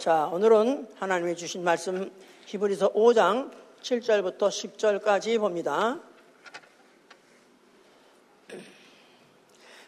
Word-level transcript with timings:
자, 0.00 0.30
오늘은 0.32 0.86
하나님이 0.98 1.36
주신 1.36 1.62
말씀 1.62 2.10
히브리서 2.46 2.94
5장 2.94 3.50
7절부터 3.82 4.48
10절까지 4.48 5.38
봅니다. 5.38 5.98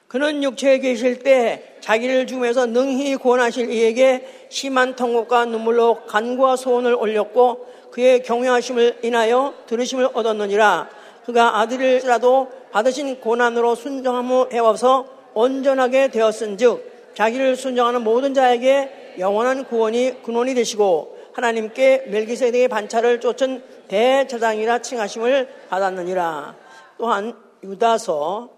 그는 0.09 0.43
육체에 0.43 0.81
계실 0.81 1.21
때 1.21 1.79
자기를 1.81 2.27
죽음에서 2.27 2.67
능히 2.67 3.17
구원하실 3.17 3.71
이에게 3.71 4.47
심한 4.51 4.97
통곡과 4.97 5.47
눈물로 5.47 6.05
간구와 6.05 6.57
소원을 6.57 6.95
올렸고 6.95 7.67
그의 7.91 8.23
경외하심을 8.23 8.99
인하여 9.05 9.55
들으심을 9.67 10.11
얻었느니라 10.13 10.91
그가 11.25 11.61
아들이라도 11.61 12.53
받으신 12.71 13.19
고난으로 13.19 13.75
순정함을 13.77 14.53
해와서 14.53 15.09
온전하게 15.33 16.09
되었은즉 16.09 17.15
자기를 17.15 17.57
순정하는 17.57 18.05
모든 18.05 18.35
자에게 18.35 19.01
영원한 19.19 19.65
구원이 19.65 20.23
근원이 20.23 20.55
되시고 20.55 21.19
하나님께 21.33 22.05
멜기세덱의 22.09 22.69
반차를 22.69 23.21
쫓은 23.21 23.63
대제장이라 23.89 24.81
칭하심을 24.81 25.67
받았느니라. 25.69 26.57
또한 26.99 27.37
유다서 27.63 28.51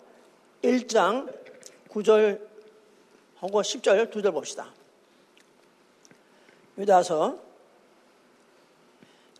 1장 0.63 1.33
9절 1.91 2.41
하고 3.41 3.63
10절 3.63 4.11
두 4.11 4.23
절 4.23 4.33
봅시다. 4.33 4.67
유다서 6.79 7.39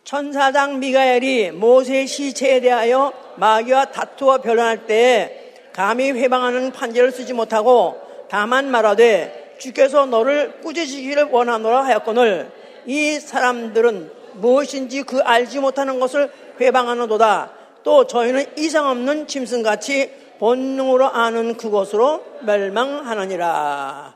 천사장 0.03 0.79
미가엘이 0.79 1.51
모세 1.51 2.05
시체에 2.05 2.61
대하여 2.61 3.11
마귀와 3.37 3.85
다투어 3.85 4.37
변론할 4.37 4.85
때 4.85 5.69
감히 5.73 6.11
회방하는 6.11 6.71
판결을 6.71 7.11
쓰지 7.11 7.33
못하고 7.33 7.99
다만 8.29 8.69
말하되 8.69 9.44
주께서 9.57 10.05
너를 10.05 10.61
꾸짖으시기를 10.61 11.25
원하노라 11.25 11.85
하였거늘 11.85 12.51
이 12.85 13.19
사람들은 13.19 14.11
무엇인지 14.33 15.03
그 15.03 15.19
알지 15.19 15.59
못하는 15.59 15.99
것을 15.99 16.31
회방하는도다. 16.59 17.53
또 17.83 18.07
저희는 18.07 18.57
이상 18.57 18.87
없는 18.87 19.27
짐승같이 19.27 20.11
본능으로 20.39 21.07
아는 21.07 21.55
그것으로 21.57 22.23
멸망하느니라. 22.41 24.15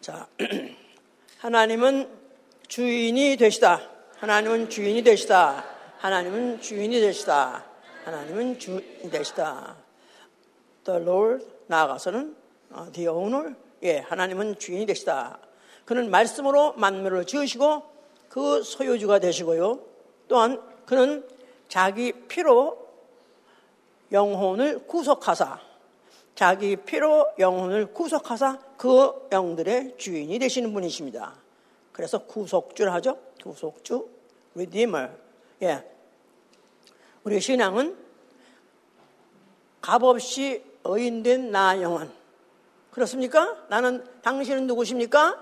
자, 0.00 0.26
하나님은 1.38 2.08
주인이 2.66 3.36
되시다. 3.36 3.80
하나님은 4.18 4.68
주인이 4.68 5.02
되시다. 5.02 5.64
하나님은 5.98 6.60
주인이 6.60 7.00
되시다. 7.00 7.64
하나님은 8.04 8.58
주인이 8.58 9.10
되시다. 9.10 9.76
The 10.84 11.00
Lord 11.02 11.46
나아가서는 11.66 12.34
어, 12.70 12.86
The 12.92 13.08
owner 13.08 13.54
예, 13.82 13.98
하나님은 13.98 14.58
주인이 14.58 14.86
되시다. 14.86 15.38
그는 15.84 16.10
말씀으로 16.10 16.72
만물을 16.74 17.24
지으시고 17.26 17.82
그 18.28 18.62
소유주가 18.62 19.18
되시고요. 19.18 19.80
또한 20.28 20.60
그는 20.84 21.26
자기 21.68 22.12
피로 22.12 22.86
영혼을 24.12 24.86
구속하사 24.86 25.60
자기 26.38 26.76
피로 26.76 27.26
영혼을 27.40 27.92
구속하사 27.92 28.60
그 28.76 29.26
영들의 29.32 29.96
주인이 29.98 30.38
되시는 30.38 30.72
분이십니다. 30.72 31.34
그래서 31.90 32.18
구속주를 32.26 32.92
하죠. 32.92 33.18
구속주, 33.42 34.08
redeemer. 34.54 35.10
예. 35.62 35.84
우리 37.24 37.40
신앙은 37.40 37.96
값없이 39.80 40.62
의인된 40.84 41.50
나 41.50 41.82
영혼. 41.82 42.17
그렇습니까? 42.98 43.56
나는 43.68 44.04
당신은 44.22 44.66
누구십니까? 44.66 45.38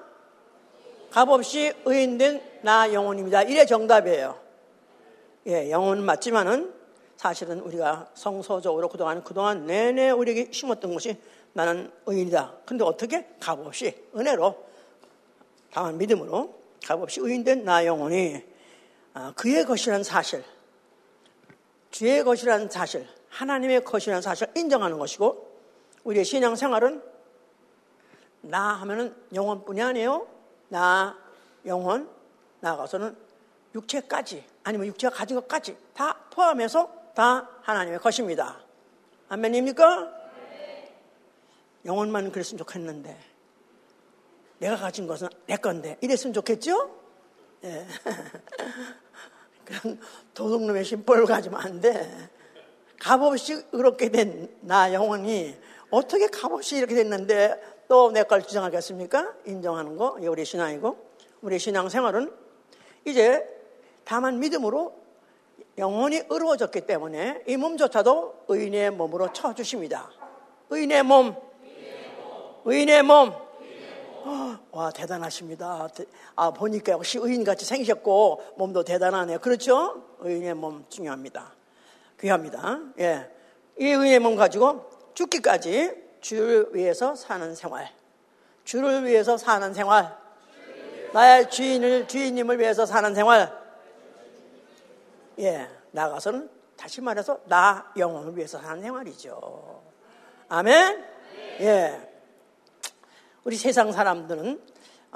값없이 1.11 1.73
의인된 1.87 2.61
나 2.61 2.93
영혼입니다. 2.93 3.43
이래 3.45 3.65
정답이에요. 3.65 4.39
예, 5.47 5.71
영혼은 5.71 6.05
맞지만은 6.05 6.75
사실은 7.17 7.61
우리가 7.61 8.11
성서적으로 8.13 8.91
그동안, 8.91 9.25
그동안 9.25 9.65
내내 9.65 10.11
우리에게 10.11 10.53
심었던 10.53 10.93
것이 10.93 11.17
나는 11.55 11.91
의인이다. 12.05 12.57
근데 12.67 12.85
어떻게? 12.85 13.27
값없이, 13.41 14.05
은혜로, 14.15 14.55
다만 15.73 15.97
믿음으로, 15.97 16.55
값없이 16.85 17.21
의인된 17.21 17.65
나 17.65 17.87
영혼이 17.87 18.43
아, 19.15 19.33
그의 19.35 19.65
것이라는 19.65 20.05
사실, 20.05 20.45
주의 21.91 22.23
것이라는 22.23 22.69
사실, 22.69 23.07
하나님의 23.31 23.83
것이라는 23.85 24.21
사실을 24.21 24.53
인정하는 24.55 24.99
것이고, 24.99 25.57
우리의 26.05 26.27
신앙생활은 26.27 27.16
나 28.49 28.75
하면은 28.75 29.15
영혼뿐이 29.35 29.81
아니에요. 29.83 30.27
나, 30.69 31.17
영혼, 31.65 32.09
나아가서는 32.61 33.17
육체까지, 33.75 34.45
아니면 34.65 34.87
육체가 34.89 35.15
가진 35.15 35.37
것까지 35.37 35.77
다 35.95 36.17
포함해서 36.31 36.91
다 37.15 37.49
하나님의 37.63 37.99
것입니다. 37.99 38.61
아멘입니까? 39.29 40.13
영혼만 41.85 42.33
그랬으면 42.33 42.59
좋겠는데, 42.59 43.19
내가 44.59 44.77
가진 44.77 45.07
것은 45.07 45.29
내 45.47 45.57
건데, 45.57 45.99
이랬으면 46.01 46.33
좋겠죠? 46.35 46.91
예. 47.65 47.87
그런 49.65 50.01
도둑놈의 50.35 50.85
심벌 50.85 51.27
가지면 51.27 51.61
안 51.61 51.81
돼. 51.81 52.31
값없이 52.99 53.63
그렇게 53.71 54.09
된 54.09 54.57
나 54.67 54.93
영혼이 54.93 55.57
어떻게 55.91 56.27
값없이 56.27 56.77
이렇게 56.77 56.95
됐는데 56.95 57.76
또 57.89 58.11
내 58.13 58.25
걸 58.25 58.43
주장하겠습니까? 58.43 59.35
인정하는 59.47 59.97
거, 59.97 60.17
우리 60.21 60.45
신앙이고, 60.45 60.97
우리 61.43 61.59
신앙 61.59 61.89
생활은 61.89 62.33
이제 63.05 63.47
다만 64.05 64.39
믿음으로 64.41 64.95
영혼이 65.79 66.23
의로워졌기 66.29 66.83
때문에 66.83 67.45
이 67.47 67.57
몸조차도 67.57 68.45
의인의 68.49 68.91
몸으로 68.93 69.33
쳐주십니다. 69.33 70.11
의인의 70.71 71.03
몸, 71.05 71.37
의인의 72.65 73.03
몸. 73.03 73.33
어, 74.29 74.59
와, 74.73 74.91
대단하십니다. 74.91 75.89
아, 76.35 76.51
보니까 76.51 76.93
역시 76.93 77.19
의인같이 77.21 77.65
생기셨고, 77.65 78.43
몸도 78.57 78.83
대단하네요. 78.83 79.39
그렇죠? 79.39 80.03
의인의 80.19 80.55
몸 80.55 80.85
중요합니다. 80.89 81.55
귀합니다. 82.21 82.81
예. 82.99 83.31
이 83.79 83.85
의인의 83.87 84.19
몸 84.19 84.35
가지고 84.35 84.91
죽기까지 85.15 86.06
주를 86.27 86.71
위해서 86.73 87.15
사는 87.15 87.55
생활. 87.55 87.89
주를 88.65 89.05
위해서 89.05 89.37
사는 89.37 89.73
생활. 89.73 90.19
나의 91.13 91.49
주인을, 91.49 92.09
주인님을 92.09 92.59
위해서 92.59 92.85
사는 92.85 93.15
생활. 93.15 93.57
예, 95.39 95.71
나가서는 95.93 96.51
다시 96.77 97.01
말해서 97.01 97.39
나 97.45 97.93
영혼을 97.97 98.37
위해서 98.37 98.59
사는 98.59 98.83
생활이죠. 98.83 99.83
아멘? 100.49 101.05
예. 101.61 102.11
우리 103.45 103.55
세상 103.55 103.93
사람들은 103.93 104.61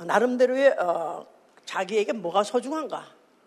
나름대로의 0.07 0.77
어, 0.79 1.27
자기에게 1.65 2.13
뭐가 2.13 2.45
소중한가? 2.45 3.05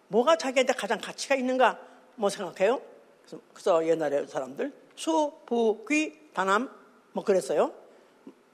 뭐가 0.09 0.35
자기한테 0.35 0.73
가장 0.73 1.00
가치가 1.00 1.35
있는가? 1.35 1.79
뭐 2.16 2.29
생각해요? 2.29 2.81
그래서, 3.22 3.41
그래서 3.53 3.88
옛날에 3.88 4.28
사람들 4.28 4.73
수, 4.97 5.31
부, 5.46 5.85
귀, 5.88 6.29
단함 6.34 6.82
뭐 7.13 7.24
그랬어요. 7.24 7.72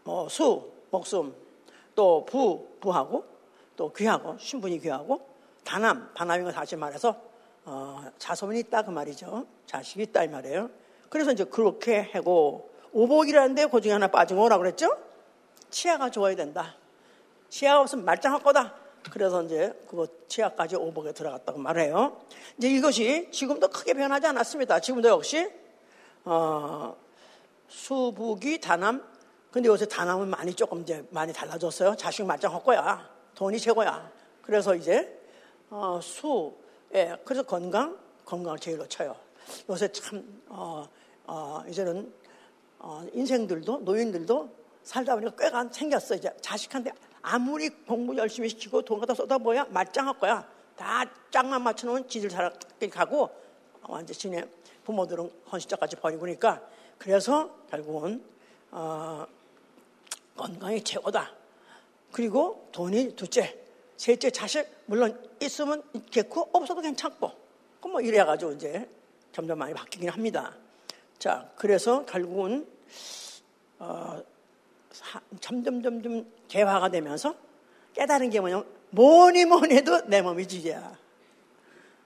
뭐 0.04 0.30
수, 0.30 0.72
목숨, 0.92 1.34
또 1.96 2.26
부, 2.26 2.68
부하고 2.80 3.24
또 3.76 3.92
귀하고 3.94 4.38
신분이 4.38 4.80
귀하고 4.80 5.22
단함, 5.64 6.12
단함인 6.14 6.46
거 6.46 6.52
다시 6.52 6.76
말해서 6.76 7.16
어, 7.66 8.06
자손이 8.18 8.60
있다 8.60 8.84
그 8.84 8.92
말이죠. 8.92 9.46
자식이 9.66 10.04
있다 10.04 10.24
이 10.24 10.28
말이에요. 10.28 10.70
그래서 11.10 11.32
이제 11.32 11.44
그렇게 11.44 12.10
하고 12.14 12.70
오복이라는데 12.92 13.68
그 13.68 13.82
중에 13.82 13.94
하나 13.94 14.08
빠진 14.08 14.38
거라고 14.38 14.64
그랬죠? 14.64 14.90
치아가 15.70 16.10
좋아야 16.10 16.36
된다. 16.36 16.76
치아가 17.50 17.82
없으면 17.82 18.06
말짱할 18.06 18.42
거다. 18.42 18.76
그래서 19.12 19.44
이제 19.44 19.74
그거 19.88 20.08
치아까지 20.28 20.76
오복에 20.76 21.14
들어갔다고 21.14 21.60
말해요. 21.60 22.20
이제 22.58 22.70
이것이 22.70 23.30
지금도 23.32 23.70
크게 23.70 23.94
변하지 23.94 24.28
않았습니다. 24.28 24.80
지금도 24.80 25.10
역시 25.10 25.50
어, 26.26 26.96
수북이 27.70 28.60
단함. 28.60 29.04
근데 29.52 29.70
요새 29.70 29.86
단함은 29.86 30.28
많이 30.28 30.54
조금 30.54 30.82
이제 30.82 31.06
많이 31.12 31.32
달라졌어요. 31.32 31.96
자식 31.96 32.26
말짱할 32.26 32.64
거야. 32.64 33.10
돈이 33.36 33.58
최고야. 33.60 34.12
그래서 34.42 34.76
이제 34.76 35.18
어, 35.70 36.00
수, 36.02 36.54
예, 36.94 37.16
그래서 37.24 37.44
건강, 37.44 37.98
건강을 38.26 38.60
제일로 38.60 38.88
쳐요. 38.88 39.16
요새 39.70 39.88
참 39.92 40.42
어, 40.48 40.88
어, 41.26 41.64
이제는 41.68 42.12
어, 42.80 43.06
인생들도 43.14 43.80
노인들도 43.80 44.50
살다 44.84 45.16
보니까 45.16 45.36
꽤가 45.36 45.70
생겼어. 45.72 46.16
이제 46.16 46.32
자식한테 46.42 46.92
아무리 47.22 47.70
공부 47.70 48.16
열심히 48.18 48.50
시키고 48.50 48.82
돈 48.82 49.00
갖다 49.00 49.14
쏟아보야 49.14 49.66
말짱할 49.70 50.18
거야. 50.20 50.48
다 50.76 51.06
짝만 51.30 51.62
맞춰놓은 51.62 52.08
지들 52.08 52.30
살길 52.30 52.90
가고 52.90 53.30
완전 53.82 54.16
지네 54.16 54.44
부모들은 54.86 55.30
헌신자까지 55.52 55.98
버리고 55.98 56.22
그러니까 56.22 56.62
그래서 57.00 57.50
결국은 57.72 58.24
어, 58.72 59.26
건강이 60.36 60.84
최고다. 60.84 61.34
그리고 62.12 62.68
돈이 62.72 63.16
둘째. 63.16 63.58
셋째 63.98 64.30
자식 64.30 64.66
물론 64.86 65.20
있으면 65.42 65.84
있겠고 65.94 66.50
없어도 66.54 66.80
괜찮고 66.82 67.32
그럼 67.80 67.92
뭐 67.92 68.02
이래가지고 68.02 68.54
이제 68.54 68.88
점점 69.34 69.58
많이 69.58 69.74
바뀌긴 69.74 70.10
합니다. 70.10 70.56
자 71.18 71.50
그래서 71.56 72.06
결국은 72.06 72.66
어, 73.80 74.22
점점 75.42 75.82
점점 75.82 76.26
개화가 76.48 76.90
되면서 76.90 77.36
깨달은 77.94 78.30
게 78.30 78.40
뭐냐면 78.40 78.66
뭐니 78.92 79.46
뭐니 79.46 79.76
해도 79.76 80.02
내 80.08 80.22
몸이 80.22 80.48
주제야. 80.48 80.98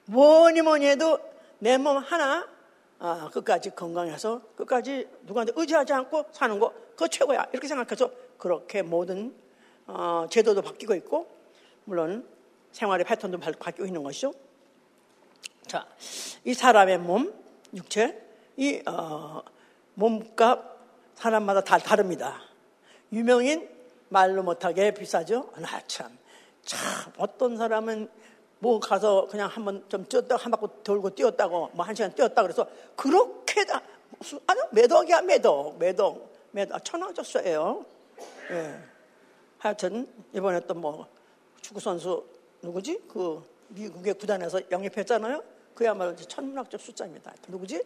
뭐니 0.06 0.62
뭐니 0.62 0.86
해도 0.88 1.20
내 1.60 1.78
몸 1.78 1.98
하나 1.98 2.48
아, 3.06 3.30
끝까지 3.34 3.72
건강해서 3.72 4.42
끝까지 4.56 5.06
누구한테 5.24 5.52
의지하지 5.58 5.92
않고 5.92 6.28
사는 6.32 6.58
거 6.58 6.72
그거 6.92 7.06
최고야. 7.10 7.48
이렇게 7.52 7.68
생각해서 7.68 8.10
그렇게 8.38 8.82
모든 8.82 9.36
어, 9.86 10.26
제도도 10.30 10.62
바뀌고 10.62 10.96
있고 10.96 11.28
물론 11.84 12.26
생활의 12.72 13.06
패턴도 13.06 13.40
바뀌고 13.40 13.86
있는 13.86 14.04
것이죠. 14.04 14.34
자, 15.68 15.86
이 16.46 16.54
사람의 16.54 17.00
몸, 17.00 17.34
육체, 17.74 18.26
이 18.56 18.82
어, 18.86 19.42
몸값 19.96 20.80
사람마다 21.16 21.60
다 21.60 21.78
다릅니다. 21.80 22.42
유명인 23.12 23.70
말로 24.08 24.44
못하게 24.44 24.94
비싸죠? 24.94 25.52
나 25.58 25.82
참. 25.88 26.18
참, 26.62 26.80
어떤 27.18 27.58
사람은 27.58 28.10
뭐 28.64 28.80
가서 28.80 29.28
그냥 29.30 29.50
한번 29.50 29.84
좀 29.90 30.06
뛰었다, 30.06 30.38
한 30.38 30.50
바퀴 30.50 30.68
돌고 30.86 31.10
뛰었다고, 31.16 31.72
뭐 31.74 31.86
한 31.86 31.94
시간 31.94 32.16
뛰었다 32.16 32.42
그래서 32.42 32.66
그렇게 32.96 33.66
다, 33.66 33.82
아니, 34.48 34.62
매덕이야, 34.72 35.22
매덕, 35.24 35.78
매덕, 35.78 36.32
매덕. 36.52 36.80
천하졌어요. 36.86 37.86
예. 38.52 38.80
하여튼, 39.58 40.08
이번에 40.32 40.62
또 40.62 40.76
뭐, 40.76 41.06
축구 41.60 41.82
선수, 41.82 42.26
누구지? 42.62 43.02
그, 43.10 43.44
미국의 43.68 44.14
구단에서 44.14 44.62
영입했잖아요? 44.72 45.44
그야말로 45.76 46.16
천문학적 46.16 46.80
숫자입니다. 46.80 47.34
누구지? 47.50 47.84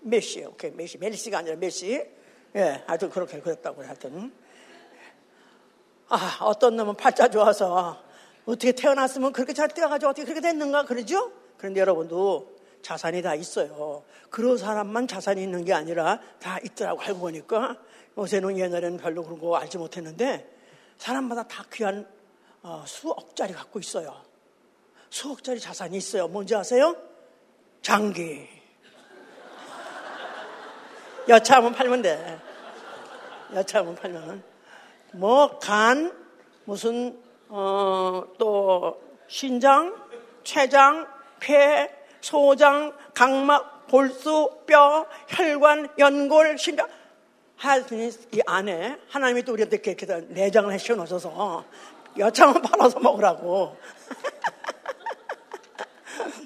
메시, 0.00 0.44
오케이, 0.44 0.70
메시. 0.70 0.96
메시가 0.96 1.38
아니라 1.38 1.56
메시. 1.56 2.08
예, 2.56 2.82
하여튼 2.86 3.10
그렇게 3.10 3.38
그랬다고 3.38 3.82
하여튼. 3.84 4.32
아, 6.08 6.38
어떤 6.40 6.74
놈은 6.76 6.94
팔자 6.94 7.28
좋아서 7.28 8.02
어떻게 8.46 8.72
태어났으면 8.72 9.32
그렇게 9.32 9.52
잘 9.52 9.68
뛰어가지고 9.68 10.10
어떻게 10.10 10.24
그렇게 10.24 10.40
됐는가 10.40 10.84
그러죠? 10.84 11.32
그런데 11.56 11.80
여러분도 11.80 12.54
자산이 12.82 13.22
다 13.22 13.34
있어요. 13.34 14.04
그런 14.28 14.58
사람만 14.58 15.08
자산이 15.08 15.42
있는 15.42 15.64
게 15.64 15.72
아니라 15.72 16.20
다 16.40 16.58
있더라고 16.62 17.00
알고 17.00 17.20
보니까 17.20 17.78
요새는 18.18 18.58
옛날에는 18.58 18.98
별로 18.98 19.22
그런 19.24 19.38
거 19.38 19.56
알지 19.56 19.78
못했는데 19.78 20.50
사람마다 20.98 21.44
다 21.44 21.64
귀한 21.72 22.06
어, 22.62 22.84
수억짜리 22.86 23.52
갖고 23.52 23.78
있어요. 23.78 24.22
수억짜리 25.10 25.60
자산이 25.60 25.96
있어요. 25.96 26.28
뭔지 26.28 26.54
아세요? 26.54 26.96
장기. 27.82 28.48
여차하면 31.28 31.72
팔면 31.72 32.02
돼. 32.02 32.40
여차하면 33.54 33.94
팔면. 33.94 34.42
뭐, 35.12 35.58
간, 35.58 36.12
무슨, 36.64 37.22
어, 37.56 38.24
또, 38.36 39.00
신장, 39.28 39.94
췌장, 40.42 41.06
폐, 41.38 41.88
소장, 42.20 42.92
각막, 43.14 43.86
골수, 43.86 44.50
뼈, 44.66 45.06
혈관, 45.28 45.88
연골, 45.96 46.58
심장. 46.58 46.88
하여튼 47.54 48.10
이 48.32 48.40
안에 48.44 48.98
하나님이 49.08 49.44
또 49.44 49.52
우리한테 49.52 49.80
이렇게 49.86 50.04
내장을 50.30 50.72
해씌워 50.72 50.96
놓으셔서 50.96 51.64
여차하면 52.18 52.60
팔아서 52.60 52.98
먹으라고. 52.98 53.76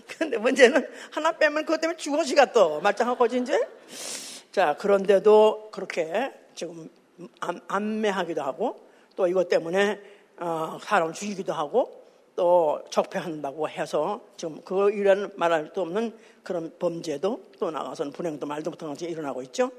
근데 0.18 0.36
문제는 0.36 0.86
하나 1.10 1.32
빼면 1.32 1.64
그것 1.64 1.80
때문에 1.80 1.96
죽어지가 1.96 2.52
또 2.52 2.82
말짱하고 2.82 3.24
이제. 3.24 3.66
자, 4.52 4.76
그런데도 4.78 5.70
그렇게 5.72 6.34
지금 6.54 6.90
안매하기도 7.68 8.42
하고 8.42 8.86
또 9.16 9.26
이것 9.26 9.48
때문에 9.48 10.17
어, 10.40 10.78
사람을 10.80 11.12
죽이기도 11.12 11.52
하고 11.52 12.04
또 12.36 12.84
적폐한다고 12.90 13.68
해서 13.68 14.20
지금 14.36 14.60
그 14.62 14.92
이런 14.92 15.32
말할 15.34 15.72
수 15.74 15.80
없는 15.80 16.16
그런 16.42 16.72
범죄도 16.78 17.42
또 17.58 17.70
나가서는 17.70 18.12
불행도 18.12 18.46
말도 18.46 18.70
못하는 18.70 18.94
것이 18.94 19.06
일어나고 19.06 19.42
있죠. 19.42 19.72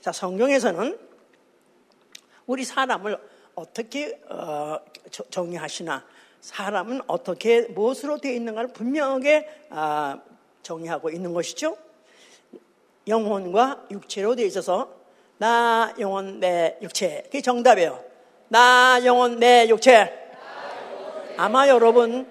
자, 0.00 0.10
성경에서는 0.10 0.98
우리 2.46 2.64
사람을 2.64 3.18
어떻게 3.54 4.20
어, 4.28 4.78
정의하시나 5.30 6.04
사람은 6.40 7.02
어떻게 7.06 7.62
무엇으로 7.62 8.18
되어 8.18 8.32
있는가를 8.32 8.72
분명하게 8.72 9.66
아, 9.70 10.20
정의하고 10.62 11.10
있는 11.10 11.34
것이죠. 11.34 11.76
영혼과 13.06 13.86
육체로 13.90 14.34
되어 14.36 14.46
있어서 14.46 14.94
나 15.38 15.94
영혼 15.98 16.40
내 16.40 16.78
육체 16.82 17.22
그게 17.24 17.40
정답이에요. 17.40 18.09
나 18.52 18.98
영혼 19.04 19.38
내 19.38 19.68
육체. 19.68 20.12
아마 21.36 21.68
여러분 21.68 22.28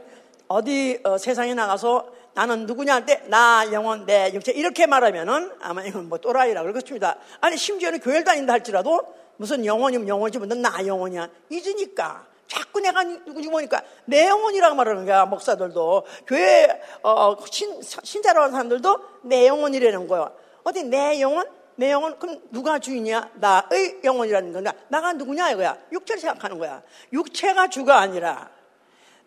어디 0.50 1.00
어, 1.06 1.18
세상에 1.18 1.54
나가서 1.54 2.08
나는 2.34 2.66
누구냐 2.66 2.94
할 2.94 3.06
때 3.06 3.22
나 3.28 3.66
영혼 3.72 4.06
내 4.06 4.30
육체 4.34 4.52
이렇게 4.52 4.86
말하면은 4.86 5.52
아마 5.62 5.82
이건 5.84 6.10
뭐 6.10 6.18
또라이라 6.18 6.62
그러겠습니다. 6.64 7.16
아니 7.40 7.56
심지어는 7.56 8.02
교회를 8.02 8.26
다닌다 8.26 8.52
할지라도 8.52 9.02
무슨 9.38 9.66
영혼이면 9.66 10.10
영혼이지 10.10 10.40
뭐나 10.40 10.86
영혼이야 10.86 11.30
잊으니까 11.50 12.26
자꾸 12.48 12.82
내가 12.82 13.02
누구지 13.04 13.48
보니까 13.48 13.82
내 14.04 14.28
영혼이라고 14.28 14.76
말하는 14.76 15.06
거야 15.06 15.26
목사들도 15.26 16.06
교회 16.28 16.68
어, 17.02 17.38
신, 17.50 17.82
신자라고 17.82 18.42
하는 18.44 18.52
사람들도 18.52 19.00
내 19.24 19.48
영혼이라는 19.48 20.06
거야. 20.10 20.32
어디 20.64 20.84
내 20.84 21.22
영혼? 21.22 21.46
내 21.80 21.92
영혼? 21.94 22.20
그럼 22.20 22.42
누가 22.52 22.78
주인이야? 22.78 23.30
나의 23.36 24.02
영혼이라는 24.04 24.52
건가? 24.52 24.74
나가 24.90 25.14
누구냐 25.14 25.52
이거야. 25.52 25.78
육체를 25.94 26.20
생각하는 26.20 26.60
거야. 26.60 26.84
육체가 27.14 27.70
주가 27.70 28.00
아니라 28.00 28.50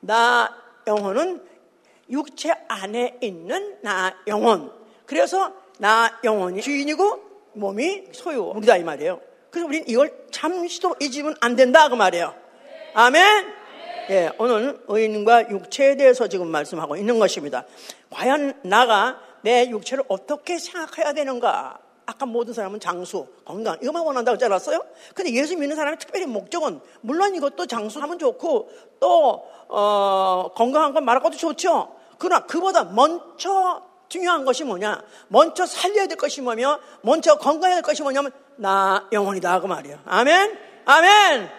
나 0.01 0.55
영혼은 0.87 1.43
육체 2.11 2.53
안에 2.69 3.17
있는 3.23 3.79
나 3.81 4.15
영혼. 4.27 4.71
그래서 5.07 5.55
나 5.79 6.21
영혼이 6.23 6.61
주인이고 6.61 7.23
몸이 7.55 8.09
소유. 8.13 8.43
우리다 8.55 8.77
이 8.77 8.85
말이에요. 8.85 9.19
그래서 9.51 9.67
우리는 9.67 9.89
이걸 9.89 10.13
잠시도 10.31 10.97
잊으면 11.01 11.35
안 11.41 11.57
된다 11.57 11.89
그 11.89 11.95
말이에요. 11.95 12.35
아멘. 12.93 13.47
예, 14.11 14.31
오늘 14.37 14.79
의인과 14.89 15.49
육체에 15.49 15.97
대해서 15.97 16.29
지금 16.29 16.49
말씀하고 16.49 16.97
있는 16.97 17.19
것입니다. 17.19 17.65
과연 18.11 18.61
나가 18.65 19.19
내 19.41 19.71
육체를 19.71 20.05
어떻게 20.09 20.59
생각해야 20.59 21.15
되는가? 21.15 21.79
아까 22.07 22.27
모든 22.27 22.53
사람은 22.53 22.81
장수, 22.81 23.27
건강 23.45 23.79
이것만 23.83 24.05
원한다고 24.05 24.35
하지 24.35 24.45
않았어요? 24.45 24.85
근데 25.15 25.33
예수 25.33 25.57
믿는 25.57 25.77
사람의 25.77 25.99
특별히 25.99 26.27
목적은 26.27 26.81
물론 27.01 27.35
이것도 27.35 27.67
장수하면 27.67 28.19
좋고 28.19 28.71
또 29.01 29.47
어, 29.69 30.51
건강한 30.55 30.93
건 30.93 31.05
말할 31.05 31.23
것도 31.23 31.37
좋죠. 31.37 31.95
그러나 32.19 32.47
그보다 32.47 32.85
먼저 32.85 33.83
중요한 34.09 34.45
것이 34.45 34.65
뭐냐? 34.65 35.03
먼저 35.29 35.65
살려야 35.65 36.07
될 36.07 36.17
것이 36.17 36.43
뭐며 36.43 36.79
먼저 37.01 37.37
건강해야 37.37 37.77
될 37.77 37.83
것이 37.83 38.03
뭐냐면 38.03 38.31
나 38.57 39.09
영혼이다 39.11 39.61
그 39.61 39.67
말이에요. 39.67 39.99
아멘, 40.05 40.59
아멘. 40.85 41.51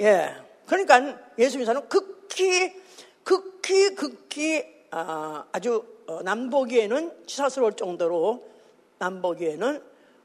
예. 0.00 0.34
그러니까 0.66 1.18
예수 1.38 1.58
믿는 1.58 1.66
사람은 1.66 1.88
극히 1.88 2.72
극히 3.24 3.94
극히 3.94 4.64
아, 4.90 5.44
아주 5.52 5.84
어, 6.06 6.22
남보기에는 6.22 7.26
치사스러울 7.26 7.74
정도로 7.74 8.42
남보기에는 8.98 9.82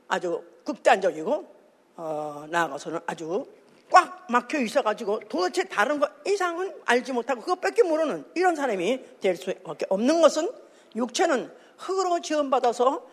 아주 0.08 0.44
극단적이고 0.66 1.54
어, 1.96 2.46
나아가서는 2.50 3.00
아주 3.06 3.46
꽉 3.92 4.26
막혀 4.30 4.60
있어가지고 4.60 5.22
도대체 5.30 5.64
다른 5.66 6.00
것 6.00 6.10
이상은 6.26 6.74
알지 6.86 7.14
못하고 7.14 7.42
그것밖에 7.42 7.84
모르는 7.84 8.26
이런 8.36 8.56
사람이 8.56 9.20
될 9.20 9.36
수밖에 9.36 9.86
없는 9.90 10.22
것은 10.22 10.50
육체는 10.96 11.52
흙으로 11.78 12.20
지원받아서 12.22 13.06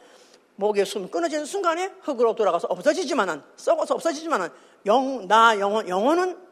목에 0.57 0.85
숨 0.85 1.11
끊어지는 1.11 1.45
순간에 1.45 1.93
흙으로 2.02 2.35
돌아가서 2.35 2.69
없어지지만은 2.69 3.43
썩어서 3.57 3.95
없어지지만은 3.95 4.49
영, 4.87 5.26
나 5.26 5.59
영혼, 5.59 5.88
영혼은 5.88 6.50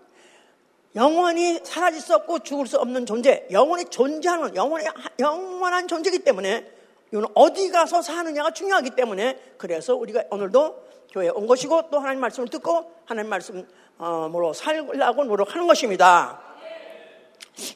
영원히 0.95 1.61
사라질 1.63 2.01
수 2.01 2.15
없고 2.15 2.41
죽을 2.41 2.67
수 2.67 2.79
없는 2.79 3.07
존재, 3.07 3.47
영원히 3.51 3.85
존재하는, 3.85 4.57
영원히, 4.57 4.87
영원한 5.21 5.87
존재이기 5.87 6.21
때문에, 6.21 6.78
이건 7.13 7.27
어디 7.35 7.71
가서 7.71 8.03
사느냐가 8.03 8.53
중요하기 8.53 8.91
때문에, 8.91 9.55
그래서 9.57 9.95
우리가 9.95 10.25
오늘도 10.31 10.89
교회에 11.11 11.31
온 11.31 11.47
것이고, 11.47 11.91
또 11.91 11.99
하나님 11.99 12.21
말씀을 12.21 12.49
듣고, 12.49 12.93
하나님 13.05 13.31
말씀으로 13.31 14.53
살려고 14.55 15.25
노력하는 15.25 15.67
것입니다. 15.67 16.41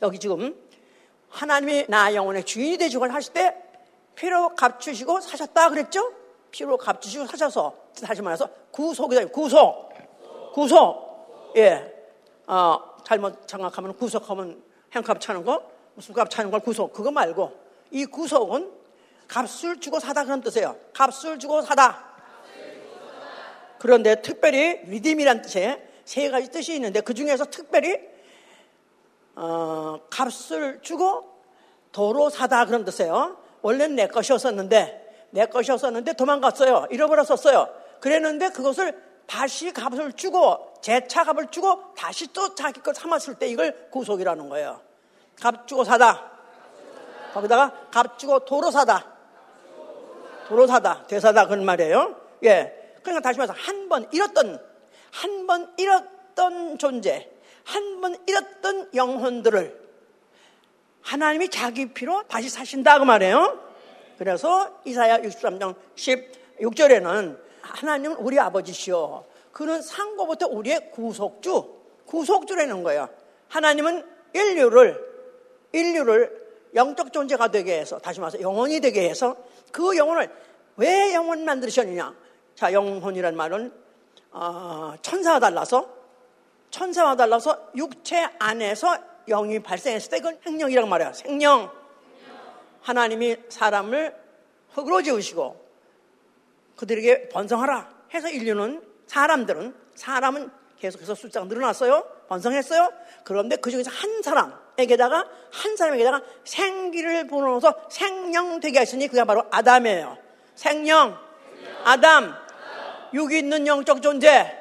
여기 0.03 0.19
지금, 0.19 0.55
하나님이 1.29 1.87
나 1.89 2.15
영혼의 2.15 2.45
주인이 2.45 2.77
되시고 2.79 3.05
하실 3.07 3.33
때, 3.33 3.57
피로 4.15 4.55
값주시고 4.55 5.21
사셨다 5.21 5.71
그랬죠? 5.71 6.12
피로 6.51 6.77
값주시고 6.77 7.27
사셔서, 7.27 7.75
다시 8.05 8.21
말해서, 8.21 8.49
구속이다, 8.71 9.27
구속. 9.27 9.91
구속. 10.53 11.53
예. 11.57 11.93
어, 12.47 12.79
잘못 13.05 13.47
장악하면 13.47 13.97
구속하면 13.97 14.62
행값 14.95 15.21
차는 15.21 15.45
거, 15.45 15.62
술값 15.99 16.31
차는 16.31 16.51
걸 16.51 16.61
구속. 16.61 16.93
그거 16.93 17.11
말고 17.11 17.53
이 17.91 18.05
구속은 18.05 18.82
값을 19.33 19.81
주고 19.81 19.99
사다 19.99 20.25
그런 20.25 20.43
뜻이에요. 20.43 20.77
값을 20.93 21.39
주고 21.39 21.62
사다. 21.62 22.12
그런데 23.79 24.21
특별히 24.21 24.83
리딤이란 24.85 25.41
뜻에 25.41 25.83
세 26.05 26.29
가지 26.29 26.51
뜻이 26.51 26.75
있는데 26.75 27.01
그 27.01 27.15
중에서 27.15 27.47
특별히 27.47 27.99
어, 29.35 30.01
값을 30.11 30.81
주고 30.83 31.33
도로 31.93 32.29
사다 32.29 32.67
그런 32.67 32.85
뜻이에요. 32.85 33.39
원래는 33.62 33.97
내 33.97 34.07
것이었었는데 34.07 35.29
내 35.31 35.47
것이었었는데 35.47 36.12
도망갔어요. 36.12 36.89
잃어버렸었어요. 36.91 37.69
그랬는데 38.01 38.51
그것을 38.51 39.03
다시 39.27 39.73
값을 39.73 40.12
주고 40.12 40.75
재차 40.83 41.25
값을 41.25 41.47
주고 41.51 41.95
다시 41.95 42.31
또 42.35 42.55
자기 42.55 42.83
것 42.83 42.95
삼았을 42.95 43.37
때 43.37 43.49
이걸 43.49 43.89
구속이라는 43.91 44.51
거예요. 44.51 44.83
값 45.41 45.67
주고 45.67 45.85
사다. 45.85 46.31
거기다가 47.33 47.73
값 47.91 48.19
주고 48.19 48.41
도로 48.41 48.71
사다. 48.71 49.12
도로 50.52 50.66
사다. 50.66 51.06
되사다 51.09 51.47
그런 51.49 51.64
말이에요. 51.64 52.14
예. 52.44 52.73
그러니까 53.02 53.21
다시 53.26 53.38
말해서 53.38 53.54
한 53.59 53.88
번 53.88 54.06
잃었던 54.12 54.61
한 55.11 55.47
번 55.47 55.73
잃었던 55.78 56.78
존재, 56.78 57.30
한 57.64 58.00
번 58.00 58.16
잃었던 58.26 58.90
영혼들을 58.94 59.80
하나님이 61.02 61.49
자기 61.49 61.92
피로 61.92 62.23
다시 62.28 62.49
사신다 62.49 62.99
그 62.99 63.04
말이에요. 63.04 63.61
그래서 64.18 64.78
이사야 64.85 65.18
63장 65.23 65.75
16절에는 65.97 67.38
하나님은 67.62 68.16
우리 68.18 68.38
아버지시오. 68.38 69.25
그는 69.52 69.80
상고부터 69.82 70.49
우리의 70.49 70.90
구속주, 70.92 71.75
구속주라는 72.06 72.82
거예요. 72.82 73.09
하나님은 73.49 74.04
인류를 74.35 75.12
인류를 75.73 76.42
영적 76.75 77.12
존재가 77.12 77.49
되게 77.49 77.78
해서 77.80 77.99
다시 77.99 78.21
말해서 78.21 78.40
영혼이 78.40 78.80
되게 78.80 79.09
해서 79.09 79.37
그 79.73 79.97
영혼을 79.97 80.31
왜 80.76 81.14
영혼 81.14 81.45
만드셨느냐? 81.45 82.14
자, 82.55 82.73
영혼이란 82.73 83.37
말은 83.37 83.73
어, 84.31 84.95
천사와 85.02 85.41
달라서 85.41 86.02
천사와 86.71 87.17
달라서 87.17 87.71
육체 87.76 88.29
안에서 88.38 88.97
영이 89.29 89.61
발생했을 89.61 90.11
때 90.11 90.19
그건 90.19 90.38
생명이란 90.43 90.88
말이야. 90.88 91.12
생명. 91.12 91.71
하나님이 92.81 93.37
사람을 93.49 94.17
흙으로 94.71 95.02
지으시고 95.02 95.62
그들에게 96.76 97.29
번성하라 97.29 97.88
해서 98.14 98.29
인류는 98.29 98.83
사람들은 99.07 99.75
사람은 99.95 100.50
계속해서 100.79 101.14
숫자가 101.14 101.47
늘어났어요. 101.47 102.05
번성했어요. 102.29 102.93
그런데 103.25 103.57
그 103.57 103.71
중에서 103.71 103.91
한 103.91 104.23
사람 104.23 104.59
에게다가 104.79 105.26
한 105.50 105.76
사람에게다가 105.76 106.23
생기를 106.45 107.26
불어넣어서 107.26 107.75
생명되게 107.91 108.81
했으니 108.81 109.09
그게 109.09 109.25
바로 109.25 109.45
아담이에요. 109.50 110.17
생명, 110.55 111.19
아담, 111.85 112.35
육이 113.12 113.38
있는 113.38 113.67
영적 113.67 114.02
존재. 114.02 114.59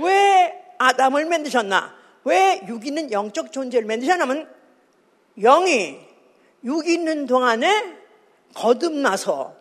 왜 0.00 0.64
아담을 0.78 1.26
만드셨나? 1.26 1.94
왜 2.24 2.60
육이 2.66 2.88
있는 2.88 3.12
영적 3.12 3.52
존재를 3.52 3.86
만드셨냐면 3.86 4.52
영이 5.38 6.00
육이 6.64 6.94
있는 6.94 7.26
동안에 7.26 7.96
거듭나서 8.54 9.54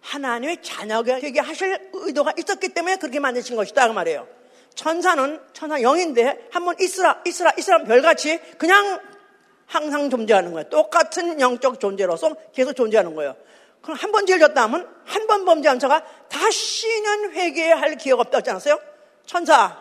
하나님의 0.00 0.62
자녀가 0.62 1.18
되게 1.18 1.40
하실 1.40 1.90
의도가 1.92 2.32
있었기 2.38 2.70
때문에 2.70 2.96
그렇게 2.96 3.20
만드신 3.20 3.56
것이다 3.56 3.88
그 3.88 3.92
말이에요. 3.92 4.26
천사는 4.74 5.40
천사 5.52 5.80
영인데 5.82 6.48
한번 6.52 6.76
있으라 6.80 7.22
있으라 7.26 7.52
있으라 7.58 7.84
별같이 7.84 8.38
그냥 8.58 9.00
항상 9.66 10.10
존재하는 10.10 10.52
거예요. 10.52 10.68
똑같은 10.68 11.40
영적 11.40 11.78
존재로서 11.80 12.34
계속 12.52 12.74
존재하는 12.74 13.14
거예요. 13.14 13.36
그럼 13.82 13.96
한 13.96 14.10
번 14.12 14.26
죄를 14.26 14.40
졌다 14.40 14.62
하면 14.64 14.88
한 15.04 15.26
번 15.26 15.44
범죄한 15.44 15.78
자가 15.78 16.04
다시는 16.28 17.32
회개할 17.32 17.96
기회가 17.96 18.20
없다고 18.20 18.36
하지 18.38 18.50
않았어요? 18.50 18.78
천사. 19.26 19.80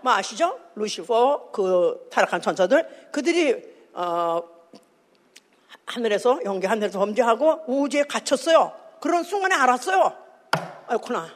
뭐 0.00 0.12
아시죠? 0.12 0.58
루시퍼, 0.74 1.50
그 1.52 2.08
타락한 2.10 2.40
천사들. 2.40 3.08
그들이, 3.12 3.62
어, 3.94 4.40
하늘에서, 5.86 6.40
영계 6.44 6.66
하늘에서 6.66 6.98
범죄하고 6.98 7.64
우주에 7.66 8.04
갇혔어요. 8.04 8.72
그런 9.00 9.22
순간에 9.24 9.54
알았어요. 9.56 10.12
아이구나. 10.86 11.28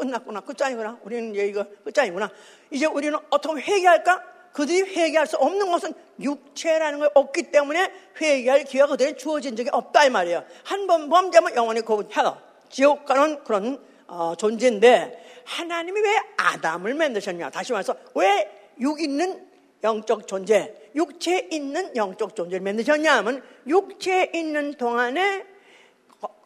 끝났구나. 0.00 0.40
끝장이구나. 0.40 0.98
우리는 1.04 1.34
이거 1.34 1.64
끝장이구나. 1.84 2.30
이제 2.70 2.86
우리는 2.86 3.18
어떻게 3.30 3.60
회개할까? 3.60 4.22
그들이 4.52 4.80
회개할 4.82 5.26
수 5.26 5.36
없는 5.36 5.70
것은 5.70 5.92
육체라는 6.20 7.00
게 7.00 7.08
없기 7.14 7.50
때문에 7.52 7.92
회개할 8.20 8.64
기회가 8.64 8.88
그들에게 8.88 9.16
주어진 9.16 9.54
적이 9.56 9.70
없다 9.72 10.04
이 10.06 10.10
말이에요. 10.10 10.44
한 10.64 10.86
번 10.86 11.08
범죄하면 11.08 11.54
영원히 11.54 11.80
고해요 11.82 12.36
지옥 12.68 13.04
가는 13.04 13.44
그런 13.44 13.80
어, 14.08 14.34
존재인데 14.36 15.42
하나님이 15.44 16.00
왜 16.00 16.16
아담을 16.36 16.94
만드셨냐? 16.94 17.50
다시 17.50 17.72
말해서 17.72 17.94
왜 18.14 18.58
육 18.80 19.00
있는 19.00 19.46
영적 19.84 20.26
존재, 20.26 20.74
육체 20.94 21.46
있는 21.52 21.94
영적 21.94 22.34
존재를 22.34 22.64
만드셨냐 22.64 23.18
하면 23.18 23.42
육체 23.66 24.30
있는 24.34 24.72
동안에 24.74 25.44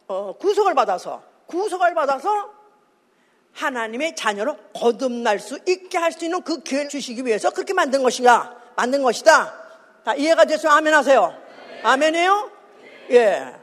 어, 0.07 0.33
구속을 0.37 0.73
받아서 0.75 1.23
구속을 1.47 1.93
받아서 1.93 2.53
하나님의 3.55 4.15
자녀로 4.15 4.55
거듭날 4.73 5.39
수 5.39 5.59
있게 5.67 5.97
할 5.97 6.11
수 6.11 6.25
있는 6.25 6.41
그 6.41 6.61
기회를 6.61 6.89
주시기 6.89 7.25
위해서 7.25 7.49
그렇게 7.49 7.73
만든 7.73 8.03
것인가? 8.03 8.55
만든 8.75 9.01
것이다. 9.01 9.53
다 10.03 10.13
이해가 10.15 10.45
됐으면 10.45 10.75
아멘 10.75 10.93
하세요. 10.93 11.35
아멘이에요? 11.83 12.51
예. 13.11 13.53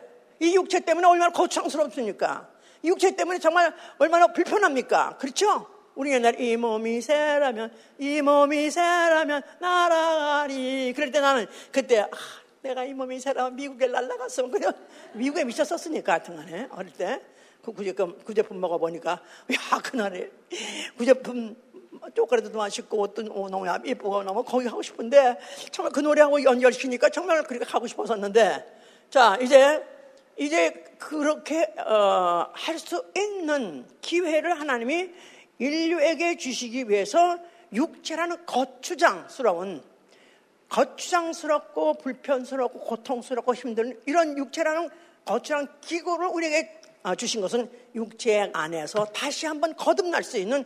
이 0.40 0.54
육체 0.54 0.80
때문에 0.80 1.06
얼마나 1.06 1.30
고창스럽습니까? 1.32 2.48
이 2.82 2.88
육체 2.88 3.14
때문에 3.14 3.38
정말 3.38 3.72
얼마나 3.98 4.26
불편합니까? 4.28 5.16
그렇죠? 5.18 5.66
우리 5.94 6.12
옛날 6.12 6.40
이 6.40 6.56
몸이 6.56 7.00
새라면 7.02 7.70
이 7.98 8.22
몸이 8.22 8.70
새라면 8.70 9.42
날아가리 9.60 10.92
그럴 10.96 11.10
때 11.12 11.20
나는 11.20 11.46
그때 11.70 12.00
아, 12.00 12.08
내가 12.62 12.84
이 12.84 12.94
몸이 12.94 13.20
새라면 13.20 13.56
미국에 13.56 13.86
날아갔으면 13.88 14.50
그냥 14.50 14.72
미국에 15.12 15.44
미쳤었으니까 15.44 16.12
하여튼간에 16.14 16.68
어릴 16.70 16.92
때 16.92 17.20
그 17.62 17.72
구제품, 17.72 18.18
구제품 18.24 18.60
먹어보니까, 18.60 19.12
야, 19.52 19.78
그날에 19.82 20.30
구제품 20.96 21.54
쪼그라도 22.14 22.56
맛있고 22.56 23.02
어떤 23.02 23.26
농약 23.26 23.86
이쁘고 23.86 24.24
너무 24.24 24.42
거기 24.42 24.66
가고 24.66 24.82
싶은데 24.82 25.38
정말 25.70 25.92
그 25.92 26.00
노래하고 26.00 26.42
연결시키니까 26.42 27.10
정말 27.10 27.42
그렇게 27.44 27.64
가고 27.64 27.86
싶었었는데 27.86 28.80
자 29.10 29.38
이제 29.40 29.84
이제 30.36 30.84
그렇게 30.98 31.72
어, 31.78 32.48
할 32.52 32.78
수 32.78 33.04
있는 33.16 33.86
기회를 34.00 34.58
하나님이 34.58 35.10
인류에게 35.58 36.36
주시기 36.38 36.88
위해서 36.88 37.38
육체라는 37.72 38.46
거추장스러운 38.46 39.82
거추장스럽고 40.68 41.94
불편스럽고 41.98 42.80
고통스럽고 42.80 43.54
힘든 43.54 44.00
이런 44.06 44.36
육체라는 44.38 44.88
거추장 45.24 45.68
기구를 45.82 46.28
우리에게 46.28 46.80
아, 46.80 46.81
주신 47.16 47.40
것은 47.40 47.70
육체 47.94 48.50
안에서 48.52 49.06
다시 49.06 49.46
한번 49.46 49.74
거듭날 49.76 50.22
수 50.22 50.38
있는 50.38 50.64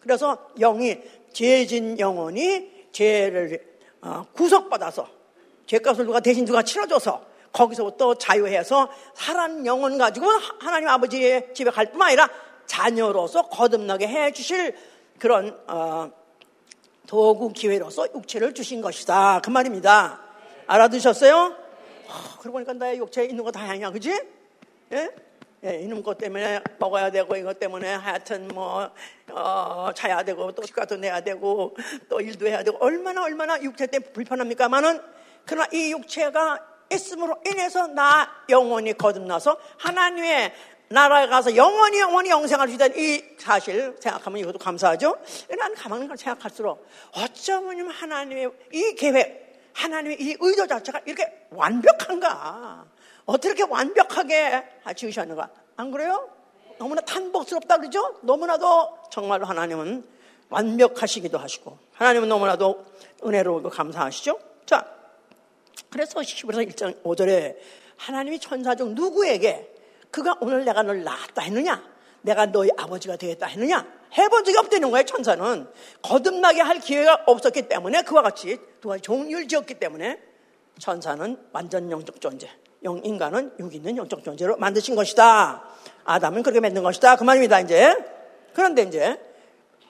그래서 0.00 0.50
영이 0.58 0.98
죄진 1.32 1.98
영혼이 1.98 2.88
죄를 2.92 3.60
어, 4.00 4.26
구속받아서 4.32 5.08
죄값을 5.66 6.06
누가 6.06 6.20
대신 6.20 6.44
누가 6.44 6.62
치러줘서 6.62 7.24
거기서부터 7.52 8.14
자유해서 8.14 8.90
살한 9.14 9.64
영혼 9.64 9.96
가지고 9.96 10.26
하나님 10.58 10.88
아버지의 10.88 11.54
집에 11.54 11.70
갈 11.70 11.90
뿐만 11.90 12.08
아니라 12.08 12.28
자녀로서 12.66 13.48
거듭나게 13.48 14.08
해 14.08 14.32
주실 14.32 14.76
그런 15.18 15.58
어, 15.66 16.10
도구 17.06 17.52
기회로서 17.52 18.08
육체를 18.14 18.54
주신 18.54 18.80
것이다 18.80 19.40
그 19.42 19.50
말입니다. 19.50 20.20
알아두셨어요? 20.66 21.56
어, 22.08 22.38
그러고 22.40 22.52
보니까 22.52 22.72
나의 22.72 22.98
육체에 22.98 23.26
있는 23.26 23.44
거 23.44 23.50
다양해, 23.50 23.90
그지? 23.90 24.10
예? 24.92 25.10
예, 25.64 25.80
이놈 25.80 26.02
것 26.02 26.18
때문에 26.18 26.60
먹어야 26.78 27.10
되고 27.10 27.34
이것 27.36 27.58
때문에 27.58 27.94
하여튼 27.94 28.48
뭐 28.48 28.90
어, 29.30 29.90
자야 29.94 30.22
되고 30.22 30.52
또 30.52 30.62
시가도 30.62 30.96
내야 30.96 31.22
되고 31.22 31.74
또 32.10 32.20
일도 32.20 32.46
해야 32.46 32.62
되고 32.62 32.76
얼마나 32.80 33.22
얼마나 33.22 33.60
육체 33.62 33.86
때문에 33.86 34.12
불편합니까만은 34.12 35.00
그러나 35.46 35.66
이 35.72 35.92
육체가 35.92 36.60
있음으로 36.92 37.40
인해서 37.46 37.86
나 37.86 38.30
영원히 38.50 38.92
거듭나서 38.92 39.58
하나님의 39.78 40.52
나라에 40.88 41.28
가서 41.28 41.56
영원히 41.56 41.98
영원히 41.98 42.28
영생할 42.28 42.68
수 42.68 42.74
있다는 42.74 42.98
이 42.98 43.24
사실 43.38 43.96
생각하면 43.98 44.40
이것도 44.40 44.58
감사하죠. 44.58 45.16
난 45.58 45.74
가만히 45.74 46.06
생각할수록 46.14 46.86
어쩌면 47.16 47.88
하나님의 47.88 48.50
이 48.70 48.94
계획, 48.96 49.70
하나님의 49.72 50.20
이 50.20 50.36
의도 50.38 50.66
자체가 50.66 51.00
이렇게 51.06 51.46
완벽한가. 51.50 52.93
어떻게 53.26 53.62
완벽하게 53.62 54.64
지으셨는가? 54.96 55.50
안 55.76 55.90
그래요? 55.90 56.28
너무나 56.78 57.00
탄복스럽다 57.02 57.78
그러죠? 57.78 58.18
너무나도 58.22 58.98
정말로 59.10 59.46
하나님은 59.46 60.04
완벽하시기도 60.50 61.38
하시고 61.38 61.78
하나님은 61.94 62.28
너무나도 62.28 62.84
은혜로우고 63.24 63.70
감사하시죠? 63.70 64.38
자, 64.66 64.86
그래서 65.90 66.22
히브리서 66.22 66.62
1장 66.62 67.02
5절에 67.02 67.56
하나님이 67.96 68.38
천사 68.40 68.74
중 68.74 68.94
누구에게 68.94 69.72
그가 70.10 70.36
오늘 70.40 70.64
내가 70.64 70.82
널 70.82 71.02
낳았다 71.02 71.42
했느냐? 71.42 71.82
내가 72.22 72.46
너희 72.46 72.70
아버지가 72.76 73.16
되겠다 73.16 73.46
했느냐? 73.46 73.86
해본 74.16 74.44
적이 74.44 74.58
없다는 74.58 74.90
거예요, 74.90 75.04
천사는. 75.04 75.66
거듭나게 76.02 76.60
할 76.60 76.78
기회가 76.78 77.24
없었기 77.26 77.68
때문에 77.68 78.02
그와 78.02 78.22
같이 78.22 78.58
두 78.80 78.88
가지 78.88 79.02
종류를 79.02 79.48
지었기 79.48 79.74
때문에 79.74 80.20
천사는 80.78 81.36
완전 81.52 81.90
영적 81.90 82.20
존재, 82.20 82.48
영 82.84 83.00
인간은 83.02 83.52
육 83.58 83.74
있는 83.74 83.96
영적 83.96 84.22
존재로 84.22 84.56
만드신 84.56 84.94
것이다. 84.94 85.64
아담은 86.04 86.42
그렇게 86.42 86.60
만든 86.60 86.82
것이다. 86.82 87.16
그 87.16 87.24
말입니다, 87.24 87.60
이제. 87.60 87.96
그런데 88.52 88.82
이제 88.82 89.18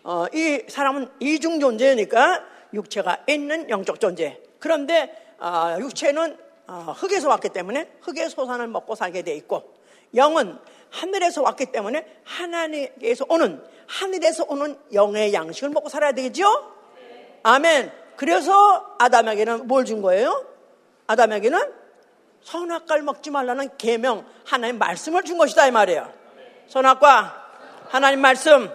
어, 0.05 0.27
이 0.33 0.63
사람은 0.69 1.09
이중 1.21 1.61
존재니까 1.61 2.45
육체가 2.73 3.25
있는 3.29 3.69
영적 3.69 4.01
존재. 4.01 4.41
그런데 4.59 5.13
어, 5.39 5.77
육체는 5.81 6.39
어, 6.67 6.95
흙에서 6.97 7.29
왔기 7.29 7.51
때문에 7.51 7.91
흙의 8.03 8.31
소산을 8.31 8.69
먹고 8.69 8.95
살게 8.95 9.23
돼 9.23 9.35
있고 9.37 9.75
영은 10.15 10.57
하늘에서 10.91 11.43
왔기 11.43 11.67
때문에 11.67 12.07
하나님께서 12.25 13.27
오는 13.29 13.61
하늘에서 13.87 14.47
오는 14.49 14.79
영의 14.93 15.35
양식을 15.35 15.71
먹고 15.71 15.89
살아야 15.89 16.13
되겠죠? 16.13 16.47
아멘. 17.43 17.93
그래서 18.17 18.95
아담에게는 18.99 19.67
뭘 19.67 19.85
준 19.85 20.01
거예요? 20.01 20.47
아담에게는 21.09 21.84
선악과를 22.45 23.03
먹지 23.03 23.31
말라는 23.31 23.71
계명 23.77 24.25
하나님 24.45 24.79
말씀을 24.79 25.23
준 25.25 25.39
것이다 25.39 25.67
이 25.67 25.71
말이에요. 25.71 26.13
선악과 26.69 27.43
하나님 27.89 28.21
말씀. 28.21 28.71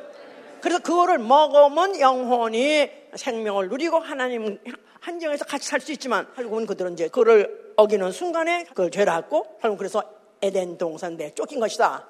그래서 0.61 0.79
그거를 0.79 1.19
먹으면 1.19 1.99
영혼이 1.99 2.89
생명을 3.15 3.69
누리고 3.69 3.99
하나님 3.99 4.59
한정에서 4.99 5.45
같이 5.45 5.67
살 5.67 5.79
수 5.79 5.91
있지만 5.93 6.27
결국은 6.35 6.65
그들은 6.65 6.93
이제 6.93 7.07
그를 7.07 7.73
어기는 7.77 8.11
순간에 8.11 8.65
그걸 8.65 8.91
죄를하고 8.91 9.57
결국 9.61 9.77
그래서 9.77 10.03
에덴 10.41 10.77
동산 10.77 11.15
내 11.15 11.33
쫓긴 11.33 11.59
것이다. 11.59 12.05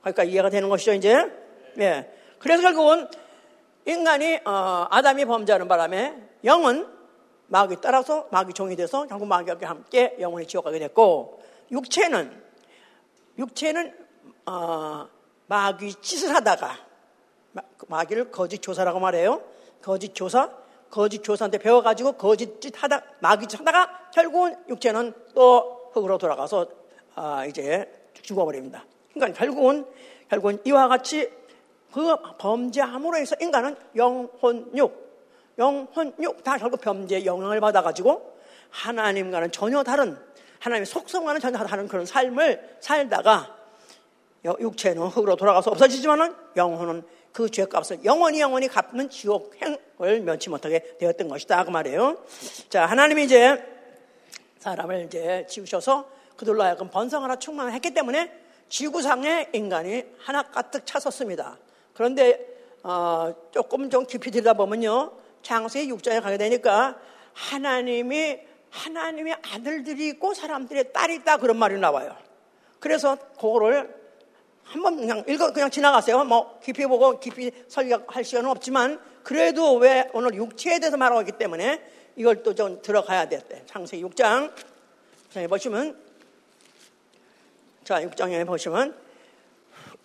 그러니까 0.00 0.24
이해가 0.24 0.50
되는 0.50 0.68
것이죠 0.68 0.92
이제. 0.92 1.16
예. 1.78 2.12
그래서 2.38 2.62
결국은 2.62 3.08
인간이 3.86 4.38
어, 4.44 4.86
아담이 4.90 5.24
범죄하는 5.24 5.68
바람에 5.68 6.14
영은 6.44 6.86
마귀 7.48 7.76
따라서 7.80 8.26
마귀 8.30 8.52
종이 8.52 8.76
돼서 8.76 9.06
결국 9.06 9.26
마귀와 9.26 9.56
함께 9.62 10.16
영혼이 10.18 10.46
지옥 10.46 10.64
가게 10.64 10.78
됐고 10.78 11.42
육체는 11.70 12.42
육체는 13.38 13.94
어, 14.46 15.08
마귀 15.46 15.94
짓을 15.96 16.34
하다가 16.34 16.86
마귀를 17.88 18.30
거짓 18.30 18.60
조사라고 18.60 19.00
말해요. 19.00 19.42
거짓 19.82 20.14
조사, 20.14 20.50
거짓 20.90 21.22
조사한테 21.22 21.58
배워가지고 21.58 22.12
거짓 22.12 22.60
짓 22.60 22.82
하다 22.82 23.02
마귀 23.20 23.46
짓 23.46 23.60
하다가 23.60 24.10
결국은 24.12 24.56
육체는 24.68 25.12
또 25.34 25.90
흙으로 25.92 26.18
돌아가서 26.18 26.66
아, 27.14 27.46
이제 27.46 27.90
죽어버립니다. 28.22 28.84
그러니까 29.14 29.38
결국은 29.38 29.86
결국은 30.28 30.58
이와 30.64 30.88
같이 30.88 31.30
그 31.92 32.14
범죄함으로 32.38 33.16
해서 33.16 33.36
인간은 33.40 33.76
영혼육, 33.94 35.05
영혼 35.58 36.12
육 36.20 36.42
다 36.44 36.58
결국 36.58 36.80
범죄의 36.80 37.26
영향을 37.26 37.60
받아가지고 37.60 38.36
하나님과는 38.70 39.52
전혀 39.52 39.82
다른 39.82 40.18
하나님의 40.60 40.86
속성과는 40.86 41.40
전혀 41.40 41.58
다른 41.58 41.88
그런 41.88 42.06
삶을 42.06 42.76
살다가 42.80 43.56
육체는 44.44 45.02
흙으로 45.08 45.36
돌아가서 45.36 45.70
없어지지만은 45.72 46.34
영혼은 46.56 47.02
그 47.32 47.50
죄값을 47.50 48.04
영원히 48.04 48.40
영원히 48.40 48.68
갚는 48.68 49.10
지옥행을 49.10 50.20
면치 50.22 50.48
못하게 50.50 50.96
되었던 50.98 51.28
것이다 51.28 51.64
그 51.64 51.70
말이에요. 51.70 52.18
자 52.68 52.86
하나님이 52.86 53.24
이제 53.24 53.62
사람을 54.58 55.04
이제 55.06 55.46
지으셔서 55.48 56.08
그들로 56.36 56.62
하여금 56.62 56.88
번성하라 56.90 57.36
충만했기 57.36 57.92
때문에 57.92 58.32
지구상에 58.68 59.50
인간이 59.52 60.04
하나 60.18 60.42
가득 60.42 60.86
찼었습니다. 60.86 61.58
그런데 61.94 62.46
어, 62.82 63.34
조금 63.50 63.90
좀 63.90 64.06
깊이 64.06 64.30
들여다보면요. 64.30 65.12
창세기 65.46 65.92
6장에 65.92 66.20
가게 66.20 66.36
되니까 66.38 66.98
하나님이 67.32 68.40
하나님의 68.68 69.36
아들들이 69.52 70.08
있고 70.08 70.34
사람들의 70.34 70.92
딸이 70.92 71.14
있다 71.16 71.36
그런 71.36 71.56
말이 71.56 71.78
나와요. 71.78 72.16
그래서 72.80 73.16
그거를 73.38 73.94
한번 74.64 74.96
그냥 74.96 75.22
읽어 75.28 75.52
그냥 75.52 75.70
지나가세요. 75.70 76.24
뭐 76.24 76.58
깊이 76.58 76.84
보고 76.86 77.20
깊이 77.20 77.52
설교할 77.68 78.24
시간은 78.24 78.50
없지만 78.50 79.00
그래도 79.22 79.76
왜 79.76 80.10
오늘 80.12 80.34
육체에 80.34 80.80
대해서 80.80 80.96
말하고 80.96 81.20
있기 81.20 81.38
때문에 81.38 81.80
이걸 82.16 82.42
또 82.42 82.52
좀 82.52 82.82
들어가야 82.82 83.28
됐대. 83.28 83.66
창세기 83.66 84.02
6장. 84.02 84.52
자, 85.30 85.46
보시면 85.46 85.96
자, 87.84 88.00
6장에 88.00 88.44
보시면 88.44 88.96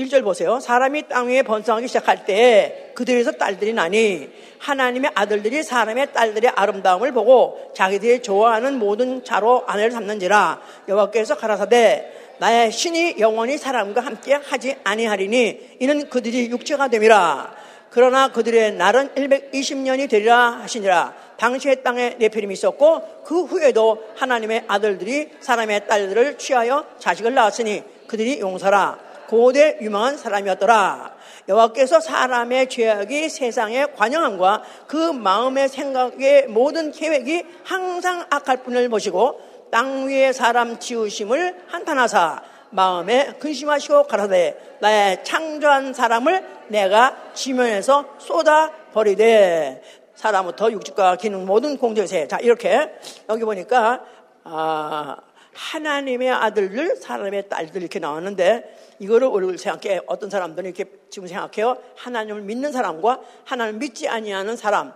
1절 0.06 0.24
보세요. 0.24 0.60
사람이 0.60 1.08
땅 1.08 1.28
위에 1.28 1.44
번성하기 1.44 1.88
시작할 1.88 2.26
때 2.26 2.92
그들에서 2.96 3.34
딸들이 3.34 3.74
나니 3.74 4.30
하나님의 4.60 5.12
아들들이 5.16 5.64
사람의 5.64 6.14
딸들의 6.14 6.52
아름다움을 6.56 7.12
보고 7.12 7.72
자기들이 7.76 8.22
좋아하는 8.22 8.80
모든 8.80 9.24
자로 9.24 9.64
아내를 9.68 9.92
삼는지라 9.92 10.62
여호와께서 10.88 11.38
가라사대 11.38 12.12
나의 12.40 12.72
신이 12.72 13.16
영원히 13.20 13.58
사람과 13.58 14.02
함께 14.02 14.34
하지 14.34 14.76
아니하리니 14.84 15.78
이는 15.80 16.10
그들이 16.10 16.50
육체가 16.50 16.88
됨이라. 16.88 17.56
그러나 17.92 18.30
그들의 18.30 18.74
날은 18.74 19.10
120년이 19.10 20.10
되리라 20.10 20.62
하시니라. 20.62 21.14
당시의 21.38 21.84
땅에 21.84 22.16
네피림이 22.18 22.54
있었고 22.54 23.24
그 23.26 23.44
후에도 23.44 24.04
하나님의 24.16 24.64
아들들이 24.68 25.30
사람의 25.40 25.88
딸들을 25.88 26.38
취하여 26.38 26.86
자식을 27.00 27.34
낳았으니 27.34 27.84
그들이 28.08 28.40
용사라 28.40 29.11
고대 29.32 29.78
유명한 29.80 30.18
사람이었더라. 30.18 31.16
여호와께서 31.48 32.02
사람의 32.02 32.68
죄악이 32.68 33.30
세상의 33.30 33.96
관영함과 33.96 34.62
그 34.88 34.98
마음의 34.98 35.70
생각의 35.70 36.48
모든 36.48 36.92
계획이 36.92 37.46
항상 37.64 38.26
악할 38.30 38.58
뿐을 38.64 38.90
보시고 38.90 39.40
땅 39.72 40.08
위에 40.08 40.34
사람 40.34 40.80
지으심을 40.80 41.64
한탄하사 41.68 42.44
마음에 42.72 43.32
근심하시고 43.40 44.04
가라되 44.04 44.78
나의 44.82 45.24
창조한 45.24 45.94
사람을 45.94 46.44
내가 46.68 47.16
지면에서 47.34 48.16
쏟아 48.18 48.70
버리되 48.92 49.82
사람부터 50.14 50.74
육직과 50.74 51.16
기능 51.16 51.46
모든 51.46 51.78
공적세 51.78 52.28
자 52.28 52.38
이렇게 52.42 52.92
여기 53.30 53.46
보니까 53.46 54.04
아, 54.44 55.16
하나님의 55.54 56.32
아들들 56.32 56.96
사람의 56.96 57.50
딸들 57.50 57.82
이렇게 57.82 58.00
나왔는데 58.00 58.96
이거를 59.00 59.28
우리 59.28 59.58
생각해 59.58 60.02
어떤 60.08 60.30
사람들은 60.30 60.70
이렇게 60.70 60.86
지금 61.10 61.28
생각해요 61.28 61.78
하나님을 61.98 62.42
믿는 62.42 62.72
사람과 62.72 63.22
하나님을 63.46 63.80
믿지 63.80 64.08
아니하는 64.08 64.56
사람 64.56 64.94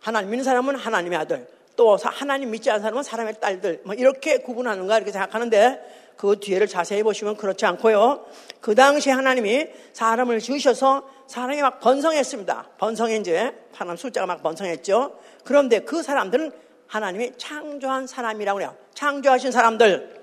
하나님 0.00 0.30
믿는 0.30 0.44
사람은 0.44 0.76
하나님의 0.76 1.18
아들 1.18 1.46
또 1.76 1.96
하나님 1.96 2.50
믿지 2.50 2.70
않는 2.70 2.82
사람은 2.82 3.02
사람의 3.02 3.40
딸들 3.40 3.82
뭐 3.84 3.94
이렇게 3.94 4.38
구분하는가 4.38 4.96
이렇게 4.96 5.12
생각하는데 5.12 6.02
그 6.16 6.38
뒤에를 6.38 6.68
자세히 6.68 7.02
보시면 7.02 7.36
그렇지 7.36 7.66
않고요. 7.66 8.24
그 8.60 8.74
당시에 8.74 9.12
하나님이 9.12 9.66
사람을 9.92 10.38
지으셔서 10.38 11.08
사람이 11.26 11.60
막 11.62 11.80
번성했습니다. 11.80 12.68
번성해 12.78 13.16
이제 13.16 13.52
사람 13.74 13.96
숫자가 13.96 14.26
막 14.26 14.42
번성했죠. 14.42 15.18
그런데 15.44 15.80
그 15.80 16.02
사람들은 16.02 16.52
하나님이 16.92 17.32
창조한 17.38 18.06
사람이라고 18.06 18.60
해요. 18.60 18.76
창조하신 18.92 19.50
사람들. 19.50 20.22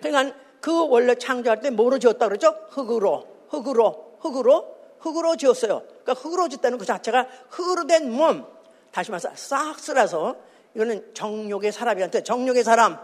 그러니까 0.00 0.36
그 0.60 0.88
원래 0.88 1.16
창조할 1.16 1.60
때 1.60 1.70
뭐로 1.70 1.98
지었다 1.98 2.28
그러죠? 2.28 2.54
흙으로, 2.70 3.26
흙으로, 3.48 4.16
흙으로, 4.20 4.76
흙으로 5.00 5.36
지었어요. 5.36 5.82
그러니까 6.04 6.12
흙으로 6.12 6.48
짓다는 6.48 6.78
그 6.78 6.86
자체가 6.86 7.26
흙으로 7.48 7.88
된 7.88 8.12
몸. 8.12 8.46
다시 8.92 9.10
말해서 9.10 9.30
싹 9.34 9.80
쓸어서 9.80 10.36
이거는 10.76 11.12
정욕의 11.14 11.72
사람이한테 11.72 12.22
정욕의 12.22 12.62
사람. 12.62 12.96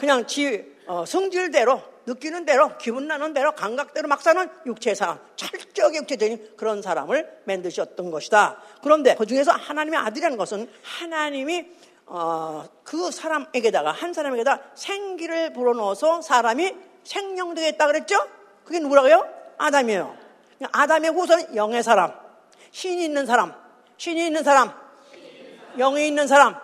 그냥 0.00 0.26
지 0.26 0.74
어, 0.88 1.04
성질대로 1.06 1.80
느끼는 2.06 2.44
대로 2.44 2.76
기분 2.78 3.06
나는 3.06 3.32
대로 3.32 3.52
감각대로 3.52 4.08
막 4.08 4.20
사는 4.22 4.48
육체의 4.66 4.96
사람 4.96 5.18
철저하게 5.36 5.98
육체적인 5.98 6.56
그런 6.56 6.82
사람을 6.82 7.42
만드셨던 7.44 8.10
것이다. 8.10 8.60
그런데 8.82 9.14
그 9.14 9.26
중에서 9.26 9.52
하나님의 9.52 10.00
아들이라는 10.00 10.36
것은 10.36 10.68
하나님이 10.82 11.66
어, 12.06 12.64
그 12.84 13.10
사람에게다가 13.10 13.92
한 13.92 14.12
사람에게다 14.12 14.60
생기를 14.74 15.52
불어넣어서 15.52 16.22
사람이 16.22 16.74
생명되겠다 17.04 17.86
그랬죠? 17.86 18.16
그게 18.64 18.78
누구라고요? 18.80 19.26
아담이에요. 19.58 20.16
아담의 20.72 21.10
후손은 21.10 21.56
영의 21.56 21.82
사람, 21.82 22.12
신이 22.70 23.04
있는 23.04 23.26
사람, 23.26 23.54
신이 23.96 24.26
있는 24.26 24.44
사람, 24.44 24.72
영이 25.78 26.06
있는 26.06 26.26
사람, 26.26 26.56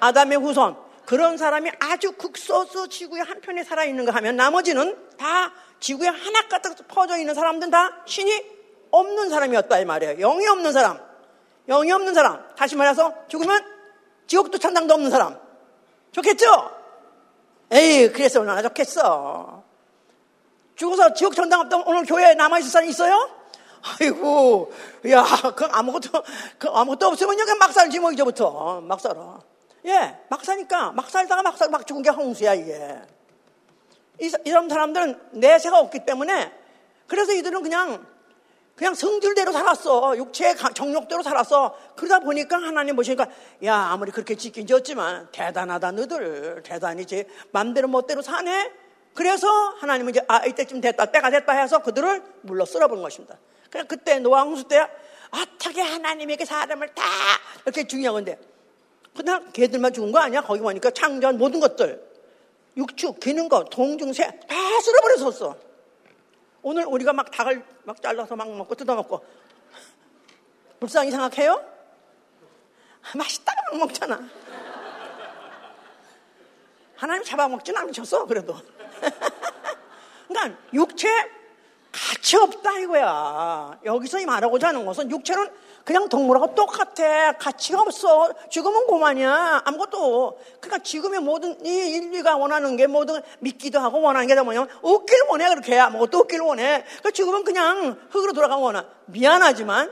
아담의 0.00 0.38
후손. 0.38 0.87
그런 1.08 1.38
사람이 1.38 1.70
아주 1.80 2.12
극소수 2.12 2.90
지구의 2.90 3.22
한편에 3.22 3.64
살아있는가 3.64 4.12
하면 4.16 4.36
나머지는 4.36 4.94
다 5.16 5.54
지구에 5.80 6.06
하나 6.06 6.46
가득 6.48 6.86
퍼져 6.86 7.16
있는 7.16 7.34
사람들은 7.34 7.70
다 7.70 8.02
신이 8.04 8.44
없는 8.90 9.30
사람이었다 9.30 9.78
이 9.78 9.86
말이에요. 9.86 10.18
영이 10.18 10.46
없는 10.46 10.70
사람. 10.70 11.00
영이 11.66 11.90
없는 11.92 12.12
사람. 12.12 12.44
다시 12.56 12.76
말해서 12.76 13.14
죽으면 13.28 13.64
지옥도 14.26 14.58
천당도 14.58 14.92
없는 14.92 15.10
사람. 15.10 15.38
좋겠죠? 16.12 16.72
에이, 17.70 18.12
그래서 18.12 18.40
얼마나 18.40 18.60
좋겠어. 18.60 19.64
죽어서 20.76 21.14
지옥 21.14 21.34
천당 21.34 21.60
없던 21.60 21.84
오늘 21.86 22.04
교회에 22.04 22.34
남아있을 22.34 22.70
사람 22.70 22.86
있어요? 22.86 23.30
아이고, 23.98 24.70
야, 25.08 25.24
그 25.56 25.64
아무것도, 25.64 26.22
그 26.58 26.68
아무것도 26.68 27.06
없으면 27.06 27.38
여기 27.38 27.54
막 27.54 27.72
살지 27.72 27.98
뭐, 27.98 28.12
이제부터. 28.12 28.82
막 28.82 29.00
살아. 29.00 29.38
예, 29.86 30.18
막 30.28 30.44
사니까, 30.44 30.92
막 30.92 31.08
살다가 31.10 31.42
막, 31.42 31.56
살, 31.56 31.70
막 31.70 31.86
죽은 31.86 32.02
게 32.02 32.10
홍수야, 32.10 32.54
이게. 32.54 33.00
이, 34.20 34.30
이런 34.44 34.68
사람들은 34.68 35.20
내세가 35.32 35.78
없기 35.78 36.04
때문에, 36.04 36.52
그래서 37.06 37.32
이들은 37.32 37.62
그냥, 37.62 38.06
그냥 38.74 38.94
성질대로 38.94 39.50
살았어. 39.50 40.16
육체의 40.16 40.56
정욕대로 40.74 41.22
살았어. 41.22 41.76
그러다 41.96 42.20
보니까 42.20 42.56
하나님 42.56 42.96
보시니까, 42.96 43.26
야, 43.64 43.74
아무리 43.74 44.12
그렇게 44.12 44.36
짓긴 44.36 44.66
졌지만, 44.66 45.28
대단하다, 45.32 45.92
너들. 45.92 46.62
대단히지. 46.64 47.24
맘대로 47.50 47.88
멋대로 47.88 48.22
사네? 48.22 48.72
그래서 49.14 49.48
하나님은 49.80 50.10
이제, 50.10 50.20
아, 50.28 50.44
이때쯤 50.44 50.80
됐다, 50.80 51.06
때가 51.06 51.30
됐다 51.30 51.52
해서 51.52 51.80
그들을 51.80 52.22
물러 52.42 52.64
쓸어버린 52.64 53.02
것입니다. 53.02 53.36
그냥 53.70 53.86
그때 53.86 54.18
노아 54.18 54.42
홍수 54.42 54.64
때 54.64 54.86
어떻게 55.30 55.82
하나님에게 55.82 56.44
사람을 56.44 56.94
다 56.94 57.02
이렇게 57.64 57.86
중요한 57.86 58.14
건데 58.14 58.38
그냥 59.18 59.50
개들만 59.52 59.92
죽은 59.92 60.12
거 60.12 60.20
아니야? 60.20 60.40
거기 60.40 60.60
보니까 60.60 60.90
창조한 60.90 61.38
모든 61.38 61.58
것들 61.58 62.06
육축, 62.76 63.18
기는 63.18 63.48
거, 63.48 63.64
동중새 63.64 64.40
다 64.46 64.80
쓸어버렸었어. 64.80 65.56
오늘 66.62 66.84
우리가 66.86 67.12
막 67.12 67.28
닭을 67.30 67.64
막 67.82 68.00
잘라서 68.00 68.36
막 68.36 68.48
먹고 68.48 68.76
뜯어먹고 68.76 69.24
불쌍히 70.78 71.10
생각해요? 71.10 71.64
맛있다고 73.16 73.58
막 73.72 73.78
먹잖아. 73.80 74.20
하나님 76.94 77.24
잡아먹지는 77.24 77.80
않으셨어, 77.80 78.26
그래도. 78.26 78.56
그러니까 80.28 80.60
육체 80.72 81.08
가치 81.90 82.36
없다 82.36 82.78
이거야. 82.78 83.80
여기서 83.84 84.24
말하고자 84.24 84.68
하는 84.68 84.86
것은 84.86 85.10
육체는 85.10 85.50
그냥 85.88 86.06
동물하고 86.10 86.54
똑같아. 86.54 87.32
가치가 87.38 87.80
없어. 87.80 88.28
죽으면 88.50 88.86
고만이야. 88.88 89.62
아무것도. 89.64 90.38
그러니까 90.60 90.82
지금의 90.84 91.20
모든 91.20 91.56
이 91.64 91.70
인류가 91.70 92.36
원하는 92.36 92.76
게 92.76 92.86
모든 92.86 93.22
믿기도 93.38 93.80
하고 93.80 94.02
원하는 94.02 94.28
게 94.28 94.34
뭐냐면 94.34 94.68
없기를 94.82 95.24
원해 95.30 95.48
그렇게 95.48 95.78
아무것도 95.78 96.18
없기를 96.18 96.44
원해. 96.44 96.84
그러니까 96.84 97.10
죽으면 97.12 97.42
그냥 97.42 97.98
흙으로 98.10 98.34
돌아가면 98.34 98.62
원하. 98.62 98.84
미안하지만 99.06 99.90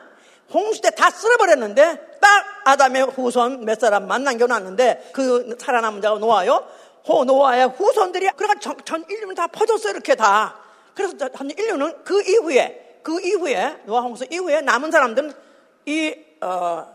홍수 0.53 0.83
때 0.83 0.91
다 0.91 1.09
쓸어버렸는데 1.09 2.19
딱 2.21 2.45
아담의 2.67 3.05
후손 3.05 3.65
몇 3.65 3.81
사람만 3.81 4.23
남겨놨는데 4.23 5.13
그 5.15 5.57
살아남은 5.59 6.03
자가 6.03 6.19
노아요. 6.19 6.63
호 7.09 7.25
노아의 7.25 7.69
후손들이 7.69 8.29
그러니까 8.37 8.61
전, 8.61 8.77
전 8.85 9.03
인류는 9.09 9.35
다 9.35 9.47
퍼졌어 9.47 9.89
이렇게 9.89 10.15
다. 10.15 10.57
그래서 10.95 11.15
인류는 11.41 12.05
그 12.05 12.21
이후에 12.21 12.99
그 13.03 13.19
이후에 13.19 13.79
노아 13.87 14.03
홍수 14.03 14.27
이후에 14.31 14.61
남은 14.61 14.91
사람들은 14.91 15.46
이 15.87 16.15
어, 16.41 16.93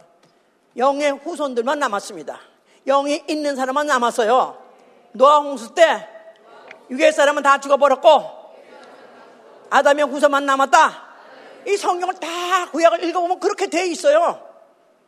영의 0.77 1.11
후손들만 1.11 1.79
남았습니다. 1.79 2.39
영이 2.85 3.23
있는 3.27 3.55
사람만 3.55 3.87
남았어요. 3.87 4.61
노아 5.13 5.39
홍수 5.39 5.73
때 5.73 6.07
유괴 6.89 7.11
사람은 7.11 7.41
다 7.41 7.59
죽어버렸고 7.59 8.41
아담의 9.69 10.05
후손만 10.05 10.45
남았다. 10.45 11.09
이 11.67 11.77
성경을 11.77 12.15
다 12.15 12.69
구약을 12.71 13.03
읽어보면 13.05 13.39
그렇게 13.39 13.67
돼 13.67 13.87
있어요. 13.87 14.45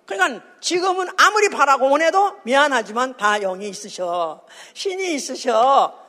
그러니까 0.05 0.43
지금은 0.61 1.07
아무리 1.17 1.49
바라고 1.49 1.89
원해도 1.89 2.37
미안하지만 2.43 3.17
다 3.17 3.39
영이 3.39 3.67
있으셔. 3.67 4.45
신이 4.73 5.13
있으셔. 5.15 5.99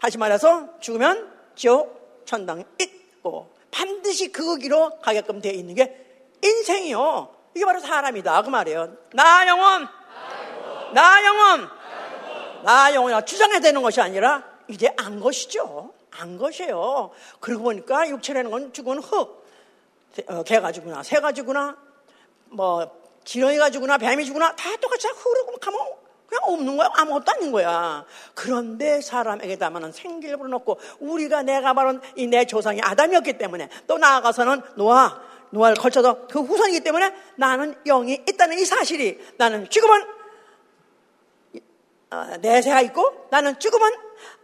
다시 0.00 0.18
말해서 0.18 0.78
죽으면 0.80 1.32
지옥 1.56 2.24
천당 2.24 2.64
있고 2.80 3.50
반드시 3.70 4.30
그 4.30 4.58
길로 4.58 4.98
가게끔 5.00 5.40
되어 5.40 5.52
있는 5.52 5.74
게 5.74 6.05
인생이요. 6.46 7.34
이게 7.54 7.64
바로 7.64 7.80
사람이다. 7.80 8.42
그 8.42 8.50
말이에요. 8.50 8.92
나 9.12 9.46
영혼, 9.48 9.88
나 10.92 11.24
영혼, 11.24 11.68
나 12.64 12.94
영혼이야. 12.94 13.22
주장해야 13.22 13.60
되는 13.60 13.82
것이 13.82 14.00
아니라 14.00 14.42
이제 14.68 14.92
안 14.98 15.20
것이죠. 15.20 15.92
안 16.10 16.38
것이에요. 16.38 17.10
그러고 17.40 17.64
보니까 17.64 18.08
육체라는 18.08 18.50
건 18.50 18.72
죽은 18.72 18.98
흙. 18.98 19.44
어, 20.28 20.42
개가 20.44 20.72
죽구나, 20.72 21.02
새가 21.02 21.32
죽구나, 21.32 21.76
뭐, 22.46 22.90
지렁이가 23.24 23.68
죽구나, 23.68 23.98
뱀이 23.98 24.24
죽구나, 24.24 24.56
다 24.56 24.74
똑같이 24.80 25.06
흐르고 25.08 25.58
가면 25.58 25.80
그냥 26.26 26.42
없는 26.44 26.76
거야. 26.78 26.88
아무것도 26.94 27.32
아닌 27.32 27.52
거야. 27.52 28.04
그런데 28.34 29.02
사람에게 29.02 29.56
담아는 29.56 29.92
생기를 29.92 30.38
불어넣고 30.38 30.80
우리가 31.00 31.42
내가 31.42 31.74
바로 31.74 31.98
이 32.16 32.26
내 32.26 32.46
조상이 32.46 32.80
아담이었기 32.82 33.36
때문에 33.36 33.68
또 33.86 33.98
나아가서는 33.98 34.62
노아, 34.76 35.20
노아를 35.50 35.76
걸쳐서 35.76 36.26
그 36.26 36.40
후손이기 36.40 36.80
때문에 36.80 37.14
나는 37.36 37.74
영이 37.84 38.24
있다는 38.28 38.58
이 38.58 38.64
사실이 38.64 39.34
나는 39.38 39.68
죽으면 39.68 40.06
어, 42.10 42.36
내세가 42.40 42.80
있고 42.82 43.26
나는 43.30 43.58
죽으면 43.58 43.92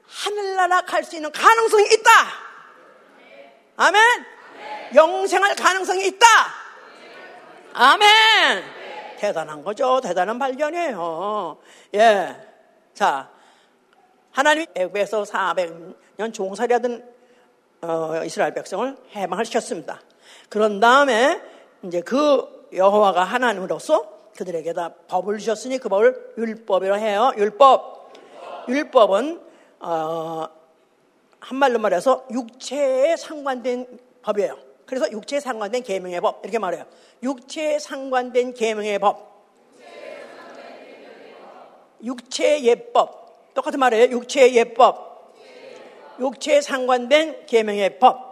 하늘나라 0.06 0.82
갈 0.82 1.04
수 1.04 1.16
있는 1.16 1.32
가능성이 1.32 1.86
있다. 1.86 2.10
아멘. 3.76 4.02
영생할 4.94 5.56
가능성이 5.56 6.06
있다. 6.08 6.26
아멘. 7.72 8.62
대단한 9.18 9.64
거죠. 9.64 10.00
대단한 10.00 10.38
발견이에요. 10.38 11.58
예. 11.94 12.36
자, 12.92 13.30
하나님이 14.32 14.66
애국에서 14.74 15.22
400년 15.22 16.34
종살이하던 16.34 17.12
어, 17.82 18.22
이스라엘 18.24 18.52
백성을 18.54 18.96
해방을 19.14 19.44
시켰습니다. 19.46 20.00
그런 20.52 20.80
다음에 20.80 21.40
이제 21.82 22.02
그 22.02 22.68
여호와가 22.74 23.24
하나님으로서 23.24 24.04
그들에게 24.36 24.74
다 24.74 24.92
법을 25.08 25.38
주셨으니 25.38 25.78
그 25.78 25.88
법을 25.88 26.34
율법이라 26.36 26.96
해요. 26.96 27.32
율법. 27.38 28.12
율법은 28.68 29.40
어, 29.80 30.46
한말로 31.40 31.78
말해서 31.78 32.26
육체에 32.30 33.16
상관된 33.16 33.98
법이에요. 34.20 34.58
그래서 34.84 35.10
육체에 35.10 35.40
상관된 35.40 35.84
계명의 35.84 36.20
법 36.20 36.44
이렇게 36.44 36.58
말해요. 36.58 36.84
육체에 37.22 37.78
상관된 37.78 38.52
계명의 38.52 38.98
법. 38.98 39.46
육체 42.04 42.62
예법. 42.62 43.54
똑같은 43.54 43.80
말이에요. 43.80 44.10
육체 44.10 44.52
예법. 44.52 45.34
육체에 46.20 46.60
상관된 46.60 47.46
계명의 47.46 47.98
법. 47.98 48.31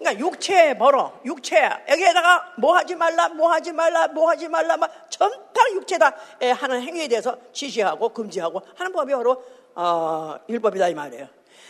그러니까 0.00 0.26
육체 0.26 0.76
벌어. 0.78 1.20
육체. 1.26 1.70
여기에다가 1.88 2.54
뭐 2.56 2.74
하지 2.74 2.94
말라, 2.94 3.28
뭐 3.28 3.52
하지 3.52 3.70
말라, 3.70 4.08
뭐 4.08 4.30
하지 4.30 4.48
말라, 4.48 4.78
막 4.78 4.90
전파 5.10 5.70
육체다 5.74 6.16
하는 6.56 6.80
행위에 6.80 7.06
대해서 7.06 7.36
지시하고 7.52 8.08
금지하고 8.08 8.62
하는 8.76 8.92
법이 8.92 9.12
바로 9.12 9.44
어, 9.74 10.36
율법이다 10.48 10.88
이 10.88 10.94
말이에요. 10.94 11.28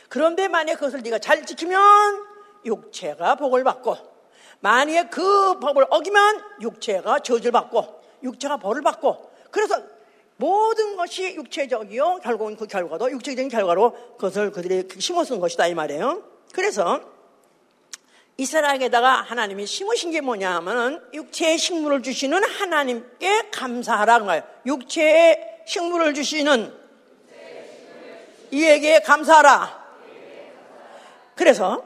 그런데 0.08 0.46
만약 0.46 0.74
그것을 0.74 1.02
네가 1.02 1.18
잘 1.18 1.44
지키면 1.44 2.24
육체가 2.64 3.34
복을 3.34 3.64
받고 3.64 3.96
만약에 4.60 5.08
그 5.08 5.58
법을 5.58 5.86
어기면 5.90 6.42
육체가 6.60 7.20
저주를 7.20 7.50
받고 7.50 8.00
육체가 8.22 8.58
벌을 8.58 8.82
받고 8.82 9.30
그래서 9.50 9.76
모든 10.36 10.96
것이 10.96 11.34
육체적이요 11.34 12.20
결국은 12.22 12.56
그 12.56 12.66
결과도 12.66 13.10
육체적인 13.10 13.48
결과로 13.48 13.92
그것을 14.16 14.52
그들이 14.52 14.88
심어 14.98 15.24
쓴 15.24 15.40
것이다 15.40 15.66
이 15.66 15.74
말이에요. 15.74 16.22
그래서 16.52 17.00
이스라엘에다가 18.40 19.20
하나님이 19.20 19.66
심으신 19.66 20.12
게 20.12 20.22
뭐냐 20.22 20.55
하면은 20.57 21.03
육체의 21.12 21.59
식물을 21.59 22.03
주시는 22.03 22.42
하나님께 22.42 23.50
감사하라는 23.50 24.26
거예요. 24.26 24.42
육체의 24.64 25.62
식물을 25.66 26.14
주시는 26.14 26.72
이에게 28.50 29.00
감사하라. 29.00 29.79
그래서 31.35 31.85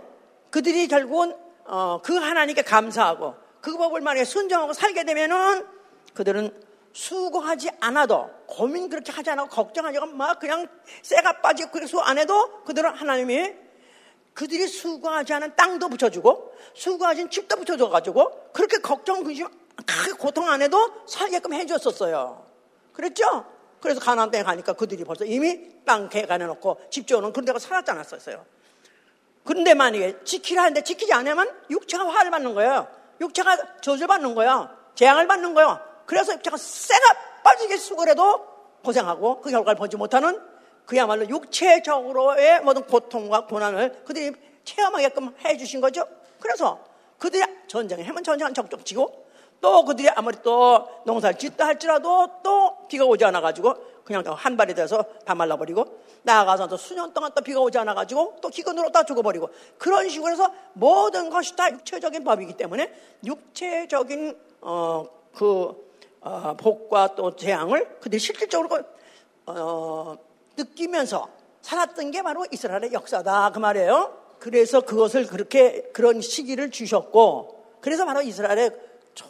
그들이 0.51 0.87
결국은 0.87 1.35
어, 1.65 2.01
그 2.05 2.15
하나님께 2.15 2.63
감사하고 2.63 3.35
그 3.61 3.77
법을 3.77 4.01
만약에 4.01 4.25
순종하고 4.25 4.75
살게 4.75 5.03
되면은 5.05 5.67
그들은 6.15 6.57
수고하지 6.93 7.71
않아도 7.81 8.31
고민 8.47 8.89
그렇게 8.89 9.11
하지 9.11 9.29
않고 9.31 9.49
걱정하지 9.49 9.99
않고 9.99 10.15
막 10.15 10.39
그냥 10.39 10.69
쇠가 11.03 11.41
빠지고 11.41 11.73
그래서 11.73 11.99
안 11.99 12.19
해도 12.19 12.63
그들은 12.63 12.95
하나님이 12.95 13.64
그들이 14.35 14.67
수고하지 14.67 15.33
않은 15.35 15.55
땅도 15.57 15.89
붙여주고 15.89 16.55
수고하지 16.75 17.23
않은 17.23 17.31
집도 17.31 17.57
붙여줘가지고 17.57 18.51
그렇게 18.53 18.79
걱정 18.79 19.23
근심 19.23 19.49
크게 19.87 20.13
고통 20.13 20.49
안 20.49 20.61
해도 20.61 20.93
살게끔 21.07 21.55
해줬었어요. 21.55 22.45
그랬죠? 22.93 23.47
그래서 23.81 24.01
가나안 24.01 24.31
땅에 24.31 24.43
가니까 24.43 24.73
그들이 24.73 25.05
벌써 25.05 25.25
이미 25.25 25.85
땅 25.85 26.09
개간해 26.09 26.47
놓고 26.47 26.81
집 26.91 27.07
지어놓은 27.07 27.33
그런 27.33 27.45
데가 27.45 27.59
살았지 27.59 27.91
않았었어요. 27.91 28.45
그런데 29.45 29.75
만약에 29.75 30.25
지키라 30.25 30.63
하는데 30.63 30.83
지키지 30.83 31.13
않으면 31.13 31.51
육체가 31.71 32.09
화를 32.09 32.31
받는 32.31 32.55
거예요. 32.55 32.89
육체가 33.21 33.81
저주받는 33.83 34.35
거예요. 34.35 34.71
재앙을 34.95 35.27
받는 35.27 35.55
거예요. 35.55 35.79
그래서 36.07 36.33
육체가 36.33 36.57
쇠가 36.57 37.43
빠지게 37.43 37.77
수고해도 37.77 38.47
고생하고 38.83 39.41
그 39.41 39.51
결과를 39.51 39.77
보지 39.77 39.97
못하는 39.97 40.41
그야말로 40.87 41.29
육체적으로의 41.29 42.63
모든 42.63 42.87
고통과 42.87 43.47
고난을 43.47 44.05
그들이 44.05 44.33
체험하게끔 44.65 45.35
해주신 45.45 45.81
거죠. 45.81 46.07
그래서 46.41 46.79
그들이 47.19 47.43
전쟁에 47.67 48.03
해면 48.05 48.23
전쟁은 48.23 48.55
적적 48.55 48.85
지고 48.85 49.25
또 49.61 49.85
그들이 49.85 50.11
아무리 50.11 50.37
또 50.43 50.87
농사를 51.07 51.39
짓다 51.39 51.67
할지라도 51.67 52.29
또 52.43 52.77
비가 52.87 53.05
오지 53.05 53.25
않아가지고 53.25 53.75
그냥 54.05 54.23
한 54.27 54.57
발이 54.57 54.75
돼서 54.75 55.03
다 55.25 55.35
말라버리고 55.35 56.03
나아가서 56.23 56.69
또 56.69 56.77
수년 56.77 57.15
동안 57.15 57.33
또 57.35 57.41
비가 57.41 57.61
오지 57.61 57.79
않아가지고 57.79 58.37
또 58.43 58.49
기근으로 58.49 58.93
다 58.93 59.05
죽어버리고 59.05 59.49
그런 59.79 60.09
식으로 60.09 60.33
해서 60.33 60.53
모든 60.75 61.31
것이 61.31 61.57
다 61.57 61.71
육체적인 61.71 62.25
법이기 62.25 62.59
때문에 62.59 62.93
육체적인 63.25 64.37
어, 64.61 65.07
그 65.35 65.85
어, 66.21 66.55
복과 66.59 67.15
또 67.15 67.35
재앙을 67.35 68.01
그들이 68.01 68.19
실질적으로 68.19 68.83
어, 69.47 70.17
느끼면서 70.57 71.29
살았던 71.63 72.11
게 72.11 72.23
바로 72.23 72.47
이스라엘의 72.51 72.93
역사다 72.93 73.51
그 73.53 73.59
말이에요. 73.59 74.23
그래서 74.39 74.81
그것을 74.83 75.27
그렇게 75.27 75.83
그런 75.93 76.21
시기를 76.21 76.71
주셨고 76.71 77.79
그래서 77.81 78.05
바로 78.05 78.21
이스라엘의 78.23 78.71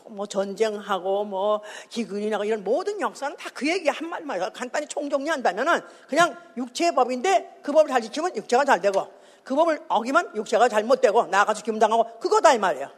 뭐 0.09 0.27
전쟁하고 0.27 1.25
뭐 1.25 1.61
기근이 1.91 2.31
나고 2.31 2.45
이런 2.45 2.65
모든 2.65 3.01
역사는 3.01 3.37
다 3.37 3.51
그 3.55 3.69
얘기 3.69 3.89
한 3.89 4.09
말만 4.09 4.53
간단히 4.53 4.87
총정리한다면은 4.89 5.81
그냥 6.09 6.37
육체의 6.57 6.95
법인데 6.95 7.61
그 7.63 7.71
법을 7.71 7.89
잘 7.89 8.01
지키면 8.03 8.35
육체가 8.35 8.65
잘 8.65 8.81
되고 8.81 9.07
그 9.45 9.55
법을 9.55 9.81
어기면 9.89 10.35
육체가 10.35 10.69
잘못되고 10.69 11.27
나아가서 11.27 11.63
기분당하고 11.63 12.19
그거다 12.19 12.55
이 12.55 12.59
말이에요. 12.59 12.91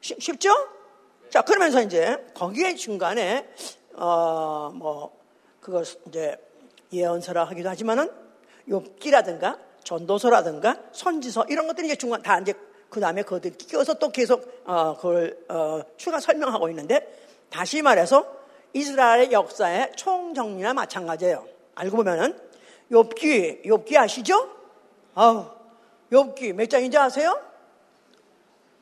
쉽, 0.00 0.20
쉽죠? 0.20 0.50
자 1.30 1.42
그러면서 1.42 1.80
이제 1.80 2.26
거기에 2.34 2.74
중간에 2.74 3.48
어 3.94 4.70
뭐 4.74 5.18
그거 5.60 5.82
이제 6.08 6.36
예언서라 6.92 7.44
하기도 7.44 7.68
하지만은 7.68 8.10
욥기라든가 8.68 9.58
전도서라든가 9.84 10.76
선지서 10.92 11.46
이런 11.48 11.66
것들이 11.66 11.86
이제 11.86 11.96
중간 11.96 12.22
다 12.22 12.38
이제 12.38 12.54
그 12.88 13.00
다음에 13.00 13.22
그것들 13.22 13.52
끼워서 13.56 13.94
또 13.94 14.10
계속 14.10 14.62
어, 14.64 14.96
그걸 14.96 15.38
어, 15.48 15.80
추가 15.96 16.20
설명하고 16.20 16.68
있는데 16.70 17.18
다시 17.48 17.82
말해서 17.82 18.40
이스라엘의 18.72 19.32
역사의 19.32 19.92
총정리나 19.96 20.74
마찬가지예요. 20.74 21.46
알고 21.74 21.96
보면은 21.96 22.38
욥기 22.90 23.64
욥기 23.64 23.96
아시죠? 23.96 24.50
아우 25.14 25.46
욥기 26.10 26.52
몇 26.54 26.68
장인지 26.68 26.98
아세요? 26.98 27.40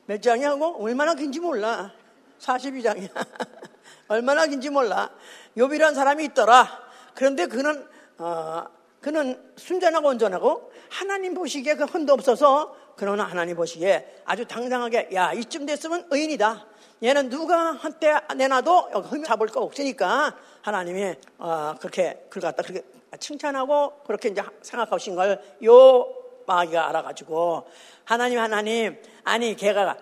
몇 0.05 0.21
장이 0.21 0.43
하고 0.43 0.75
얼마나 0.83 1.13
긴지 1.13 1.39
몰라. 1.39 1.93
42장이야. 2.39 3.09
얼마나 4.07 4.47
긴지 4.47 4.71
몰라. 4.71 5.11
욥이라는 5.55 5.93
사람이 5.93 6.25
있더라. 6.25 6.67
그런데 7.13 7.45
그는 7.45 7.85
어, 8.19 8.65
그는 9.01 9.41
순전하고 9.55 10.09
온전하고 10.09 10.71
하나님 10.89 11.33
보시기에 11.33 11.75
그 11.75 11.85
흔도 11.85 12.13
없어서 12.13 12.75
그러나 12.97 13.23
하나님 13.23 13.55
보시기에 13.55 14.23
아주 14.25 14.45
당당하게 14.45 15.09
야 15.13 15.31
이쯤 15.33 15.65
됐으면 15.65 16.07
의인이다. 16.11 16.65
얘는 17.01 17.29
누가 17.29 17.71
한때 17.71 18.13
내놔도 18.35 18.89
흠 19.03 19.23
잡을 19.23 19.47
거 19.47 19.61
없으니까 19.61 20.35
하나님이 20.61 21.15
어, 21.37 21.75
그렇게 21.79 22.25
그걸 22.29 22.51
갖다 22.51 22.61
그렇게 22.61 22.83
칭찬하고 23.17 24.01
그렇게 24.05 24.29
이제 24.29 24.43
생각하신 24.61 25.15
걸 25.15 25.41
요 25.63 26.19
마귀가 26.45 26.89
알아가지고 26.89 27.67
하나님 28.03 28.39
하나님 28.39 29.01
아니 29.23 29.55
걔가 29.55 29.95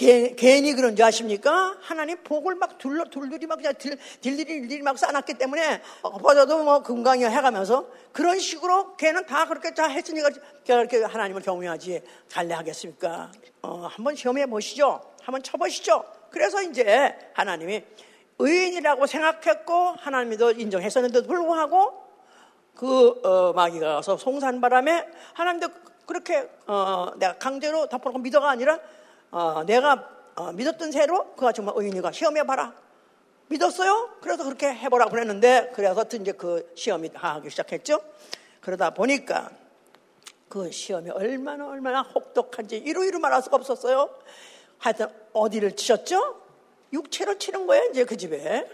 개, 0.00 0.34
괜히 0.34 0.72
그런 0.72 0.96
줄 0.96 1.04
아십니까? 1.04 1.76
하나님 1.82 2.22
복을 2.24 2.54
막 2.54 2.78
둘러, 2.78 3.04
둘둘이 3.04 3.44
막, 3.44 3.60
들, 3.60 3.98
들들이, 4.22 4.54
일들이 4.54 4.80
막 4.80 4.98
쌓아놨기 4.98 5.34
때문에, 5.34 5.82
엎어져도 6.00 6.64
뭐 6.64 6.82
금강이 6.82 7.22
해가면서, 7.22 7.86
그런 8.10 8.38
식으로 8.38 8.96
걔는 8.96 9.26
다 9.26 9.46
그렇게 9.46 9.74
다 9.74 9.84
했으니까, 9.88 10.30
그렇게 10.64 11.04
하나님을 11.04 11.42
경외하지, 11.42 12.02
갈래 12.32 12.54
하겠습니까? 12.54 13.30
어, 13.60 13.88
한번 13.90 14.16
시험해 14.16 14.46
보시죠. 14.46 15.02
한번 15.22 15.42
쳐보시죠. 15.42 16.02
그래서 16.30 16.62
이제 16.62 17.14
하나님이 17.34 17.84
의인이라고 18.38 19.06
생각했고, 19.06 19.96
하나님도 19.98 20.52
인정했었는데도 20.52 21.26
불구하고, 21.26 22.04
그, 22.74 23.20
어, 23.22 23.52
마귀가 23.52 23.96
가서 23.96 24.16
송산 24.16 24.62
바람에, 24.62 25.06
하나님도 25.34 25.68
그렇게, 26.06 26.48
어, 26.66 27.08
내가 27.18 27.34
강제로 27.36 27.86
덮어놓고 27.86 28.20
믿어가 28.20 28.48
아니라, 28.48 28.80
어, 29.30 29.62
내가 29.64 30.08
어, 30.34 30.52
믿었던 30.52 30.90
새로 30.92 31.32
그가 31.34 31.52
정말 31.52 31.74
의인이가 31.76 32.12
시험해봐라. 32.12 32.74
믿었어요? 33.48 34.16
그래서 34.20 34.44
그렇게 34.44 34.68
해보라고 34.68 35.10
그랬는데 35.10 35.72
그래서 35.74 36.04
이제 36.12 36.32
그 36.32 36.72
시험이 36.74 37.10
하기 37.12 37.50
시작했죠. 37.50 38.00
그러다 38.60 38.90
보니까 38.90 39.50
그 40.48 40.70
시험이 40.70 41.10
얼마나 41.10 41.68
얼마나 41.68 42.02
혹독한지 42.02 42.76
이루이루 42.76 43.18
말할 43.18 43.42
수가 43.42 43.56
없었어요. 43.56 44.10
하여튼 44.78 45.08
어디를 45.32 45.76
치셨죠? 45.76 46.40
육체로 46.92 47.38
치는 47.38 47.66
거예요 47.66 47.84
이제 47.90 48.04
그 48.04 48.16
집에. 48.16 48.68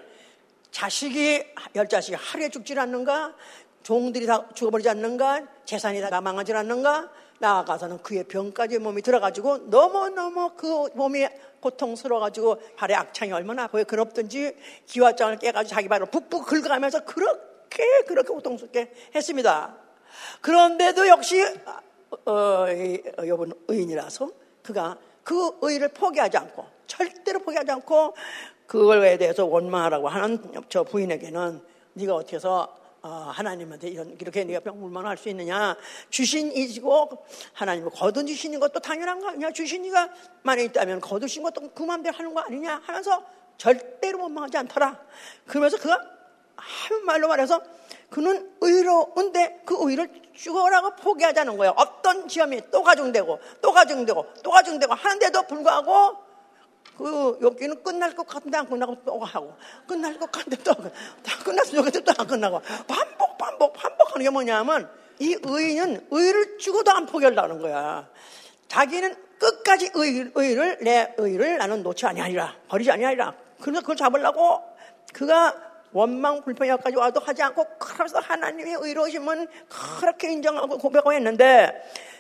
자식이 0.71 1.45
열 1.75 1.89
자식이 1.89 2.17
하루에 2.17 2.49
죽질 2.49 2.79
않는가? 2.79 3.35
종들이 3.83 4.27
다 4.27 4.47
죽어버리지 4.55 4.89
않는가? 4.89 5.47
재산이 5.65 6.01
다 6.01 6.21
망하지 6.21 6.53
않는가? 6.53 7.11
나아가서는 7.39 7.99
그의 7.99 8.25
병까지 8.25 8.79
몸이 8.79 9.03
들어가지고 9.03 9.59
너무너무 9.69 10.53
그 10.57 10.89
몸이 10.95 11.27
고통스러워가지고 11.61 12.61
발에 12.77 12.95
악창이 12.95 13.33
얼마나 13.33 13.65
아프고 13.65 13.85
그럽든지 13.85 14.57
기와장을 14.87 15.39
깨가지고 15.39 15.75
자기 15.75 15.89
발을 15.89 16.07
푹푹 16.07 16.47
긁어가면서 16.47 17.05
그렇게 17.05 17.85
그렇게 18.07 18.29
고통스럽게 18.29 18.93
했습니다. 19.15 19.77
그런데도 20.41 21.09
역시 21.09 21.43
어, 22.25 22.33
어, 22.33 22.67
여분 23.27 23.53
의인이라서 23.69 24.31
그가 24.63 24.97
그 25.23 25.59
의를 25.61 25.89
포기하지 25.89 26.37
않고 26.37 26.65
절대로 26.87 27.41
포기하지 27.41 27.71
않고 27.73 28.15
그거에 28.67 29.19
대해서 29.19 29.45
원망하라고 29.45 30.09
하는 30.09 30.39
저 30.69 30.85
부인에게는 30.85 31.61
네가 31.95 32.15
어떻게 32.15 32.37
해서 32.37 32.63
어, 32.63 32.86
하나님한테 33.07 33.89
이런, 33.89 34.17
이렇게 34.21 34.45
네가 34.45 34.61
병물만 34.61 35.07
할 35.07 35.17
수 35.17 35.29
있느냐. 35.29 35.77
주신이지고 36.11 37.25
하나님을 37.55 37.91
거둔 37.91 38.27
주시는 38.27 38.61
것도 38.61 38.81
당연한 38.81 39.21
거 39.21 39.29
아니냐. 39.29 39.53
주신이가 39.53 40.11
만에 40.43 40.65
있다면 40.65 41.01
거두신 41.01 41.43
것도 41.43 41.71
그 41.71 41.83
마음대로 41.83 42.17
하는 42.17 42.35
거 42.35 42.41
아니냐 42.41 42.83
하면서 42.85 43.25
절대로 43.57 44.23
원망하지 44.23 44.59
않더라. 44.59 45.01
그러면서 45.47 45.79
그가 45.79 45.99
한 46.57 47.05
말로 47.05 47.29
말해서 47.29 47.63
그는 48.11 48.51
의로운데 48.61 49.63
그 49.65 49.77
의를 49.81 50.11
죽어라고 50.35 50.97
포기하자는 50.97 51.57
거예요. 51.57 51.75
어떤 51.77 52.29
시험이 52.29 52.61
또 52.71 52.83
가중되고 52.83 53.41
또 53.63 53.73
가중되고 53.73 54.27
또 54.43 54.51
가중되고 54.51 54.95
하는데도 54.95 55.43
불구하고 55.47 56.26
그 56.97 57.39
여기는 57.43 57.83
끝날 57.83 58.15
것 58.15 58.27
같은데 58.27 58.59
안 58.59 58.67
끝나고 58.67 58.97
또 59.05 59.19
하고 59.21 59.55
끝날 59.87 60.19
것 60.19 60.31
같은데 60.31 60.57
또다 60.63 61.45
끝났으면 61.45 61.85
좋겠는데 61.85 62.13
또안 62.13 62.27
끝나고 62.27 62.61
반복 62.87 63.39
반복 63.39 63.73
반복하는 63.75 64.25
게 64.25 64.31
뭐냐면 64.31 64.91
이 65.19 65.37
의인은 65.43 66.09
의를 66.11 66.59
죽어도 66.59 66.91
안 66.93 67.07
포기하려는 67.07 67.61
거야. 67.61 68.09
자기는 68.69 69.15
끝까지 69.39 69.91
의, 69.95 70.31
의를 70.35 70.79
내 70.81 71.15
의를 71.19 71.59
나는 71.59 71.83
놓지 71.83 72.07
아니하리라 72.07 72.55
버리지 72.69 72.91
아니하리라. 72.91 73.35
그래서 73.61 73.81
그걸 73.81 73.97
잡으려고 73.97 74.63
그가 75.13 75.55
원망 75.93 76.43
불평까지 76.43 76.97
와도 76.97 77.21
하지 77.21 77.43
않고 77.43 77.65
그래서 77.79 78.19
하나님의 78.21 78.77
의로우심은 78.81 79.49
그렇게 80.01 80.33
인정하고 80.33 80.79
고백하고 80.79 81.13
했는데 81.13 81.73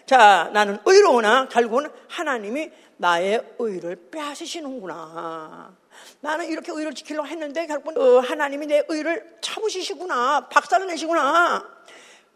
자 0.06 0.50
나는 0.52 0.78
의로우나 0.86 1.48
결국은 1.48 1.90
하나님이 2.08 2.70
나의 2.98 3.42
의를 3.58 3.96
빼앗으시는구나. 4.10 5.74
나는 6.20 6.46
이렇게 6.46 6.72
의를 6.72 6.94
지키려고 6.94 7.26
했는데 7.28 7.66
결국은 7.66 8.00
어, 8.00 8.20
하나님이 8.20 8.66
내 8.66 8.82
의를 8.88 9.38
참으시구나. 9.40 10.48
박살을 10.48 10.86
내시구나. 10.86 11.66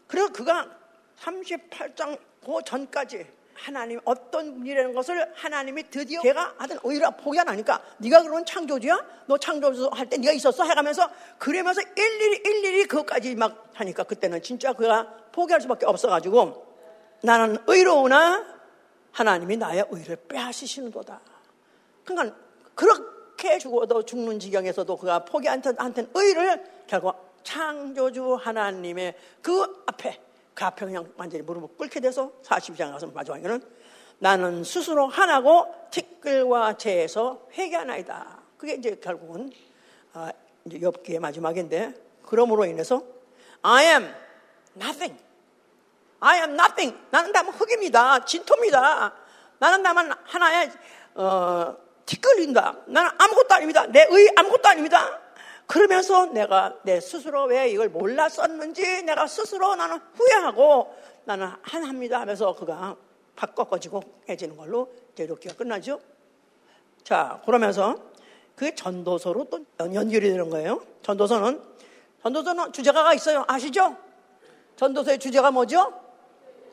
그래서 0.07 0.31
그가 0.31 0.67
38장 1.19 2.17
그 2.43 2.59
전까지 2.65 3.25
하나님 3.53 3.99
어떤 4.05 4.65
일이라는 4.65 4.93
것을 4.93 5.31
하나님이 5.35 5.83
드디어 5.91 6.21
걔가 6.21 6.55
하여튼 6.57 6.79
의를 6.83 7.07
포기 7.19 7.39
안 7.39 7.47
하니까 7.47 7.79
네가 7.99 8.21
그러면 8.23 8.43
창조주야? 8.45 8.99
너 9.27 9.37
창조주 9.37 9.89
할 9.93 10.09
때 10.09 10.17
네가 10.17 10.31
있었어? 10.33 10.63
해가면서 10.63 11.07
그러면서 11.37 11.81
일일이 11.95 12.37
일일이 12.43 12.85
그것까지 12.85 13.35
막 13.35 13.69
하니까 13.75 14.03
그때는 14.03 14.41
진짜 14.41 14.73
그가 14.73 15.15
포기할 15.31 15.61
수밖에 15.61 15.85
없어가지고 15.85 16.65
나는 17.21 17.57
의로우나 17.67 18.60
하나님이 19.11 19.57
나의 19.57 19.85
의를 19.89 20.15
빼앗으시는도다. 20.27 21.19
그러니까 22.05 22.35
그렇게 22.75 23.57
죽어도 23.57 24.03
죽는 24.03 24.39
지경에서도 24.39 24.97
그가 24.97 25.25
포기한테 25.25 25.71
의를 26.13 26.63
결국 26.87 27.15
창조주 27.43 28.35
하나님의 28.35 29.15
그 29.41 29.83
앞에 29.85 30.19
그 30.53 30.65
앞에 30.65 30.85
그냥 30.85 31.11
완전히 31.17 31.43
무릎을 31.43 31.69
꿇게 31.77 31.99
돼서 31.99 32.31
40장 32.43 32.91
가서 32.91 33.07
마지막에는 33.07 33.61
나는 34.19 34.63
스스로 34.63 35.07
하나고 35.07 35.73
티끌과 35.89 36.77
재에서 36.77 37.47
회개하나이다. 37.53 38.39
그게 38.57 38.75
이제 38.75 38.95
결국은 38.95 39.51
아, 40.13 40.31
이제 40.65 40.79
엽기의 40.81 41.19
마지막인데 41.19 41.93
그러므로 42.25 42.65
인해서 42.65 43.03
I 43.63 43.85
am 43.85 44.13
nothing. 44.75 45.17
I 46.21 46.37
am 46.39 46.51
nothing. 46.53 46.97
나는 47.09 47.31
다만 47.33 47.53
흙입니다. 47.53 48.23
진토입니다. 48.25 49.13
나는 49.59 49.83
다만 49.83 50.11
하나의 50.23 50.71
어, 51.15 51.75
티끌린다. 52.05 52.77
나는 52.87 53.11
아무것도 53.17 53.55
아닙니다. 53.55 53.85
내 53.87 54.01
의 54.09 54.31
아무것도 54.35 54.69
아닙니다. 54.69 55.19
그러면서 55.67 56.25
내가 56.27 56.75
내 56.83 56.99
스스로 56.99 57.45
왜 57.45 57.69
이걸 57.69 57.89
몰랐었는지 57.89 59.03
내가 59.03 59.25
스스로 59.27 59.75
나는 59.75 59.99
후회하고 60.15 60.95
나는 61.25 61.49
한합니다 61.61 62.19
하면서 62.21 62.53
그가 62.53 62.95
바꿔가지고 63.35 64.01
해지는 64.29 64.57
걸로 64.57 64.91
제독기가 65.15 65.55
끝나죠. 65.55 65.99
자, 67.03 67.41
그러면서 67.45 67.95
그 68.55 68.75
전도서로 68.75 69.45
또 69.45 69.65
연결이 69.93 70.29
되는 70.29 70.49
거예요. 70.49 70.83
전도서는, 71.03 71.61
전도서는 72.21 72.73
주제가가 72.73 73.13
있어요. 73.13 73.43
아시죠? 73.47 73.95
전도서의 74.75 75.17
주제가 75.19 75.51
뭐죠? 75.51 76.00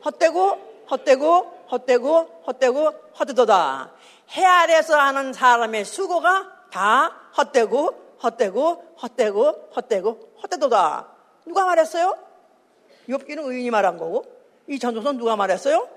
헛되고, 0.05 0.85
헛되고, 0.89 1.65
헛되고, 1.71 2.43
헛되고, 2.47 2.93
헛되도다. 3.19 3.91
해 4.31 4.45
아래서 4.45 4.97
하는 4.97 5.33
사람의 5.33 5.85
수고가 5.85 6.47
다 6.71 7.11
헛되고, 7.37 8.17
헛되고, 8.23 8.95
헛되고, 9.01 9.69
헛되고, 9.75 10.33
헛되도다. 10.43 11.07
누가 11.45 11.65
말했어요? 11.65 12.17
욥기는 13.07 13.45
의인이 13.45 13.71
말한 13.71 13.97
거고, 13.97 14.25
이 14.67 14.77
전도서는 14.77 15.19
누가 15.19 15.35
말했어요? 15.35 15.87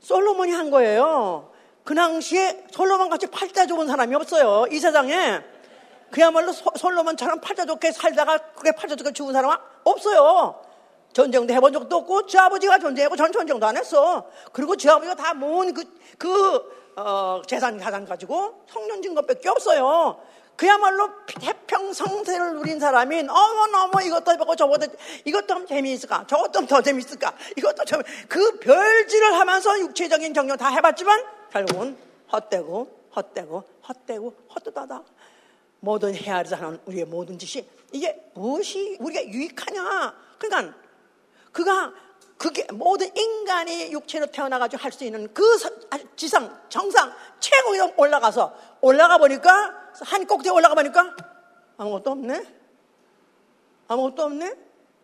솔로몬이 0.00 0.52
한 0.52 0.70
거예요. 0.70 1.50
그 1.84 1.94
당시에 1.94 2.66
솔로몬 2.70 3.08
같이 3.08 3.26
팔자 3.26 3.66
좋은 3.66 3.86
사람이 3.86 4.14
없어요. 4.14 4.66
이 4.70 4.78
세상에. 4.78 5.40
그야말로 6.10 6.52
솔로몬처럼 6.52 7.40
팔자 7.40 7.66
좋게 7.66 7.92
살다가 7.92 8.38
그게 8.52 8.72
팔자 8.72 8.96
좋게 8.96 9.12
죽은 9.12 9.32
사람은 9.32 9.56
없어요. 9.84 10.69
전쟁도 11.12 11.52
해본 11.52 11.72
적도 11.72 11.96
없고, 11.96 12.26
제 12.26 12.38
아버지가 12.38 12.78
전쟁하고 12.78 13.16
전 13.16 13.32
전쟁도 13.32 13.66
안 13.66 13.76
했어. 13.76 14.28
그리고 14.52 14.76
제 14.76 14.90
아버지가 14.90 15.14
다 15.14 15.34
모은 15.34 15.74
그, 15.74 15.84
그, 16.18 16.80
어, 16.96 17.42
재산, 17.46 17.78
가산 17.78 18.04
가지고 18.04 18.64
성년 18.68 19.02
진 19.02 19.14
것밖에 19.14 19.48
없어요. 19.48 20.20
그야말로 20.60 21.08
태평성세를 21.24 22.52
누린 22.56 22.78
사람이 22.78 23.22
너무너무 23.22 24.02
이것도 24.04 24.32
해보고 24.32 24.54
저것도 24.56 24.88
이것도 25.24 25.54
하면 25.54 25.66
재미있을까 25.66 26.26
저것도 26.26 26.66
더 26.66 26.82
재미있을까 26.82 27.34
이것도 27.56 27.82
좀그 27.86 28.58
별질을 28.58 29.38
하면서 29.38 29.78
육체적인 29.80 30.34
경력 30.34 30.58
다 30.58 30.68
해봤지만 30.68 31.24
결국은 31.50 31.96
헛되고 32.30 33.00
헛되고 33.16 33.64
헛되고 33.88 34.34
헛되다다 34.54 35.02
모든 35.80 36.14
헤아리자 36.14 36.58
하는 36.58 36.78
우리의 36.84 37.06
모든 37.06 37.38
짓이 37.38 37.66
이게 37.92 38.22
무엇이 38.34 38.98
우리가 39.00 39.24
유익하냐 39.24 40.14
그러니까 40.38 40.76
그가 41.52 41.92
그게 42.38 42.66
모든 42.72 43.14
인간이 43.14 43.92
육체로 43.92 44.26
태어나가지고 44.26 44.82
할 44.82 44.92
수 44.92 45.04
있는 45.04 45.32
그 45.34 45.42
지상, 46.16 46.58
정상, 46.70 47.12
최고에 47.38 47.92
올라가서 47.96 48.54
올라가 48.80 49.18
보니까 49.18 49.90
한 50.00 50.26
꼭대기 50.26 50.50
올라가 50.50 50.74
보니까 50.74 51.14
아무것도 51.76 52.12
없네? 52.12 52.46
아무것도 53.88 54.22
없네? 54.22 54.56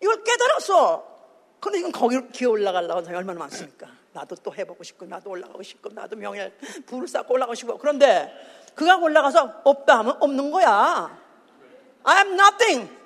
이걸 0.02 0.24
깨달았어. 0.24 1.16
근데 1.60 1.78
이건 1.80 1.92
거기로 1.92 2.28
기어 2.28 2.50
올라가려고 2.50 3.02
사람이 3.02 3.16
얼마나 3.18 3.40
많습니까? 3.40 3.88
나도 4.12 4.36
또 4.36 4.54
해보고 4.54 4.82
싶고, 4.82 5.04
나도 5.04 5.30
올라가고 5.30 5.62
싶고, 5.62 5.90
나도 5.92 6.16
명예, 6.16 6.52
부를 6.86 7.06
쌓고 7.08 7.34
올라가고 7.34 7.54
싶고. 7.54 7.76
그런데 7.78 8.32
그가 8.74 8.96
올라가서 8.96 9.62
없다 9.64 9.98
하면 9.98 10.16
없는 10.20 10.50
거야. 10.50 11.18
I 12.04 12.16
am 12.18 12.32
nothing. 12.34 13.05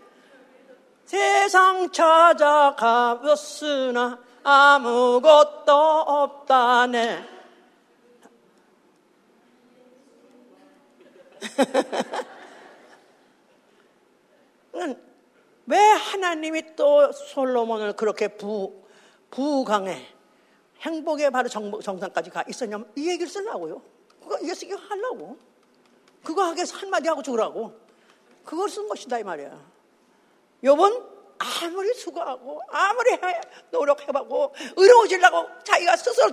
세상 1.11 1.91
찾아가봤으나 1.91 4.19
아무것도 4.45 5.73
없다네. 5.73 7.25
왜 15.67 15.79
하나님이 15.79 16.77
또 16.77 17.11
솔로몬을 17.11 17.95
그렇게 17.95 18.29
부, 18.29 18.85
부강해 19.33 20.07
행복의 20.83 21.33
바로 21.33 21.49
정, 21.49 21.81
정상까지 21.81 22.31
가 22.31 22.45
있었냐면 22.49 22.89
이 22.95 23.09
얘기를 23.09 23.27
쓰려고요. 23.27 23.83
그거 24.21 24.39
쓰기 24.55 24.75
하려고. 24.75 25.37
그거 26.23 26.45
하게 26.45 26.63
한마디 26.73 27.09
하고 27.09 27.21
죽으라고. 27.21 27.77
그걸 28.45 28.69
쓴 28.69 28.87
것이다 28.87 29.19
이 29.19 29.25
말이야. 29.25 29.80
여분 30.65 31.11
아무리 31.39 31.95
수고하고 31.95 32.61
아무리 32.69 33.17
노력해보고 33.71 34.55
의로워지려고 34.77 35.49
자기가 35.65 35.97
스스로 35.97 36.31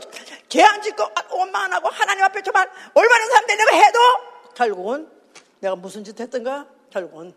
죄안 0.49 0.81
짓고 0.81 1.03
원망하고 1.31 1.87
하나님 1.87 2.23
앞에 2.25 2.41
정말 2.41 2.69
올바른 2.93 3.29
삶 3.29 3.47
되려고 3.47 3.71
해도 3.75 3.99
결국은 4.53 5.09
내가 5.59 5.75
무슨 5.75 6.03
짓 6.03 6.19
했던가? 6.19 6.67
결국은 6.89 7.33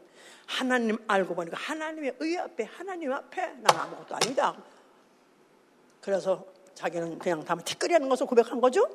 하나님 0.46 0.98
알고 1.06 1.34
보니까 1.34 1.56
하나님의 1.56 2.16
의 2.18 2.38
앞에 2.38 2.64
하나님 2.64 3.12
앞에 3.12 3.40
나는 3.40 3.80
아무것도 3.80 4.16
아니다. 4.16 4.56
그래서 6.00 6.44
자기는 6.74 7.18
그냥 7.20 7.44
다음에 7.44 7.62
티끌이하는 7.62 8.08
것을 8.08 8.26
고백한 8.26 8.60
거죠? 8.60 8.88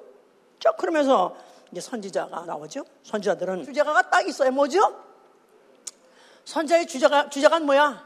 쭉 0.60 0.76
그러면서 0.78 1.36
이제 1.72 1.80
선지자가 1.80 2.46
나오죠? 2.46 2.84
선지자들은 3.04 3.64
주제가가 3.64 4.10
딱 4.10 4.28
있어요. 4.28 4.52
뭐죠 4.52 4.80
선자의 6.46 6.88
주제가, 6.88 7.30
주제가 7.30 7.60
뭐야? 7.60 8.06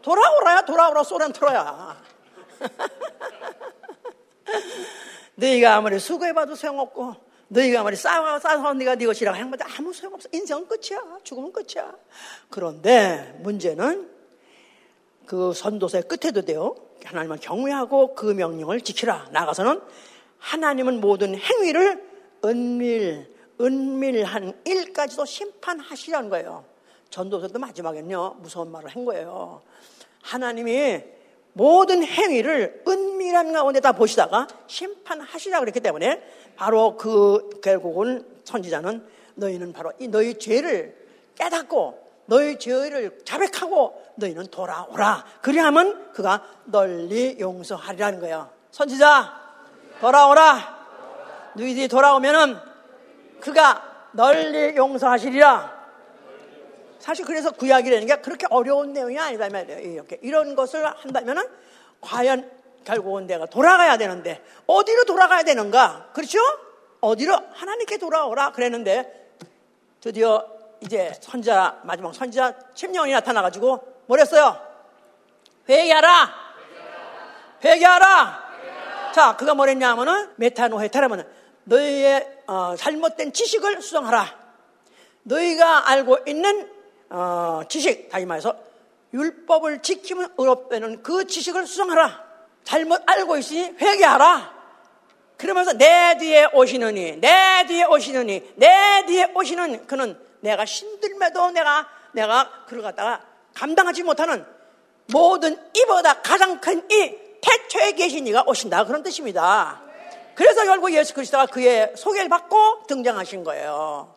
돌아오라야, 0.00 0.62
돌아오라, 0.62 1.02
소란 1.02 1.32
틀어야. 1.32 2.00
너희가 5.34 5.76
아무리 5.76 5.98
수고해봐도 5.98 6.54
소용없고, 6.54 7.16
너희가 7.48 7.80
아무리 7.80 7.96
싸워, 7.96 8.38
싸워, 8.38 8.72
네가 8.74 8.94
네 8.94 9.06
것이라고 9.06 9.36
행보다 9.36 9.66
아무 9.76 9.92
소용없어. 9.92 10.28
인생은 10.32 10.68
끝이야. 10.68 11.02
죽으면 11.24 11.52
끝이야. 11.52 11.92
그런데 12.48 13.36
문제는 13.40 14.08
그 15.26 15.52
선도서의 15.52 16.04
끝에도 16.04 16.42
돼요. 16.42 16.76
하나님을 17.04 17.38
경외하고 17.38 18.14
그 18.14 18.26
명령을 18.26 18.82
지키라. 18.82 19.30
나가서는 19.32 19.80
하나님은 20.38 21.00
모든 21.00 21.36
행위를 21.36 22.08
은밀, 22.44 23.34
은밀한 23.60 24.60
일까지도 24.64 25.24
심판하시라는 25.24 26.30
거예요. 26.30 26.69
전도서도 27.10 27.58
마지막에는요, 27.58 28.36
무서운 28.38 28.70
말을 28.70 28.88
한 28.88 29.04
거예요. 29.04 29.62
하나님이 30.22 31.02
모든 31.52 32.04
행위를 32.04 32.84
은밀한 32.86 33.52
가운데 33.52 33.80
다 33.80 33.92
보시다가 33.92 34.46
심판하시라 34.66 35.60
그랬기 35.60 35.80
때문에 35.80 36.22
바로 36.56 36.96
그 36.96 37.60
결국은 37.62 38.24
선지자는 38.44 39.06
너희는 39.34 39.72
바로 39.72 39.92
이 39.98 40.08
너희 40.08 40.38
죄를 40.38 40.96
깨닫고 41.36 42.10
너희 42.26 42.58
죄를 42.58 43.18
자백하고 43.24 44.00
너희는 44.14 44.46
돌아오라. 44.48 45.24
그리하면 45.40 46.12
그가 46.12 46.44
널리 46.64 47.36
용서하리라는 47.40 48.20
거예요. 48.20 48.48
선지자 48.70 49.40
돌아오라. 50.00 50.80
너희들이 51.54 51.88
돌아오면은 51.88 52.56
그가 53.40 54.08
널리 54.12 54.76
용서하시리라. 54.76 55.79
사실 57.00 57.24
그래서 57.24 57.50
구약이라는 57.50 58.06
게 58.06 58.16
그렇게 58.16 58.46
어려운 58.50 58.92
내용이 58.92 59.18
아니다 59.18 59.48
말이에요. 59.48 59.78
이렇게 59.80 60.18
이런 60.22 60.54
것을 60.54 60.86
한다면은 60.86 61.42
과연 62.00 62.50
결국은 62.84 63.26
내가 63.26 63.46
돌아가야 63.46 63.96
되는데 63.96 64.42
어디로 64.66 65.04
돌아가야 65.04 65.42
되는가? 65.42 66.10
그렇죠? 66.12 66.38
어디로 67.00 67.36
하나님께 67.52 67.98
돌아오라 67.98 68.52
그랬는데 68.52 69.30
드디어 70.00 70.46
이제 70.80 71.12
선자 71.20 71.80
마지막 71.84 72.14
선자 72.14 72.54
침령이 72.74 73.12
나타나 73.12 73.42
가지고 73.42 73.80
뭐랬어요? 74.06 74.60
회개하라. 75.68 76.34
회개하라. 77.64 78.50
자, 79.12 79.36
그가 79.36 79.54
뭐랬냐면은 79.54 80.30
메타노헤타라면 80.36 81.28
너희의 81.64 82.42
어, 82.46 82.74
잘못된 82.76 83.32
지식을 83.32 83.82
수정하라. 83.82 84.38
너희가 85.22 85.90
알고 85.90 86.20
있는 86.26 86.79
어, 87.10 87.62
지식, 87.68 88.08
다시 88.08 88.24
말해서 88.24 88.56
율법을 89.12 89.82
지키면 89.82 90.34
의롭다는 90.38 91.02
그 91.02 91.26
지식을 91.26 91.66
수정하라. 91.66 92.30
잘못 92.64 93.02
알고 93.06 93.36
있으니 93.38 93.74
회개하라. 93.80 94.60
그러면서 95.36 95.72
내 95.72 96.16
뒤에 96.18 96.48
오시느니, 96.52 97.16
내 97.20 97.64
뒤에 97.66 97.84
오시느니, 97.84 98.52
내 98.56 99.04
뒤에 99.06 99.32
오시는 99.34 99.86
그는 99.86 100.18
내가 100.40 100.64
신들매도 100.64 101.50
내가, 101.50 101.88
내가 102.12 102.64
그를 102.66 102.82
갖다가 102.82 103.20
감당하지 103.54 104.02
못하는 104.02 104.44
모든 105.06 105.56
이보다 105.74 106.20
가장 106.22 106.60
큰 106.60 106.86
이 106.90 107.30
태초에 107.40 107.92
계신 107.92 108.26
이가 108.26 108.44
오신다. 108.46 108.84
그런 108.84 109.02
뜻입니다. 109.02 109.80
그래서 110.34 110.64
결국 110.64 110.92
예수 110.92 111.14
그리스도가 111.14 111.46
그의 111.46 111.92
소개를 111.96 112.28
받고 112.28 112.84
등장하신 112.86 113.44
거예요. 113.44 114.14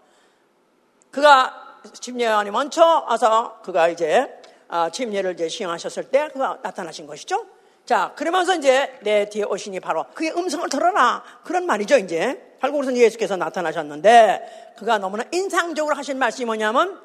그가 1.12 1.62
10년이 1.84 2.51
먼저 2.51 3.05
와서 3.07 3.59
그가 3.63 3.89
이제 3.89 4.27
아, 4.67 4.89
침례를 4.89 5.34
이제 5.34 5.49
시행하셨을 5.49 6.05
때 6.05 6.29
그가 6.31 6.59
나타나신 6.63 7.05
것이죠. 7.05 7.45
자, 7.86 8.13
그러면서 8.15 8.55
이제 8.55 8.97
내 9.01 9.29
뒤에 9.29 9.43
오시니 9.43 9.81
바로 9.81 10.05
그의 10.13 10.31
음성을 10.36 10.67
들어라. 10.69 11.23
그런 11.43 11.65
말이죠, 11.65 11.97
이제. 11.97 12.55
결국은 12.61 12.95
예수께서 12.95 13.36
나타나셨는데 13.36 14.73
그가 14.77 14.97
너무나 14.97 15.25
인상적으로 15.31 15.95
하신 15.95 16.17
말씀이 16.17 16.45
뭐냐면 16.45 16.99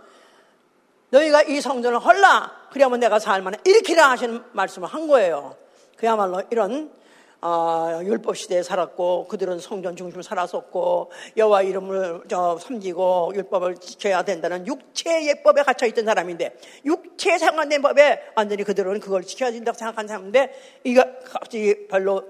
너희가 1.10 1.42
이 1.42 1.60
성전을 1.60 1.98
헐라. 1.98 2.68
그러면 2.70 3.00
내가 3.00 3.18
살만해. 3.18 3.58
일으키라 3.64 4.10
하시는 4.10 4.44
말씀을 4.52 4.88
한 4.88 5.08
거예요. 5.08 5.56
그야말로 5.96 6.42
이런 6.50 6.92
어, 7.41 8.01
율법 8.03 8.36
시대에 8.36 8.62
살았고 8.62 9.28
그들은 9.28 9.61
성전 9.61 9.95
중심으로 9.95 10.22
살았었고 10.22 11.12
여호와 11.36 11.62
이름을 11.62 12.22
저 12.28 12.59
섬기고 12.59 13.32
율법을 13.34 13.76
지켜야 13.76 14.22
된다는 14.22 14.66
육체 14.66 15.24
예법에 15.26 15.62
갇혀 15.62 15.86
있던 15.86 16.05
사람인데 16.05 16.57
육체에 16.84 17.39
상관된 17.39 17.80
법에 17.82 18.32
완전히 18.34 18.64
그들은 18.64 18.99
그걸 18.99 19.22
지켜야 19.22 19.53
된다고 19.53 19.78
생각한 19.78 20.09
사람인데 20.09 20.53
이거 20.82 21.05
갑자기 21.24 21.86
별로 21.86 22.24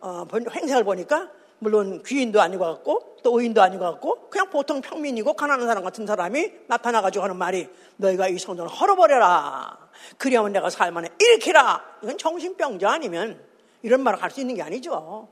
어, 0.00 0.26
행색을 0.54 0.84
보니까 0.84 1.30
물론 1.60 2.02
귀인도 2.04 2.40
아니고 2.40 2.64
같고 2.64 3.16
또 3.22 3.40
의인도 3.40 3.62
아니고 3.62 3.82
같고 3.82 4.28
그냥 4.28 4.48
보통 4.50 4.80
평민이고 4.80 5.32
가난한 5.32 5.66
사람 5.66 5.82
같은 5.82 6.06
사람이 6.06 6.52
나타나가지고 6.68 7.24
하는 7.24 7.36
말이 7.36 7.68
너희가 7.96 8.28
이 8.28 8.38
성전을 8.38 8.70
헐어버려라. 8.70 9.88
그리하면 10.18 10.52
내가 10.52 10.70
살만해 10.70 11.08
일으키라. 11.18 11.82
이건 12.02 12.18
정신병자 12.18 12.90
아니면 12.90 13.47
이런 13.82 14.02
말을 14.02 14.22
할 14.22 14.30
수 14.30 14.40
있는 14.40 14.54
게 14.54 14.62
아니죠. 14.62 15.28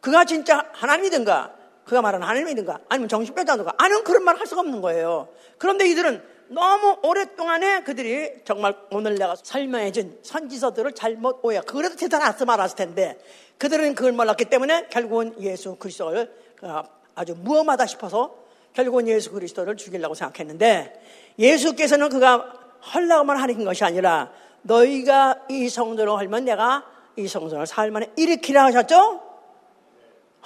그가 0.00 0.24
진짜 0.24 0.66
하나님이든가, 0.72 1.54
그가 1.84 2.02
말하는 2.02 2.26
하나님이든가, 2.26 2.80
아니면 2.88 3.08
정신병자든가, 3.08 3.74
아니면 3.78 4.04
그런 4.04 4.24
말을 4.24 4.40
할 4.40 4.46
수가 4.46 4.60
없는 4.60 4.80
거예요. 4.80 5.28
그런데 5.58 5.86
이들은 5.88 6.22
너무 6.48 6.98
오랫동안에 7.02 7.84
그들이 7.84 8.42
정말 8.44 8.76
오늘 8.90 9.14
내가 9.14 9.34
설명해준 9.42 10.18
선지서들을 10.22 10.92
잘못 10.92 11.40
오해, 11.42 11.60
그래도 11.66 11.96
대단하서 11.96 12.44
말았을 12.44 12.76
텐데, 12.76 13.18
그들은 13.58 13.94
그걸 13.94 14.12
몰랐기 14.12 14.46
때문에 14.46 14.88
결국은 14.90 15.34
예수 15.40 15.76
그리스도를 15.76 16.30
어, 16.62 16.82
아주 17.14 17.34
무엄하다 17.36 17.86
싶어서 17.86 18.36
결국은 18.74 19.08
예수 19.08 19.30
그리스도를 19.30 19.76
죽이려고 19.76 20.14
생각했는데, 20.14 21.00
예수께서는 21.38 22.08
그가 22.10 22.52
헐라고만 22.94 23.38
하는 23.38 23.64
것이 23.64 23.84
아니라, 23.84 24.30
너희가 24.62 25.46
이 25.48 25.68
성전을 25.68 26.12
헐면 26.12 26.44
내가 26.44 26.84
이 27.16 27.28
성전을 27.28 27.66
사흘 27.66 27.90
만에 27.90 28.10
일으키라 28.16 28.64
하셨죠? 28.66 29.20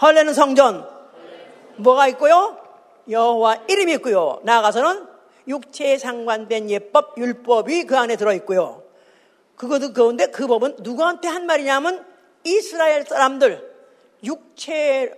헐레는 0.01 0.35
성전 0.35 0.89
뭐가 1.77 2.09
있고요? 2.09 2.57
여호와 3.09 3.65
이름이 3.69 3.93
있고요. 3.95 4.41
나아가서는 4.45 5.07
육체에 5.47 5.97
상관된 5.97 6.69
예법, 6.71 7.17
율법이 7.17 7.85
그 7.85 7.97
안에 7.97 8.17
들어 8.17 8.35
있고요. 8.35 8.83
그것도 9.57 9.93
그건데 9.93 10.27
그 10.27 10.47
법은 10.47 10.77
누구한테 10.81 11.29
한 11.29 11.47
말이냐면 11.47 12.07
이스라엘 12.45 13.05
사람들 13.05 13.69
육체의 14.23 15.15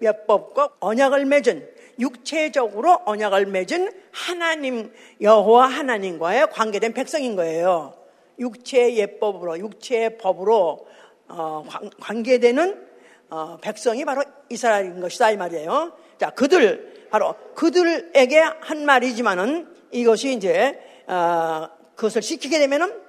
예법과 0.00 0.70
언약을 0.80 1.26
맺은 1.26 1.68
육체적으로 1.98 3.00
언약을 3.04 3.46
맺은 3.46 3.92
하나님 4.10 4.92
여호와 5.20 5.66
하나님과의 5.66 6.50
관계된 6.50 6.94
백성인 6.94 7.36
거예요. 7.36 7.94
육체의 8.38 8.96
예법으로, 8.98 9.58
육체의 9.58 10.18
법으로 10.18 10.86
어, 11.28 11.64
관계되는 12.00 12.86
어, 13.30 13.56
백성이 13.60 14.04
바로 14.04 14.22
이스라엘인 14.50 15.00
것이다 15.00 15.30
이 15.30 15.36
말이에요. 15.36 15.92
자, 16.18 16.30
그들 16.30 17.08
바로 17.10 17.34
그들에게 17.54 18.38
한 18.38 18.84
말이지만은 18.84 19.68
이것이 19.90 20.32
이제 20.34 20.78
어, 21.06 21.68
그것을 21.94 22.20
지키게 22.20 22.58
되면은 22.58 23.00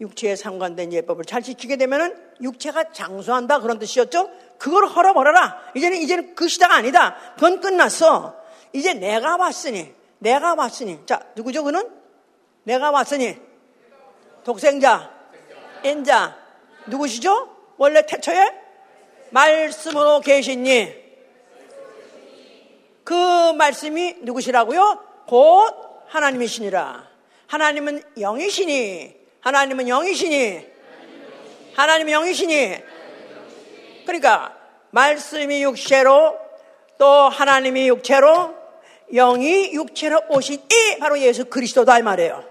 육체에 0.00 0.34
상관된 0.36 0.92
예법을 0.92 1.24
잘 1.24 1.42
지키게 1.42 1.76
되면은 1.76 2.16
육체가 2.42 2.92
장수한다 2.92 3.60
그런 3.60 3.78
뜻이었죠. 3.78 4.28
그걸 4.58 4.86
헐어버려라. 4.86 5.60
이제는 5.76 5.98
이제는 5.98 6.34
그 6.34 6.48
시대가 6.48 6.74
아니다. 6.74 7.16
그건 7.34 7.60
끝났어. 7.60 8.36
이제 8.72 8.92
내가 8.92 9.36
왔으니, 9.36 9.94
내가 10.18 10.54
왔으니. 10.54 10.98
자, 11.06 11.20
누구죠? 11.36 11.62
그는 11.62 11.88
내가 12.64 12.90
왔으니 12.90 13.36
독생자, 14.44 15.10
인자, 15.82 16.36
누구시죠? 16.86 17.48
원래 17.78 18.04
태초에 18.04 18.52
말씀으로 19.30 20.20
계신니. 20.20 21.04
그 23.02 23.52
말씀이 23.54 24.16
누구시라고요? 24.20 25.02
곧 25.26 25.74
하나님이시니라. 26.08 27.08
하나님은 27.46 28.02
영이시니. 28.18 29.14
하나님은 29.40 29.88
영이시니. 29.88 30.66
하나님은 31.74 32.12
영이시니. 32.12 32.76
그러니까 34.06 34.56
말씀이 34.90 35.62
육체로 35.62 36.38
또 36.98 37.06
하나님이 37.06 37.88
육체로 37.88 38.54
영이 39.12 39.72
육체로 39.72 40.22
오신 40.28 40.54
이 40.70 40.98
바로 40.98 41.18
예수 41.18 41.46
그리스도다 41.46 41.98
이 41.98 42.02
말이에요. 42.02 42.44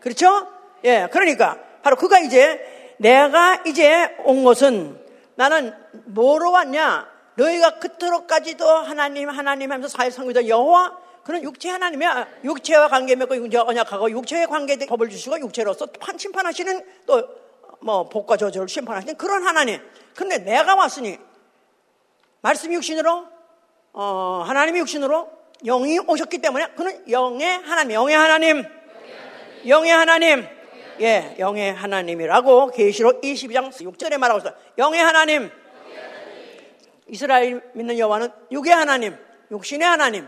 그렇죠? 0.00 0.55
예, 0.86 1.08
그러니까 1.12 1.58
바로 1.82 1.96
그가 1.96 2.18
이제 2.20 2.94
내가 2.98 3.62
이제 3.66 4.16
온 4.24 4.42
것은 4.42 4.98
나는 5.34 5.74
뭐로 6.06 6.50
왔냐? 6.50 7.06
너희가 7.34 7.78
그토록까지도 7.78 8.66
하나님 8.66 9.28
하나님 9.28 9.70
하면서 9.70 9.94
사회 9.94 10.08
상위자 10.08 10.48
여호와 10.48 10.96
그는 11.24 11.42
육체 11.42 11.68
하나님이야. 11.68 12.26
육체와 12.44 12.88
관계 12.88 13.14
맺고 13.16 13.34
언약하고 13.34 14.10
육체의 14.10 14.46
관계에 14.46 14.78
법을 14.86 15.10
주시고 15.10 15.40
육체로서 15.40 15.86
판 16.00 16.16
심판하시는 16.16 16.82
또 17.06 17.46
뭐 17.80 18.08
복과 18.08 18.36
저주를 18.36 18.68
심판하시는 18.68 19.16
그런 19.16 19.46
하나님. 19.46 19.80
근데 20.14 20.38
내가 20.38 20.74
왔으니 20.74 21.18
말씀 22.40 22.72
육신으로 22.72 23.26
어, 23.92 24.44
하나님의 24.46 24.80
육신으로 24.82 25.30
영이 25.64 26.00
오셨기 26.00 26.38
때문에 26.38 26.68
그는 26.76 27.10
영의 27.10 27.58
하나님, 27.62 27.94
영의 27.94 28.16
하나님, 28.16 28.64
영의 29.66 29.92
하나님. 29.92 30.55
예, 31.00 31.36
영의 31.38 31.72
하나님이라고 31.74 32.70
계시록 32.70 33.20
22장 33.20 33.70
6절에 33.70 34.18
말하고 34.18 34.38
있어요. 34.38 34.54
영의 34.78 35.00
하나님. 35.00 35.50
이스라엘 37.08 37.62
믿는 37.74 37.98
여호와는 37.98 38.28
육의 38.50 38.72
하나님, 38.72 39.16
육신의 39.50 39.86
하나님, 39.86 40.26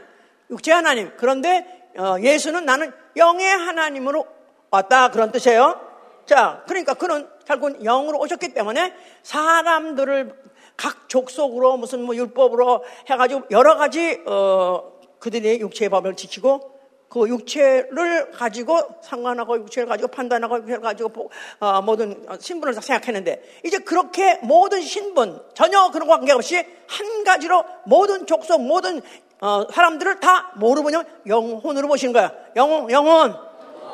육체 0.51 0.73
하나님. 0.73 1.11
그런데 1.17 1.91
어, 1.97 2.17
예수는 2.21 2.65
나는 2.65 2.93
영의 3.17 3.47
하나님으로 3.47 4.27
왔다 4.71 5.11
그런 5.11 5.33
뜻이에요. 5.33 5.81
자, 6.27 6.63
그러니까 6.69 6.95
그는 6.95 7.29
결국 7.47 7.83
영으로 7.83 8.19
오셨기 8.21 8.55
때문에 8.55 8.95
사람들을 9.23 10.35
각 10.77 11.09
족속으로 11.09 11.77
무슨 11.79 12.03
뭐 12.03 12.15
율법으로 12.15 12.85
해가지고 13.11 13.43
여러 13.51 13.77
가지 13.77 14.23
어, 14.27 14.93
그들의 15.19 15.61
육체의 15.61 15.89
법을 15.89 16.15
지키고 16.15 16.78
그 17.09 17.27
육체를 17.27 18.33
가지고 18.33 18.79
상관하고 19.03 19.57
육체를 19.59 19.89
가지고 19.89 20.09
판단하고 20.09 20.59
육체를 20.59 20.81
가지고 20.81 21.31
어, 21.59 21.81
모든 21.81 22.27
신분을 22.39 22.75
생각했는데 22.75 23.61
이제 23.65 23.79
그렇게 23.79 24.39
모든 24.43 24.83
신분 24.83 25.41
전혀 25.55 25.91
그런 25.91 26.07
관계없이 26.07 26.57
한 26.87 27.25
가지로 27.25 27.65
모든 27.85 28.27
족속 28.27 28.63
모든 28.63 29.01
어, 29.41 29.67
사람들을 29.73 30.21
다 30.21 30.53
뭐로 30.57 30.83
보냐면 30.83 31.07
영혼으로 31.27 31.89
보시는 31.89 32.13
거야. 32.13 32.33
영혼, 32.57 32.91
영혼, 32.91 33.35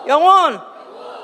영혼. 0.09 0.61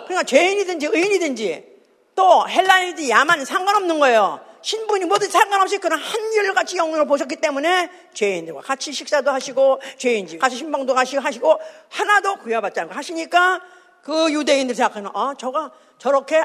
그러니까 0.04 0.22
죄인이든지 0.24 0.86
의인이든지 0.92 1.70
또 2.14 2.48
헬라인이든지 2.48 3.10
야만 3.10 3.44
상관없는 3.44 3.98
거예요. 3.98 4.49
신분이 4.62 5.06
뭐든 5.06 5.28
상관없이 5.30 5.78
그런 5.78 5.98
한결같이 5.98 6.76
영혼을 6.76 7.06
보셨기 7.06 7.36
때문에 7.36 7.90
죄인들과 8.14 8.60
같이 8.60 8.92
식사도 8.92 9.30
하시고 9.30 9.80
죄인집 9.98 10.40
같이 10.40 10.56
신방도 10.56 10.94
가시고 10.94 11.22
하시고 11.22 11.58
하나도 11.88 12.36
구해받지 12.36 12.80
않고 12.80 12.94
하시니까 12.94 13.60
그 14.02 14.32
유대인들 14.32 14.74
생각하는 14.74 15.10
아 15.14 15.34
저가 15.38 15.72
저렇게 15.98 16.44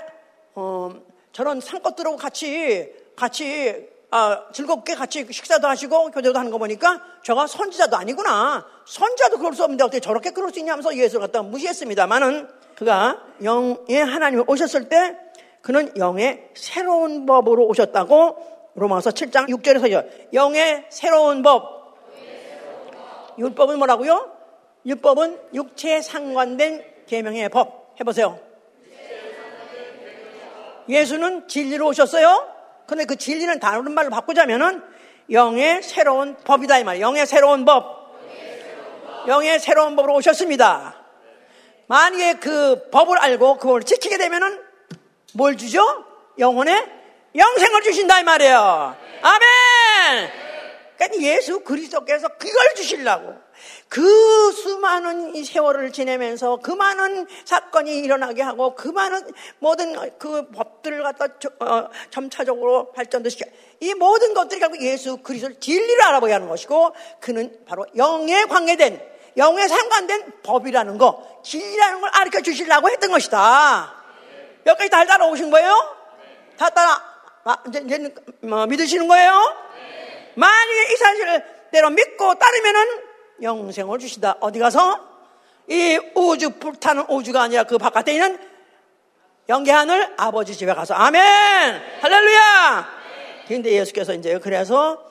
어, 0.55 0.91
저런 1.32 1.59
상것들하고 1.59 2.18
같이 2.18 2.93
같이 3.16 3.93
아, 4.11 4.45
즐겁게 4.53 4.95
같이 4.95 5.28
식사도 5.30 5.68
하시고 5.68 6.11
교제도 6.11 6.38
하는 6.39 6.51
거 6.51 6.57
보니까 6.57 7.01
저가 7.24 7.47
선지자도 7.47 7.97
아니구나. 7.97 8.66
선지자도 8.86 9.39
그럴 9.39 9.53
수 9.53 9.63
없는데 9.63 9.84
어떻게 9.84 9.99
저렇게 9.99 10.30
그럴 10.30 10.53
수 10.53 10.59
있냐 10.59 10.72
하면서 10.72 10.95
예수를 10.95 11.22
갖다가 11.28 11.43
무시했습니다만은 11.43 12.47
그가 12.76 13.22
영의 13.43 14.05
하나님이 14.05 14.43
오셨을 14.47 14.88
때 14.88 15.18
그는 15.66 15.91
영의 15.97 16.47
새로운 16.53 17.26
법으로 17.26 17.66
오셨다고 17.66 18.38
로마서 18.76 19.09
7장 19.09 19.49
6절에서 19.49 20.32
영의 20.32 20.86
새로운 20.89 21.41
법. 21.41 21.95
율법은 23.39 23.80
뭐라고요? 23.80 24.32
율법은 24.86 25.39
육체에 25.55 26.03
상관된 26.03 26.86
계명의 27.07 27.49
법. 27.49 27.95
해보세요. 27.99 28.39
예수는 30.88 31.47
진리로 31.47 31.88
오셨어요. 31.88 32.47
근데 32.86 33.05
그 33.05 33.16
진리는 33.16 33.59
다른 33.59 33.91
말로 33.91 34.11
바꾸자면은 34.11 34.84
영의 35.32 35.82
새로운 35.82 36.38
법이다 36.43 36.78
이 36.78 36.84
말. 36.84 37.01
영의 37.01 37.26
새로운 37.26 37.66
법. 37.66 38.13
영의 39.28 39.59
새로운 39.59 39.95
법으로 39.95 40.13
오셨습니다. 40.13 41.03
만약에 41.88 42.36
그 42.36 42.88
법을 42.91 43.18
알고 43.18 43.57
그걸 43.57 43.82
지키게 43.82 44.20
되면은 44.20 44.64
뭘 45.36 45.57
주죠? 45.57 46.05
영혼의 46.39 46.86
영생을 47.36 47.81
주신다 47.81 48.21
이 48.21 48.23
말이에요. 48.23 48.95
아멘. 49.21 50.31
그러니까 50.95 51.21
예수 51.21 51.59
그리스도께서 51.59 52.29
그걸 52.38 52.73
주시려고 52.75 53.36
그 53.89 54.51
수많은 54.53 55.43
세월을 55.43 55.91
지내면서 55.91 56.59
그 56.63 56.71
많은 56.71 57.27
사건이 57.43 57.97
일어나게 57.99 58.41
하고 58.43 58.75
그 58.75 58.88
많은 58.88 59.29
모든 59.59 59.93
그 60.17 60.49
법들을 60.51 61.03
갖다 61.03 61.25
어, 61.59 61.89
점차적으로 62.11 62.93
발전도 62.93 63.27
시켜 63.27 63.45
이 63.81 63.93
모든 63.93 64.33
것들이 64.33 64.61
결국 64.61 64.81
예수 64.81 65.17
그리스도를 65.17 65.59
진리를 65.59 66.01
알아보게 66.01 66.31
하는 66.31 66.47
것이고 66.47 66.95
그는 67.19 67.59
바로 67.65 67.86
영에 67.97 68.45
관계된 68.45 69.01
영에 69.36 69.67
상관된 69.67 70.41
법이라는 70.43 70.97
거 70.97 71.41
진리라는 71.43 71.99
걸 71.99 72.09
알려 72.13 72.41
주시려고 72.41 72.89
했던 72.89 73.11
것이다. 73.11 73.94
여기까지 74.66 74.89
다 74.89 75.05
따라오신 75.05 75.51
거예요? 75.51 75.95
다 76.57 76.70
따라 76.70 77.16
아, 77.43 77.57
이제, 77.68 77.84
이제 77.86 78.16
뭐, 78.41 78.66
믿으시는 78.66 79.07
거예요? 79.07 79.32
만약에 80.36 80.93
이 80.93 80.97
사실을 80.97 81.45
대로 81.72 81.89
믿고 81.91 82.34
따르면은 82.36 83.03
영생을 83.41 83.99
주시다. 83.99 84.38
어디 84.39 84.59
가서? 84.59 84.99
이 85.68 85.99
우주, 86.16 86.51
불타는 86.51 87.05
우주가 87.09 87.43
아니라 87.43 87.63
그 87.63 87.78
바깥에 87.78 88.13
있는 88.13 88.39
영계하늘 89.47 90.16
아버지 90.18 90.55
집에 90.55 90.74
가서. 90.74 90.95
아멘! 90.95 91.22
할렐루야! 92.01 92.88
근데 93.47 93.72
예수께서 93.74 94.13
이제 94.13 94.39
그래서 94.39 95.09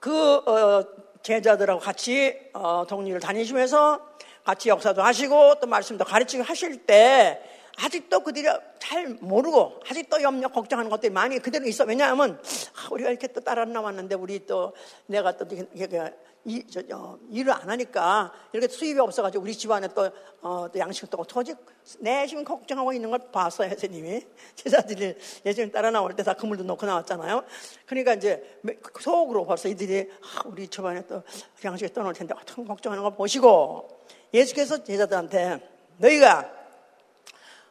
그, 0.00 0.36
어, 0.36 0.84
제자들하고 1.22 1.80
같이, 1.80 2.36
어, 2.54 2.84
동리를 2.88 3.20
다니시면서 3.20 4.00
같이 4.44 4.68
역사도 4.68 5.02
하시고 5.02 5.60
또 5.60 5.66
말씀도 5.66 6.04
가르치고 6.04 6.42
하실 6.42 6.86
때 6.86 7.40
아직도 7.80 8.20
그들이 8.20 8.46
잘 8.78 9.08
모르고 9.20 9.80
아직도 9.88 10.22
염려 10.22 10.48
걱정하는 10.48 10.90
것들이 10.90 11.12
많이 11.12 11.38
그대로 11.38 11.66
있어. 11.66 11.84
왜냐하면 11.84 12.40
아, 12.74 12.88
우리가 12.90 13.10
이렇게 13.10 13.28
또 13.28 13.40
따라 13.40 13.64
나왔는데 13.64 14.14
우리 14.16 14.44
또 14.46 14.72
내가 15.06 15.36
또 15.36 15.46
이렇게 15.74 16.12
이, 16.44 16.64
저, 16.66 16.80
어, 16.94 17.18
일을 17.30 17.52
안 17.52 17.68
하니까 17.68 18.32
이렇게 18.52 18.68
수입이 18.72 18.98
없어가지고 19.00 19.42
우리 19.42 19.54
집안에 19.54 19.88
또, 19.88 20.10
어, 20.40 20.68
또 20.72 20.78
양식도 20.78 21.18
어떡하지? 21.18 21.54
내심 21.98 22.44
걱정하고 22.44 22.92
있는 22.92 23.10
걸 23.10 23.18
봤어요, 23.30 23.68
선생님이. 23.70 24.22
제자들이 24.54 25.14
예수님 25.44 25.70
따라 25.70 25.90
나올 25.90 26.14
때 26.14 26.22
다 26.22 26.34
그물도 26.34 26.64
놓고 26.64 26.86
나왔잖아요. 26.86 27.44
그러니까 27.86 28.14
이제 28.14 28.60
속으로 29.00 29.44
벌써 29.44 29.68
이들이 29.68 30.10
아, 30.22 30.42
우리 30.46 30.68
집안에 30.68 31.06
또 31.06 31.22
양식을 31.64 31.92
떠놓을 31.92 32.14
텐데 32.14 32.34
어떤 32.40 32.66
걱정하는 32.66 33.02
걸 33.02 33.14
보시고 33.14 33.88
예수께서 34.32 34.82
제자들한테 34.84 35.60
너희가 35.98 36.57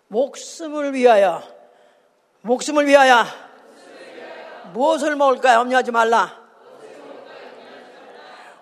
목숨을 0.08 0.94
위하여 0.94 1.44
목숨을 2.42 2.88
위하여 2.88 3.26
무엇을 4.74 5.16
먹을까 5.16 5.56
염려하지 5.56 5.92
말라. 5.92 6.48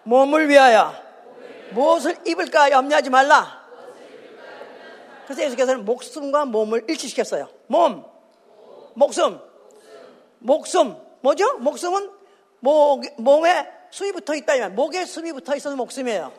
몸을 0.03 0.49
위하여 0.49 0.93
무엇을 1.71 2.17
입을까 2.25 2.71
염려하지 2.71 3.09
말라. 3.09 3.65
그래서 5.25 5.43
예수께서는 5.43 5.85
목숨과 5.85 6.45
몸을 6.45 6.85
일치시켰어요. 6.87 7.49
몸, 7.67 8.05
목숨, 8.93 9.39
목숨, 10.39 10.95
뭐죠? 11.21 11.57
목숨은 11.57 12.11
목, 12.59 13.03
몸에 13.17 13.67
숨이 13.89 14.11
붙어 14.11 14.35
있다면, 14.35 14.75
목에 14.75 15.05
숨이 15.05 15.33
붙어 15.33 15.55
있어서 15.55 15.75
목숨이에요. 15.75 16.31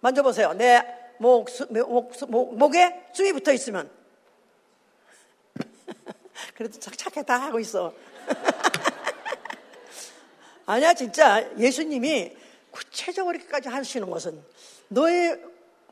만져보세요. 0.00 0.54
내 0.54 0.82
목, 1.18 1.48
목, 1.70 2.12
목, 2.28 2.56
목에 2.56 3.08
숨이 3.12 3.32
붙어 3.34 3.52
있으면. 3.52 3.90
그래도 6.54 6.78
착착해 6.78 7.24
다 7.24 7.40
하고 7.40 7.58
있어. 7.58 7.92
아니야, 10.66 10.94
진짜 10.94 11.44
예수님이 11.58 12.36
구체적으로 12.70 13.36
이렇게까지 13.36 13.68
하시는 13.68 14.08
것은 14.08 14.42
너의 14.88 15.40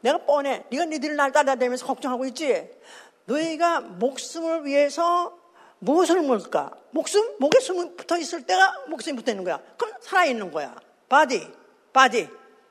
내가 0.00 0.18
뻔해. 0.18 0.64
네가 0.70 0.86
니들 0.86 1.16
날 1.16 1.32
따라다니면서 1.32 1.86
걱정하고 1.86 2.24
있지. 2.26 2.70
너희가 3.24 3.80
목숨을 3.80 4.64
위해서 4.64 5.38
무엇을 5.78 6.22
먹을까? 6.22 6.70
목숨? 6.90 7.36
목에 7.38 7.60
숨이 7.60 7.96
붙어 7.96 8.16
있을 8.16 8.46
때가 8.46 8.84
목숨이 8.88 9.16
붙어 9.16 9.32
있는 9.32 9.44
거야. 9.44 9.60
그럼 9.76 9.94
살아있는 10.00 10.52
거야. 10.52 10.74
body, 11.08 11.48
body. 11.92 12.28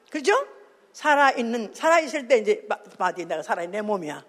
그죠? 0.10 0.34
살아있는, 0.94 1.74
살아있을 1.74 2.28
때 2.28 2.38
이제 2.38 2.68
body, 2.98 3.26
내가 3.26 3.44
살아있는 3.44 3.72
내 3.72 3.82
몸이야. 3.82 4.24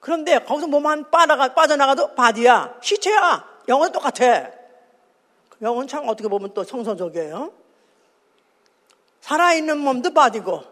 그런데 0.00 0.38
거기서 0.38 0.66
몸만 0.68 1.10
빠져가, 1.10 1.54
빠져나가도 1.54 2.14
body야. 2.14 2.78
시체야. 2.80 3.46
영은 3.68 3.92
똑같아. 3.92 4.50
영은 5.60 5.88
참 5.88 6.08
어떻게 6.08 6.28
보면 6.28 6.54
또 6.54 6.62
성서적이에요. 6.64 7.52
살아있는 9.20 9.78
몸도 9.78 10.14
body고 10.14 10.62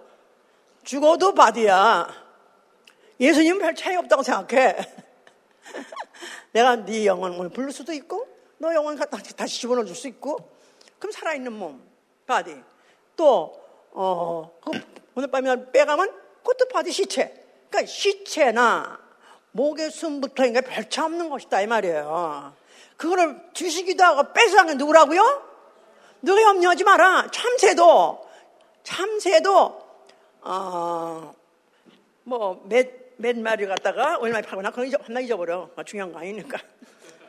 죽어도 0.85 1.35
body야. 1.35 2.09
예수님은 3.19 3.59
별 3.59 3.75
차이 3.75 3.97
없다고 3.97 4.23
생각해. 4.23 4.77
내가 6.53 6.77
네 6.77 7.05
영혼을 7.07 7.49
부를 7.49 7.73
수도 7.73 7.93
있고 7.93 8.27
너 8.59 8.73
영혼 8.73 8.97
다시, 8.97 9.37
다시 9.37 9.61
집어넣어 9.61 9.85
줄 9.85 9.97
수 9.97 10.09
있고 10.09 10.39
그럼 10.99 11.13
살아있는 11.13 11.53
몸, 11.53 11.83
body. 12.27 12.57
또 13.17 13.61
어, 13.91 14.53
그 14.63 14.71
오늘 15.15 15.31
밤에 15.31 15.71
빼가면 15.73 16.15
그것도 16.39 16.69
body 16.69 16.93
시체. 16.93 17.45
그러니까 17.69 17.91
시체나 17.91 19.06
목에 19.57 19.89
숨 19.89 20.21
붙어 20.21 20.45
있는 20.45 20.61
게 20.61 20.71
별차 20.71 21.07
없는 21.07 21.31
것이다 21.31 21.63
이 21.63 21.67
말이에요. 21.67 22.55
그거를 22.99 23.41
주시기도 23.55 24.05
하고 24.05 24.33
뺏어간 24.35 24.67
게 24.67 24.75
누구라고요? 24.75 25.43
너가 26.21 26.43
염려하지 26.43 26.85
마라. 26.85 27.29
참새도 27.33 28.29
참새도 28.83 29.87
어, 30.43 31.35
뭐몇 32.25 33.07
몇 33.17 33.39
마리 33.39 33.67
갖다가 33.67 34.19
얼마 34.19 34.43
팔거나 34.43 34.71
그건 34.71 34.89
잊어, 34.89 34.99
하나 35.03 35.21
잊어버려. 35.21 35.71
뭐 35.75 35.85
중요한 35.85 36.13
거 36.13 36.19
아니니까. 36.19 36.59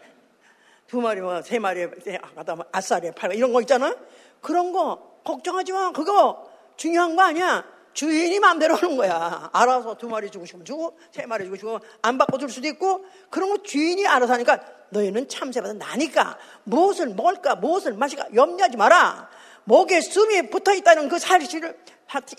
두 0.88 1.00
마리, 1.00 1.22
뭐, 1.22 1.42
세 1.42 1.60
마리 1.60 1.88
갖다 2.36 2.56
뭐 2.56 2.66
아싸리에 2.74 3.12
팔고 3.12 3.36
이런 3.36 3.54
거 3.54 3.62
있잖아? 3.62 3.96
그런 4.42 4.74
거 4.74 5.22
걱정하지 5.24 5.72
마. 5.72 5.92
그거 5.94 6.52
중요한 6.76 7.16
거 7.16 7.24
아니야. 7.24 7.77
주인이 7.98 8.39
마음대로 8.39 8.76
하는 8.76 8.95
거야. 8.95 9.50
알아서 9.52 9.95
두 9.95 10.08
마리 10.08 10.30
주고 10.30 10.45
싶으면 10.45 10.64
주고, 10.64 10.95
세 11.12 11.26
마리 11.26 11.45
주고 11.45 11.56
싶으면 11.56 11.80
안 12.04 12.20
바꿔 12.20 12.38
줄 12.38 12.48
수도 12.48 12.68
있고, 12.68 13.04
그런 13.32 13.50
거 13.50 13.64
주인이 13.64 14.06
알아서 14.06 14.34
하니까 14.34 14.60
너희는 14.89 15.28
참새보다 15.28 15.74
나니까 15.74 16.38
무엇을 16.66 17.08
먹을까, 17.08 17.56
무엇을 17.56 17.93
마실까 17.93 18.28
염려하지 18.36 18.78
마라. 18.78 19.28
목에 19.64 20.00
숨이 20.02 20.52
붙어 20.52 20.76
있다는 20.76 21.10
그 21.10 21.18
사실을 21.18 21.76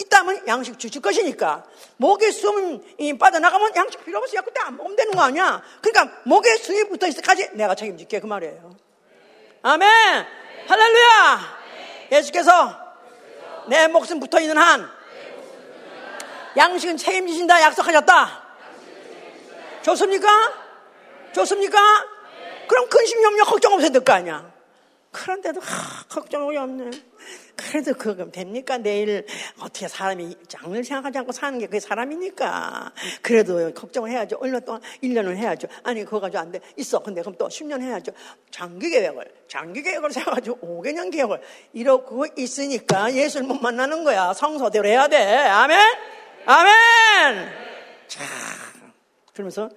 있다면 0.00 0.46
양식 0.46 0.78
주실 0.78 1.02
것이니까 1.02 1.64
목에 1.96 2.30
숨이 2.30 3.18
빠져나가면 3.18 3.74
양식 3.74 4.04
필요 4.04 4.20
없어. 4.20 4.36
야, 4.36 4.42
그때 4.42 4.60
안 4.60 4.76
먹으면 4.76 4.94
되는 4.94 5.12
거 5.12 5.22
아니야? 5.22 5.60
그러니까 5.82 6.20
목에 6.24 6.54
숨이 6.56 6.88
붙어 6.88 7.08
있을 7.08 7.20
때까지 7.20 7.50
내가 7.54 7.74
책임질게 7.74 8.20
그 8.20 8.26
말이에요. 8.26 8.76
아멘. 9.62 9.88
할렐루야. 10.68 11.58
예수께서 12.12 12.78
내 13.68 13.88
목숨 13.88 14.20
붙어 14.20 14.38
있는 14.38 14.56
한 14.56 14.97
양식은 16.58 16.96
책임지신다 16.96 17.62
약속하셨다. 17.62 18.42
좋습니까? 19.82 20.28
좋습니까? 21.32 21.78
그럼 22.66 22.88
근심 22.88 23.22
염려 23.22 23.44
걱정 23.44 23.72
없어야 23.72 23.90
될 23.90 24.02
거 24.02 24.12
아니야. 24.12 24.52
그런데도 25.10 25.60
하, 25.60 26.04
걱정이 26.08 26.56
없네. 26.56 26.90
그래도 27.56 27.94
그거 27.94 28.30
됩니까? 28.30 28.76
내일 28.76 29.24
어떻게 29.58 29.88
사람이 29.88 30.36
장을 30.48 30.84
생각하지 30.84 31.18
않고 31.18 31.32
사는 31.32 31.58
게 31.58 31.66
그게 31.66 31.80
사람이니까. 31.80 32.92
그래도 33.22 33.72
걱정을 33.72 34.10
해야죠. 34.10 34.36
얼마 34.40 34.60
동안 34.60 34.82
1년을 35.02 35.36
해야죠. 35.36 35.66
아니, 35.84 36.04
그거 36.04 36.20
가지고 36.20 36.40
안 36.40 36.52
돼. 36.52 36.60
있어. 36.76 36.98
근데 36.98 37.22
그럼 37.22 37.36
또 37.38 37.48
10년 37.48 37.80
해야죠. 37.80 38.12
장기 38.50 38.90
계획을, 38.90 39.32
장기 39.48 39.82
계획을 39.82 40.12
세워가지고 40.12 40.82
5개년 40.82 41.10
계획을 41.10 41.40
이러고 41.72 42.26
있으니까 42.36 43.12
예수를 43.14 43.46
못 43.46 43.54
만나는 43.54 44.04
거야. 44.04 44.34
성서대로 44.34 44.88
해야 44.88 45.08
돼. 45.08 45.24
아멘? 45.24 45.78
아멘! 46.46 47.52
자, 48.06 48.24
그러면서 49.32 49.70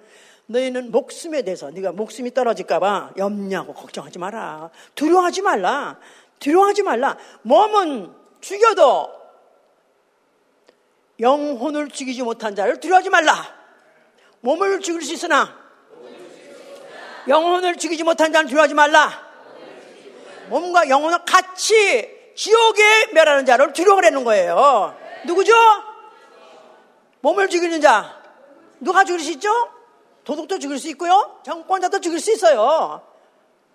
너희는 0.46 0.90
목숨에 0.90 1.42
대해서 1.42 1.70
네가 1.70 1.92
목숨이 1.92 2.32
떨어질까봐 2.34 3.12
염려하고 3.16 3.74
걱정하지 3.74 4.18
마라. 4.18 4.70
두려워하지 4.94 5.42
말라. 5.42 5.98
두려워하지 6.38 6.82
말라. 6.82 7.16
몸은 7.42 8.12
죽여도 8.40 9.22
영혼을 11.20 11.88
죽이지 11.88 12.22
못한 12.22 12.54
자를 12.54 12.80
두려워하지 12.80 13.10
말라. 13.10 13.34
몸을 14.40 14.80
죽일 14.80 15.02
수 15.02 15.12
있으나 15.12 15.56
영혼을 17.28 17.76
죽이지 17.76 18.02
못한 18.02 18.32
자를 18.32 18.48
두려워하지 18.48 18.74
말라. 18.74 19.32
몸과 20.48 20.88
영혼을 20.88 21.24
같이 21.24 22.10
지옥에 22.34 23.12
멸하는 23.12 23.46
자를 23.46 23.72
두려워하는 23.72 24.24
거예요. 24.24 24.96
누구죠? 25.24 25.52
몸을 27.22 27.48
죽이는 27.48 27.80
자. 27.80 28.20
누가 28.80 29.04
죽일 29.04 29.20
수 29.20 29.30
있죠? 29.32 29.50
도둑도 30.24 30.58
죽일 30.58 30.78
수 30.78 30.88
있고요. 30.90 31.40
정권자도 31.44 32.00
죽일 32.00 32.20
수 32.20 32.32
있어요. 32.32 33.02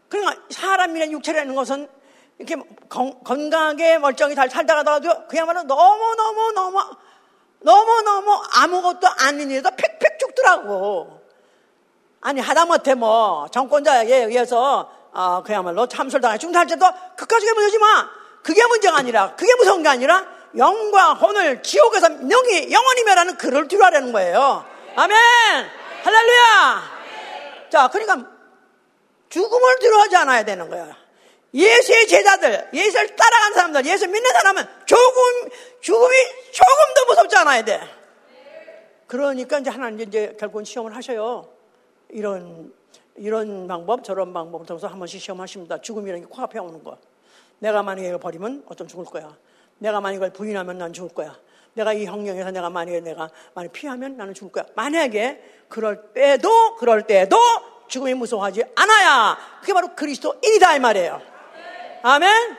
그러니까 0.10 0.41
사람이라는 0.50 1.12
육체라는 1.14 1.56
것은 1.56 1.89
이렇게 2.38 2.56
건, 2.88 3.24
건강하게 3.24 3.98
멀쩡히 3.98 4.36
잘 4.36 4.50
살다가도 4.50 5.28
그야말로 5.28 5.64
너무너무 5.64 6.52
너무 6.52 6.80
너무너무 7.60 8.41
아무것도 8.54 9.08
아닌 9.20 9.50
일에도 9.50 9.70
팩팩 9.72 10.20
죽더라고. 10.20 11.22
아니 12.22 12.41
하다못해 12.41 12.95
뭐 12.95 13.48
정권자에게 13.52 14.26
의해서 14.26 14.91
어, 15.14 15.41
그야말로 15.43 15.88
참설당해 15.88 16.38
죽는다 16.38 16.66
때도 16.66 16.86
그까지게 17.16 17.54
무서지 17.54 17.78
마. 17.80 18.10
그게 18.43 18.66
문제가 18.68 18.98
아니라 18.98 19.36
그게 19.36 19.54
무서운 19.56 19.84
게 19.84 19.89
아니라 19.89 20.37
영과 20.56 21.14
혼을 21.14 21.62
지옥에서 21.62 22.10
명이 22.10 22.72
영원히 22.72 23.04
멸하는 23.04 23.38
그를 23.38 23.68
뒤로하려는 23.68 24.12
거예요. 24.12 24.66
아멘. 24.95 25.18
할렐루야. 26.04 26.98
자, 27.70 27.88
그러니까 27.89 28.30
죽음을 29.30 29.80
뒤로하지 29.80 30.16
않아야 30.16 30.45
되는 30.45 30.70
거예요. 30.70 30.95
예수의 31.54 32.08
제자들, 32.08 32.70
예수를 32.74 33.16
따라간 33.16 33.54
사람들, 33.54 33.86
예수 33.86 34.08
믿는 34.08 34.32
사람은 34.32 34.64
조금, 34.86 35.50
죽음이 35.82 36.16
조금 36.52 36.93
더 36.95 37.06
무섭지 37.06 37.36
않아야 37.38 37.64
돼. 37.64 37.82
그러니까 39.08 39.60
이제 39.60 39.70
하나님 39.70 40.02
이제 40.02 40.36
결국은 40.39 40.66
시험을 40.66 40.95
하셔요. 40.95 41.50
이런, 42.10 42.74
이런 43.16 43.68
방법, 43.68 44.04
저런 44.04 44.34
방법을 44.34 44.66
통해서 44.66 44.88
한 44.88 45.00
번씩 45.00 45.22
시험하십니다. 45.22 45.82
죽음이라는 45.82 46.28
게 46.28 46.28
코앞에 46.28 46.60
오는 46.60 46.84
거. 46.84 46.98
내가 47.60 47.82
만약에 47.82 48.08
이걸 48.08 48.20
버리면 48.20 48.64
어쩜 48.68 48.88
죽을 48.88 49.06
거야. 49.06 49.36
내가 49.80 50.01
만약에 50.01 50.17
이걸 50.17 50.34
부인하면 50.34 50.78
난 50.78 50.93
죽을 50.93 51.09
거야. 51.13 51.38
내가 51.73 51.93
이 51.93 52.05
형령에서 52.05 52.51
내가 52.51 52.69
만약에 52.69 53.01
내가 53.01 53.30
만약 53.53 53.71
피하면 53.71 54.17
나는 54.17 54.34
죽을 54.34 54.51
거야. 54.51 54.65
만약에 54.75 55.41
그럴 55.69 56.11
때도, 56.13 56.75
그럴 56.75 57.03
때도 57.03 57.38
죽음이 57.88 58.13
무서워하지 58.15 58.63
않아야 58.75 59.38
그게 59.61 59.73
바로 59.73 59.95
그리스도인이다 59.95 60.75
이 60.75 60.80
말이에요. 60.80 61.21
아멘? 62.01 62.57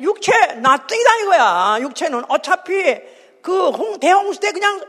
육체 0.00 0.32
나띵이다 0.56 1.16
이거야. 1.22 1.78
육체는 1.80 2.24
어차피 2.28 2.98
그 3.42 3.70
홍, 3.70 4.00
대홍수 4.00 4.40
때 4.40 4.52
그냥 4.52 4.82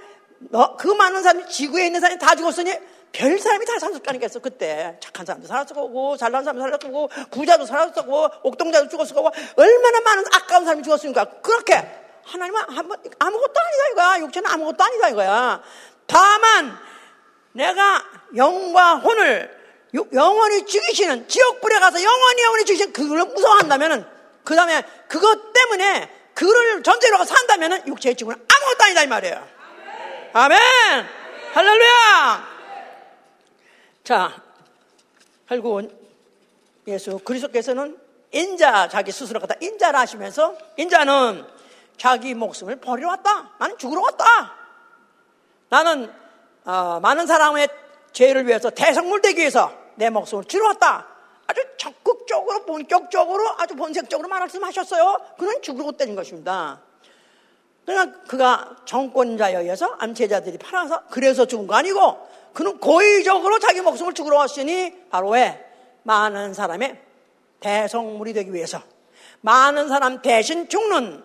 그 0.77 0.87
많은 0.87 1.21
사람이 1.21 1.47
지구에 1.47 1.87
있는 1.87 1.99
사람이 1.99 2.19
다 2.19 2.35
죽었으니 2.35 2.71
별 3.12 3.38
사람이 3.38 3.66
다거 3.66 3.99
아니겠어 4.07 4.39
그때 4.39 4.97
착한 5.01 5.26
사람도 5.26 5.47
살았을 5.47 5.76
거고 5.76 6.18
잘난 6.18 6.43
사람도 6.43 6.62
살았을 6.62 6.80
거고 6.80 7.09
부자도 7.30 7.66
살았을 7.66 7.93
거고 7.93 8.30
옥동자도 8.43 8.89
죽었을 8.89 9.16
거고 9.16 9.32
얼마나 9.55 9.99
많은 10.01 10.24
아까운 10.34 10.66
사람이 10.66 10.84
죽었으니까 10.84 11.26
그렇게 11.41 11.74
하나님은 12.24 12.62
아무것도 13.20 13.53
아니다 13.59 13.88
이거야 13.91 14.20
육체는 14.20 14.49
아무것도 14.49 14.84
아니다 14.84 15.09
이거야 15.09 15.62
다만 16.07 16.78
내가 17.53 18.03
영과 18.36 18.95
혼을 18.95 19.62
영원히 20.14 20.66
죽이시는 20.66 21.28
지옥불에 21.28 21.80
가서 21.80 22.01
영원히 22.01 22.43
영원히 22.43 22.66
죽이시는 22.66 22.93
그걸 22.93 23.26
무서워한다면은 23.26 24.05
그 24.43 24.55
다음에 24.55 24.84
그것 25.07 25.51
때문에 25.53 26.09
그를 26.34 26.82
전제로 26.82 27.24
산다면은 27.24 27.88
육체의 27.88 28.16
죽음은 28.16 28.36
아무것도 28.38 28.84
아니다 28.86 29.03
이 29.03 29.07
말이에요. 29.07 29.47
아멘. 30.34 30.57
아멘. 30.57 31.07
할렐루야. 31.53 32.50
자, 34.03 34.41
결국은 35.47 35.95
예수 36.87 37.19
그리스도께서는 37.19 37.97
인자 38.31 38.87
자기 38.87 39.11
스스로 39.11 39.39
갖다 39.39 39.55
인자라 39.61 39.99
하시면서 39.99 40.57
인자는 40.77 41.45
자기 41.97 42.33
목숨을 42.33 42.77
버리러 42.77 43.09
왔다. 43.09 43.51
나는 43.59 43.77
죽으러 43.77 44.01
왔다. 44.01 44.55
나는 45.69 46.11
어, 46.65 46.99
많은 46.99 47.27
사람의 47.27 47.67
죄를 48.11 48.47
위해서 48.47 48.69
대성물 48.69 49.21
되기 49.21 49.41
위해서 49.41 49.71
내 49.95 50.09
목숨을 50.09 50.45
치러 50.45 50.67
왔다. 50.67 51.07
아주 51.47 51.61
적극적으로 51.77 52.65
본격적으로 52.65 53.55
아주 53.57 53.75
본색적으로 53.75 54.27
말씀하셨어요. 54.29 55.17
그는 55.37 55.61
죽으러 55.61 55.87
왔다는 55.87 56.15
것입니다. 56.15 56.81
그러나 57.91 58.11
그가 58.27 58.75
정권자에 58.85 59.55
의해서 59.55 59.95
암체자들이 59.99 60.57
팔아서 60.57 61.03
그래서 61.09 61.45
죽은 61.45 61.67
거 61.67 61.75
아니고 61.75 62.29
그는 62.53 62.79
고의적으로 62.79 63.59
자기 63.59 63.81
목숨을 63.81 64.13
죽으러 64.13 64.37
왔으니 64.37 64.93
바로 65.09 65.31
왜? 65.31 65.65
많은 66.03 66.53
사람의 66.53 66.99
대성물이 67.59 68.33
되기 68.33 68.53
위해서 68.53 68.81
많은 69.41 69.89
사람 69.89 70.21
대신 70.21 70.69
죽는 70.69 71.23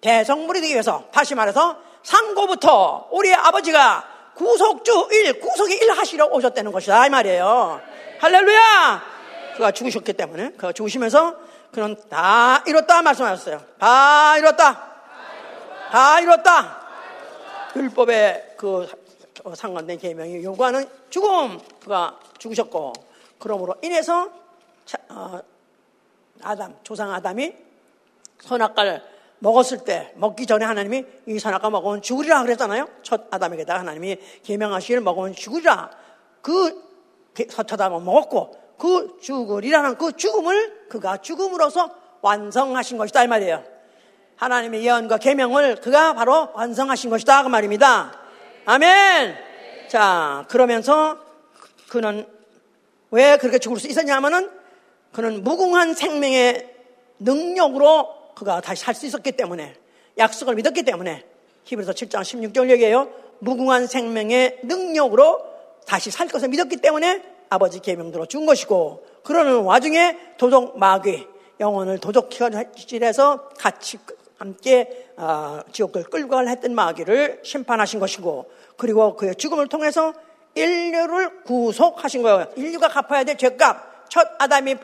대성물이 0.00 0.62
되기 0.62 0.72
위해서 0.72 1.04
다시 1.12 1.34
말해서 1.34 1.78
상고부터 2.02 3.08
우리 3.12 3.32
아버지가 3.34 4.32
구속주 4.36 5.08
일, 5.12 5.40
구속의 5.40 5.76
일 5.76 5.90
하시러 5.92 6.26
오셨다는 6.26 6.72
것이다 6.72 7.06
이 7.06 7.10
말이에요. 7.10 7.80
할렐루야! 8.20 9.02
그가 9.54 9.70
죽으셨기 9.70 10.12
때문에 10.14 10.50
그가 10.52 10.72
죽으시면서 10.72 11.36
그는 11.72 11.96
다 12.08 12.62
이뤘다 12.66 13.02
말씀하셨어요. 13.02 13.60
다 13.78 14.38
이뤘다. 14.38 14.85
다 15.90 16.20
이뤘다. 16.20 16.86
율법의 17.76 18.54
그 18.56 18.86
상관된 19.54 19.98
계명이 19.98 20.42
요구하는 20.42 20.88
죽음 21.10 21.58
그가 21.80 22.18
죽으셨고 22.38 22.92
그러므로 23.38 23.74
인해서 23.82 24.30
어, 25.08 25.40
아담 26.42 26.76
조상 26.82 27.12
아담이 27.12 27.54
선악과를 28.40 29.02
먹었을 29.38 29.84
때 29.84 30.12
먹기 30.16 30.46
전에 30.46 30.64
하나님이 30.64 31.04
이 31.26 31.38
선악과 31.38 31.70
먹으면 31.70 32.02
죽으리라 32.02 32.42
그랬잖아요. 32.42 32.88
첫 33.02 33.28
아담에게다가 33.30 33.80
하나님이 33.80 34.18
계명하시기를 34.42 35.02
먹으면 35.02 35.34
죽으리라. 35.34 35.90
그 36.40 36.84
서쳐담은 37.50 38.04
먹었고 38.04 38.56
그 38.78 39.18
죽으리라는 39.20 39.96
그 39.96 40.16
죽음을 40.16 40.88
그가 40.88 41.18
죽음으로써 41.18 41.90
완성하신 42.22 42.96
것이다 42.96 43.24
이 43.24 43.28
말이에요. 43.28 43.75
하나님의 44.36 44.84
예언과 44.84 45.18
계명을 45.18 45.80
그가 45.80 46.14
바로 46.14 46.50
완성하신 46.54 47.10
것이다 47.10 47.42
그 47.42 47.48
말입니다. 47.48 48.18
아멘. 48.66 49.36
자 49.88 50.44
그러면서 50.48 51.18
그는 51.88 52.26
왜 53.10 53.36
그렇게 53.38 53.58
죽을 53.58 53.78
수 53.78 53.88
있었냐면은 53.88 54.50
그는 55.12 55.42
무궁한 55.42 55.94
생명의 55.94 56.74
능력으로 57.18 58.34
그가 58.34 58.60
다시 58.60 58.84
살 58.84 58.94
수 58.94 59.06
있었기 59.06 59.32
때문에 59.32 59.74
약속을 60.18 60.54
믿었기 60.54 60.82
때문에 60.82 61.24
히브리서 61.64 61.92
7장 61.92 62.20
16절 62.20 62.70
얘기해요. 62.70 63.08
무궁한 63.38 63.86
생명의 63.86 64.60
능력으로 64.62 65.42
다시 65.86 66.10
살 66.10 66.28
것을 66.28 66.48
믿었기 66.48 66.76
때문에 66.78 67.22
아버지 67.48 67.80
계명대로 67.80 68.26
준 68.26 68.44
것이고 68.44 69.06
그러는 69.22 69.62
와중에 69.62 70.18
도적 70.36 70.78
마귀 70.78 71.26
영혼을 71.60 71.98
도적질해서 71.98 73.48
같이 73.58 73.98
함께 74.38 75.08
어, 75.16 75.60
지옥을 75.72 76.04
끌고 76.04 76.28
갈 76.28 76.48
했던 76.48 76.74
마귀를 76.74 77.40
심판하신 77.42 78.00
것이고 78.00 78.50
그리고 78.76 79.16
그의 79.16 79.34
죽음을 79.34 79.68
통해서 79.68 80.12
인류를 80.54 81.42
구속하신 81.42 82.22
거예요. 82.22 82.46
인류가 82.56 82.88
갚아야 82.88 83.24
될 83.24 83.36
죄값 83.36 84.08
첫 84.10 84.28
아담이 84.38 84.76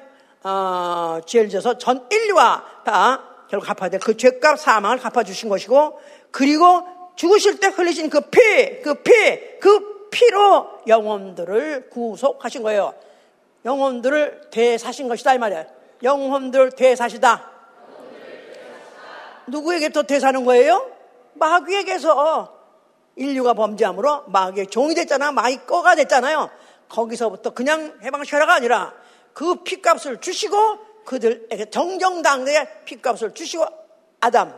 어, 0.44 1.20
죄를 1.26 1.48
져서 1.50 1.78
전 1.78 2.06
인류가 2.10 2.82
다 2.84 3.22
결국 3.48 3.66
갚아야 3.66 3.90
될 3.90 4.00
그 4.00 4.16
죄값 4.16 4.58
사망을 4.58 4.98
갚아주신 4.98 5.48
것이고 5.48 6.00
그리고 6.30 6.86
죽으실 7.16 7.60
때 7.60 7.68
흘리신 7.68 8.08
그 8.08 8.22
피, 8.22 8.80
그 8.82 8.94
피, 9.02 9.12
그 9.60 10.08
피로 10.10 10.68
영혼들을 10.86 11.90
구속하신 11.90 12.62
거예요. 12.62 12.94
영혼들을 13.64 14.48
되사신 14.50 15.08
것이다 15.08 15.34
이 15.34 15.38
말이에요. 15.38 15.66
영혼들 16.02 16.72
되사시다. 16.72 17.51
누구에게 19.52 19.90
또 19.90 20.02
되사는 20.02 20.44
거예요? 20.44 20.90
마귀에게서 21.34 22.60
인류가 23.16 23.54
범죄함으로 23.54 24.24
마귀의 24.28 24.68
종이 24.68 24.94
됐잖아. 24.94 25.30
마귀 25.32 25.66
꺼가 25.66 25.94
됐잖아요. 25.94 26.50
거기서부터 26.88 27.50
그냥 27.50 27.98
해방시켜라가 28.02 28.54
아니라 28.54 28.92
그 29.32 29.62
피값을 29.62 30.20
주시고 30.20 30.78
그들에게 31.04 31.70
정정당대의 31.70 32.84
피값을 32.84 33.34
주시고 33.34 33.64
아담, 34.20 34.54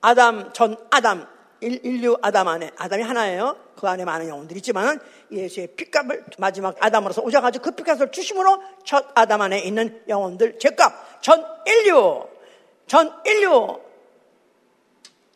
아담 0.00 0.52
전 0.52 0.76
아담, 0.90 1.26
인류 1.60 2.18
아담 2.20 2.48
안에 2.48 2.70
아담이 2.76 3.02
하나예요. 3.02 3.56
그 3.76 3.88
안에 3.88 4.04
많은 4.04 4.28
영혼들이 4.28 4.58
있지만 4.58 5.00
예수의 5.32 5.68
피값을 5.76 6.24
마지막 6.38 6.76
아담으로서 6.80 7.22
오셔가지고 7.22 7.64
그 7.64 7.70
피값을 7.72 8.10
주심으로 8.12 8.62
첫 8.84 9.06
아담 9.14 9.40
안에 9.40 9.60
있는 9.60 10.02
영혼들 10.08 10.58
죄값 10.58 11.22
전 11.22 11.44
인류 11.66 12.26
전 12.86 13.12
인류 13.26 13.80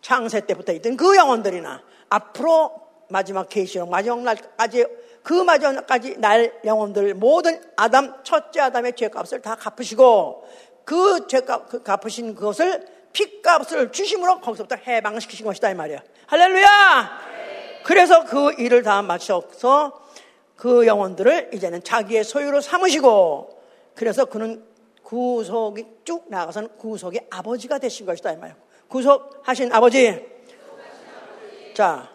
창세 0.08 0.40
때부터 0.40 0.72
있던 0.72 0.96
그 0.96 1.14
영혼들이나 1.16 1.82
앞으로 2.08 2.72
마지막 3.10 3.46
계시록 3.46 3.90
마지막 3.90 4.22
날까지 4.22 4.86
그 5.22 5.34
마지막까지 5.34 6.16
날 6.16 6.58
영혼들 6.64 7.12
모든 7.12 7.60
아담 7.76 8.14
첫째 8.24 8.60
아담의 8.60 8.96
죄값을 8.96 9.42
다 9.42 9.54
갚으시고 9.54 10.48
그 10.86 11.26
죄값 11.26 11.68
그 11.68 11.82
갚으신 11.82 12.34
그것을 12.34 12.86
피값을 13.12 13.92
주심으로 13.92 14.40
거기서부터 14.40 14.76
해방시키신 14.76 15.44
것이다 15.44 15.70
이 15.70 15.74
말이야. 15.74 16.02
할렐루야. 16.26 17.20
그래서 17.84 18.24
그 18.24 18.54
일을 18.54 18.82
다 18.82 19.02
마쳐서 19.02 19.92
그 20.56 20.86
영혼들을 20.86 21.50
이제는 21.52 21.84
자기의 21.84 22.24
소유로 22.24 22.62
삼으시고 22.62 23.60
그래서 23.94 24.24
그는 24.24 24.64
구속이 25.02 25.84
쭉 26.04 26.24
나가서는 26.28 26.78
구속의 26.78 27.26
아버지가 27.28 27.78
되신 27.78 28.06
것이다 28.06 28.32
이 28.32 28.36
말이에요. 28.36 28.67
구속하신 28.88 29.72
아버지. 29.72 30.26
자, 31.74 32.08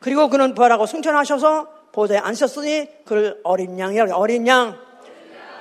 그리고 0.00 0.28
그는 0.28 0.54
부활하고 0.54 0.86
승천하셔서 0.86 1.68
보좌에 1.92 2.18
앉으셨으니 2.18 3.04
그를 3.04 3.40
어린 3.42 3.78
양이라고 3.78 4.14
어린 4.14 4.46
양. 4.46 4.78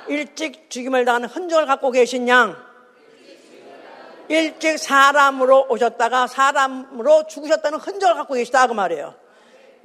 일찍 0.07 0.69
죽임을 0.69 1.05
당하는 1.05 1.29
흔적을 1.29 1.65
갖고 1.65 1.91
계신 1.91 2.27
양. 2.27 2.55
일찍 4.27 4.77
사람으로 4.77 5.67
오셨다가 5.69 6.27
사람으로 6.27 7.27
죽으셨다는 7.27 7.79
흔적을 7.79 8.15
갖고 8.15 8.33
계시다 8.33 8.67
그 8.67 8.73
말이에요. 8.73 9.15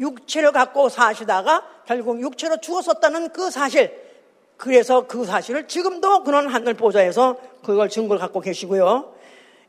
육체를 0.01 0.53
갖고 0.53 0.89
사시다가 0.89 1.63
결국 1.87 2.21
육체로 2.21 2.57
죽었었다는 2.59 3.33
그 3.33 3.51
사실. 3.51 4.11
그래서 4.57 5.07
그 5.07 5.25
사실을 5.25 5.69
지금도 5.69 6.25
그런 6.25 6.49
하늘 6.49 6.75
보좌에서 6.75 7.37
그걸 7.63 7.89
증거를 7.89 8.21
갖고 8.21 8.41
계시고요. 8.41 9.15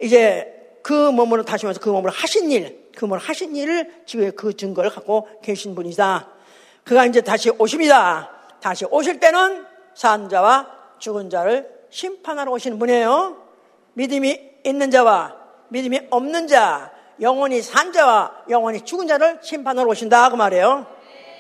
이제 0.02 0.61
그 0.84 1.12
몸으로 1.12 1.44
다시면서 1.44 1.80
그 1.80 1.90
몸으로 1.90 2.12
하신 2.12 2.52
일, 2.52 2.90
그 2.96 3.06
몸으로 3.06 3.22
하신 3.22 3.56
일을 3.56 4.04
지금 4.06 4.32
그 4.36 4.56
증거를 4.56 4.90
갖고 4.90 5.28
계신 5.42 5.76
분이다. 5.76 6.28
그가 6.84 7.06
이제 7.06 7.22
다시 7.22 7.50
오십니다. 7.50 8.30
다시 8.62 8.86
오실 8.86 9.20
때는 9.20 9.66
산자와 9.94 10.68
죽은 11.00 11.30
자를 11.30 11.70
심판하러 11.90 12.52
오시는 12.52 12.80
분이에요. 12.80 13.38
믿음이 13.94 14.52
있는 14.64 14.92
자와 14.92 15.36
믿음이 15.70 16.08
없는 16.10 16.48
자, 16.48 16.92
영원히 17.22 17.62
산 17.62 17.92
자와 17.92 18.44
영원히 18.50 18.82
죽은 18.82 19.08
자를 19.08 19.40
심판하러 19.42 19.90
오신다 19.90 20.30
그 20.30 20.36
말이에요. 20.36 20.86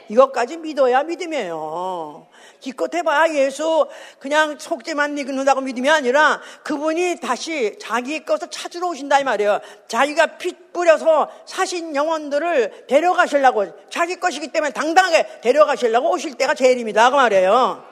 이것까지 0.09 0.57
믿어야 0.57 1.03
믿음이에요. 1.03 2.27
기껏 2.61 2.93
해봐야 2.93 3.33
예수 3.33 3.87
그냥 4.19 4.57
속죄만 4.57 5.15
믿는다고 5.15 5.61
믿음이 5.61 5.89
아니라 5.89 6.39
그분이 6.63 7.19
다시 7.19 7.77
자기 7.81 8.23
것을 8.23 8.49
찾으러 8.49 8.87
오신다 8.87 9.19
이 9.19 9.23
말이에요. 9.23 9.59
자기가 9.87 10.37
피 10.37 10.55
뿌려서 10.71 11.29
사신 11.45 11.95
영혼들을 11.95 12.85
데려가시려고 12.87 13.65
자기 13.89 14.15
것이기 14.17 14.49
때문에 14.49 14.71
당당하게 14.71 15.41
데려가시려고 15.41 16.11
오실 16.11 16.35
때가 16.35 16.53
제일입니다 16.53 17.09
그 17.09 17.15
말이에요. 17.15 17.83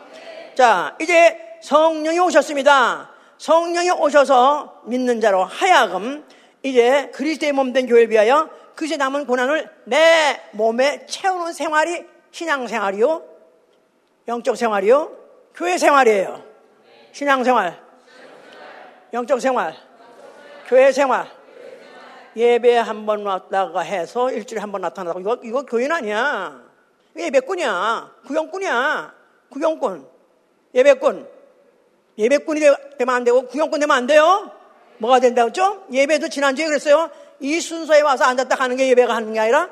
자 0.56 0.96
이제 1.02 1.38
성령이 1.62 2.20
오셨습니다. 2.20 3.10
성령이 3.38 3.92
오셔서 3.92 4.82
믿는 4.86 5.20
자로 5.20 5.44
하여금 5.44 6.26
이제 6.62 7.10
그리스도의 7.14 7.54
몸 7.54 7.74
된 7.74 7.88
교회를 7.88 8.12
위하여 8.12 8.50
그제 8.76 8.98
남은 8.98 9.26
고난을 9.26 9.70
내 9.86 10.40
몸에 10.52 11.06
채우는 11.06 11.54
생활이 11.54 12.06
신앙생활이요? 12.32 13.39
영적 14.30 14.56
생활이요? 14.56 15.12
교회 15.56 15.78
생활이에요. 15.80 16.44
신앙 17.12 17.44
생활, 17.44 17.82
영적 19.12 19.42
생활, 19.42 19.74
교회 20.68 20.92
생활. 20.92 21.28
예배 22.36 22.78
한 22.78 23.08
번 23.08 23.26
왔다가 23.26 23.82
해서 23.82 24.32
일주일에 24.32 24.62
한 24.62 24.72
번 24.72 24.82
나타나고 24.82 25.20
이거 25.20 25.40
이거 25.44 25.64
교인 25.64 25.92
아니야. 25.92 26.62
예배꾼이야. 27.18 28.12
구경꾼이야. 28.28 29.14
구경꾼. 29.50 30.08
예배꾼. 30.76 31.28
예배꾼이 32.20 32.60
되면 33.00 33.16
안 33.16 33.24
되고 33.24 33.48
구경꾼 33.48 33.80
되면 33.80 33.98
안 33.98 34.06
돼요. 34.06 34.52
뭐가 35.00 35.20
된다고 35.20 35.48
했죠? 35.48 35.88
예배도 35.92 36.30
지난주에 36.30 36.68
그랬어요. 36.68 37.10
이 37.40 37.60
순서에 37.60 38.02
와서 38.02 38.26
앉았다 38.26 38.56
가는 38.56 38.76
게 38.76 38.88
예배가 38.90 39.16
하는 39.16 39.34
게 39.34 39.40
아니라 39.40 39.70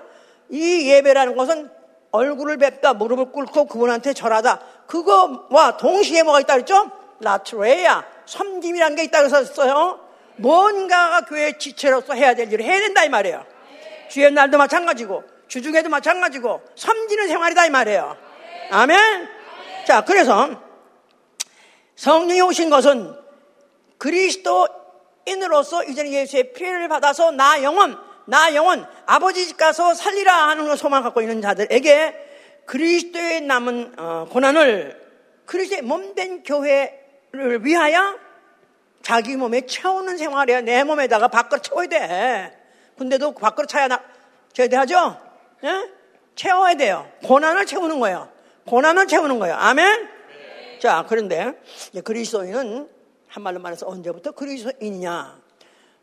이 0.50 0.90
예배라는 0.90 1.36
것은 1.36 1.70
얼굴을 2.12 2.58
뵙다 2.58 2.94
무릎을 2.94 3.32
꿇고 3.32 3.66
그분한테 3.66 4.14
절하다. 4.14 4.60
그거와 4.88 5.78
동시에 5.78 6.24
뭐가 6.24 6.42
있다 6.42 6.54
그랬죠? 6.54 6.92
라트레야. 7.20 8.06
섬김이라는 8.26 8.96
게 8.96 9.04
있다고 9.06 9.30
썼어요. 9.30 10.00
뭔가가 10.38 11.22
교회 11.22 11.58
지체로서 11.58 12.14
해야 12.14 12.36
될 12.36 12.52
일을 12.52 12.64
해야 12.64 12.80
된다 12.80 13.04
이 13.04 13.10
말이에요. 13.10 13.46
주의 14.10 14.32
날도 14.32 14.58
마찬가지고 14.58 15.24
주중에도 15.48 15.90
마찬가지고 15.90 16.62
섬기는 16.76 17.28
생활이다 17.28 17.66
이 17.66 17.70
말이에요. 17.70 18.18
아멘. 18.72 19.28
자, 19.86 20.04
그래서 20.04 20.50
성령이 21.96 22.42
오신 22.42 22.70
것은 22.70 23.16
그리스도인으로서 23.98 25.84
이제는 25.86 26.12
예수의 26.12 26.54
피해를 26.54 26.88
받아서 26.88 27.32
나 27.32 27.64
영혼, 27.64 27.98
나 28.30 28.54
영혼, 28.56 28.86
아버지 29.06 29.48
집 29.48 29.56
가서 29.56 29.94
살리라 29.94 30.50
하는 30.50 30.76
소망 30.76 31.02
갖고 31.02 31.22
있는 31.22 31.42
자들에게 31.42 32.64
그리스도의 32.66 33.42
남은 33.42 33.94
어, 33.98 34.28
고난을 34.30 35.02
그리스도의 35.46 35.82
몸된 35.84 36.44
교회를 36.44 37.64
위하여 37.64 38.20
자기 39.02 39.38
몸에 39.38 39.62
채우는 39.62 40.18
생활이야. 40.18 40.60
내 40.62 40.84
몸에다가 40.84 41.30
밖으로 41.30 41.62
채워야 41.62 41.88
돼. 41.88 42.60
근데도 42.98 43.34
밖으로 43.34 43.66
차야 43.66 43.88
나, 43.88 44.04
되죠? 44.54 45.18
예? 45.64 45.90
채워야 46.36 46.74
돼요. 46.74 47.10
고난을 47.24 47.66
채우는 47.66 48.02
거예요. 48.02 48.30
고난을 48.66 49.08
채우는 49.08 49.40
거예요. 49.40 49.56
아멘? 49.56 50.10
자, 50.82 51.06
그런데 51.08 51.54
그리스도인은 52.04 52.90
한말로 53.30 53.62
말해서 53.62 53.88
언제부터 53.88 54.32
그리스도인이냐? 54.32 55.40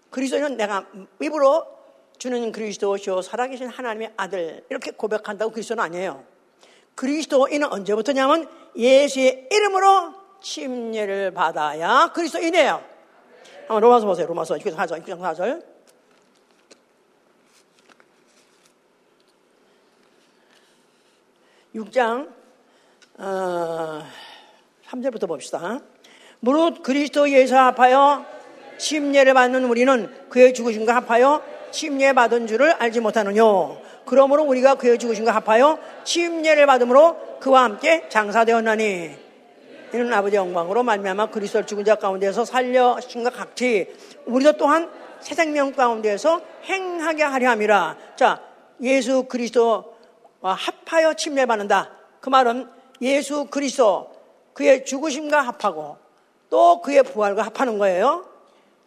그리스도인은 0.09 0.57
내가 0.57 0.87
입으로 1.21 1.74
주는 2.19 2.53
그리스도시오 2.53 3.23
살아계신 3.23 3.69
하나님의 3.69 4.13
아들 4.17 4.65
이렇게 4.71 4.91
고백한다고 4.93 5.53
그리스도는 5.53 5.83
아니에요. 5.83 6.25
그리스도인은 6.95 7.73
언제부터냐면 7.73 8.49
예수의 8.77 9.49
이름으로 9.51 10.15
침례를 10.41 11.33
받아야 11.33 12.11
그리스도인이에요. 12.15 12.83
한번 13.61 13.81
로마서 13.81 14.07
보세요. 14.07 14.27
로마서 14.27 14.57
6장 14.57 14.77
4절. 14.77 15.05
6장 15.05 15.21
4절. 15.21 15.75
6장 21.75 22.33
어, 23.19 24.07
3절부터 24.89 25.27
봅시다. 25.27 25.81
무릇 26.41 26.83
그리스도 26.83 27.29
예수 27.31 27.57
합하여 27.57 28.25
침례를 28.79 29.35
받는 29.35 29.65
우리는 29.65 30.29
그의 30.29 30.53
죽으심과 30.53 30.95
합하여 30.95 31.54
침례 31.75 32.13
받은 32.13 32.47
줄을 32.47 32.71
알지 32.71 33.01
못하느냐. 33.01 33.43
그러므로 34.07 34.45
우리가 34.45 34.77
그의 34.77 34.97
죽으심과 34.97 35.33
합하여 35.33 35.79
침례를 36.05 36.67
받음으로 36.67 37.39
그와 37.41 37.65
함께 37.65 38.09
장사되었나니 38.09 39.11
이는 39.93 40.13
아버지 40.13 40.37
영광으로 40.37 40.85
말미암아 40.85 41.31
그리스도 41.31 41.67
죽은 41.67 41.85
자 41.85 41.97
가운데서 41.97 42.45
살려신 42.45 43.25
것 43.25 43.33
같이 43.35 43.93
우리도 44.27 44.53
또한 44.53 44.89
새 45.21 45.35
생명 45.35 45.73
가운데서 45.73 46.41
행하게 46.65 47.25
하려 47.25 47.51
함이라. 47.51 47.97
자, 48.17 48.41
예수 48.81 49.25
그리스도와 49.25 49.85
합하여 50.43 51.15
침례 51.15 51.45
받는다. 51.45 51.91
그 52.21 52.29
말은 52.29 52.69
예수 53.03 53.47
그리스도 53.47 54.13
그의 54.53 54.85
죽으심과 54.85 55.41
합하고 55.41 55.97
또 56.51 56.81
그의 56.83 57.03
부활과 57.03 57.43
합하는 57.43 57.79
거예요. 57.79 58.34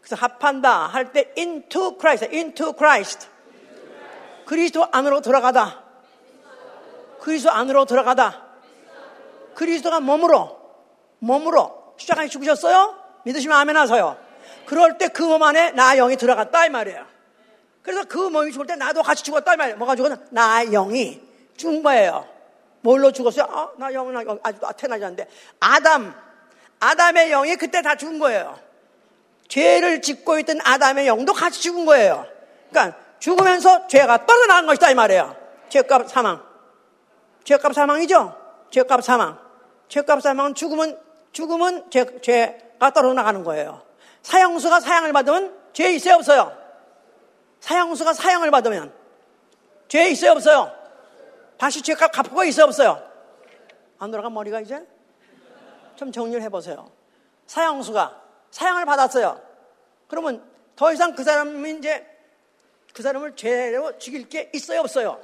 그래서 0.08 0.16
합한다 0.26 0.88
할 0.88 1.12
때 1.12 1.34
into 1.38 1.98
Christ, 1.98 2.34
into 2.34 2.74
Christ. 2.78 3.28
그리스도 4.46 4.88
안으로 4.90 5.20
들어가다. 5.20 5.84
그리스도 7.20 7.52
안으로 7.52 7.84
들어가다. 7.84 8.46
그리스도가 9.54 10.00
몸으로, 10.00 10.58
몸으로 11.20 11.94
주장하게 11.98 12.30
죽으셨어요? 12.30 12.96
믿으시면 13.26 13.58
아멘 13.58 13.76
하세요. 13.76 14.16
그럴 14.66 14.98
때 14.98 15.10
그 15.10 15.26
몸 15.28 15.44
안에 15.44 15.72
나 15.72 15.94
영이 15.96 16.16
들어갔다 16.16 16.66
이 16.66 16.70
말이에요. 16.70 17.06
그래서 17.82 18.06
그 18.06 18.18
몸이 18.18 18.54
죽을 18.54 18.66
때 18.66 18.76
나도 18.78 19.04
같이 19.04 19.26
죽었다 19.26 19.56
이 19.56 19.58
말이에요. 19.58 19.78
뭐가 19.78 19.98
죽었나? 19.98 20.20
나 20.30 20.64
영이 20.64 21.22
죽은 21.58 21.84
거예요. 21.84 22.26
뭘로 22.80 23.12
죽었어요? 23.12 23.46
아, 23.52 23.72
나 23.78 23.92
영은 23.92 24.16
아직도 24.42 24.72
태어나지 24.78 25.04
않는데. 25.04 25.28
아담, 25.60 26.16
아담의 26.80 27.30
영이 27.30 27.58
그때 27.58 27.82
다 27.82 27.96
죽은 27.96 28.20
거예요. 28.20 28.67
죄를 29.48 30.02
짓고 30.02 30.40
있던 30.40 30.60
아담의 30.64 31.08
영도 31.08 31.34
같이 31.34 31.62
죽은 31.62 31.86
거예요. 31.86 32.26
그러니까 32.70 32.98
죽으면서 33.20 33.88
죄가 33.88 34.26
떨어나간 34.26 34.66
것이다 34.66 34.92
이 34.92 34.96
말이에요. 34.96 35.36
죄값 35.70 36.10
사망. 36.10 36.44
죄값 37.44 37.74
사망이죠? 37.74 38.36
죄값 38.72 39.04
사망. 39.04 39.40
죄값 39.90 40.22
사망은 40.22 40.54
죽으면 40.54 41.00
죽으면 41.32 41.90
죄, 41.90 42.06
죄가 42.22 42.92
떨어 42.92 43.14
나가는 43.14 43.44
거예요. 43.44 43.82
사형수가 44.22 44.82
사형을 44.82 45.14
받으면 45.14 45.56
죄 45.74 45.94
있어요 45.94 46.16
없어요? 46.16 46.56
사형수가 47.62 48.14
사형을 48.14 48.52
받으면 48.52 48.92
죄 49.88 50.10
있어요 50.10 50.32
없어요? 50.32 50.72
다시 51.58 51.82
죄값 51.82 52.12
갚고 52.12 52.44
있어요 52.44 52.66
없어요? 52.66 53.02
안 54.00 54.12
돌아간 54.12 54.34
머리가 54.34 54.60
이제? 54.60 54.86
좀 55.96 56.12
정리를 56.12 56.42
해보세요. 56.44 56.92
사형수가 57.48 58.27
사형을 58.52 58.86
받았어요. 58.86 59.42
그러면 60.08 60.44
더 60.76 60.92
이상 60.94 61.16
그 61.16 61.24
사람이 61.24 61.78
이제 61.78 62.06
그 62.94 63.04
사람을 63.04 63.36
죄로 63.36 63.98
죽일 63.98 64.28
게 64.30 64.50
있어요 64.54 64.82
없어요? 64.82 65.20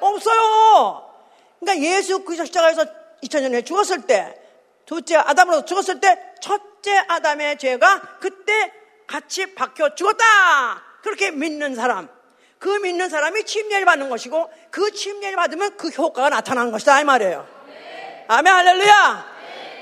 없어요. 0.00 1.14
그러니까 1.60 1.86
예수 1.86 2.24
그리스도 2.24 2.46
십자가에서 2.46 2.84
2000년 3.22 3.52
후에 3.52 3.62
죽었을 3.62 4.02
때, 4.02 4.34
둘째 4.86 5.16
아담으로 5.16 5.64
죽었을 5.64 6.00
때, 6.00 6.34
첫째 6.40 6.96
아담의 7.08 7.58
죄가 7.58 8.18
그때 8.20 8.72
같이 9.06 9.54
박혀 9.54 9.94
죽었다. 9.94 10.24
그렇게 11.02 11.30
믿는 11.30 11.74
사람. 11.74 12.08
그 12.58 12.68
믿는 12.68 13.08
사람이 13.08 13.44
침례를 13.44 13.84
받는 13.84 14.08
것이고, 14.08 14.50
그 14.70 14.90
침례를 14.90 15.36
받으면 15.36 15.76
그 15.76 15.88
효과가 15.88 16.30
나타나는 16.30 16.72
것이다. 16.72 17.00
이 17.00 17.04
말이에요. 17.04 17.46
아멘, 18.28 18.52
할렐루야. 18.52 19.33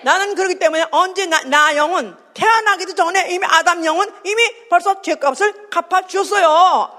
나는 0.04 0.34
그렇기 0.34 0.58
때문에 0.58 0.86
언제 0.90 1.26
나, 1.26 1.40
나 1.44 1.76
영은 1.76 2.16
태어나기도 2.34 2.94
전에 2.94 3.30
이미 3.30 3.46
아담 3.48 3.84
영은 3.84 4.06
이미 4.24 4.42
벌써 4.68 5.00
죄값을 5.02 5.70
갚아 5.70 6.06
주었어요. 6.06 6.90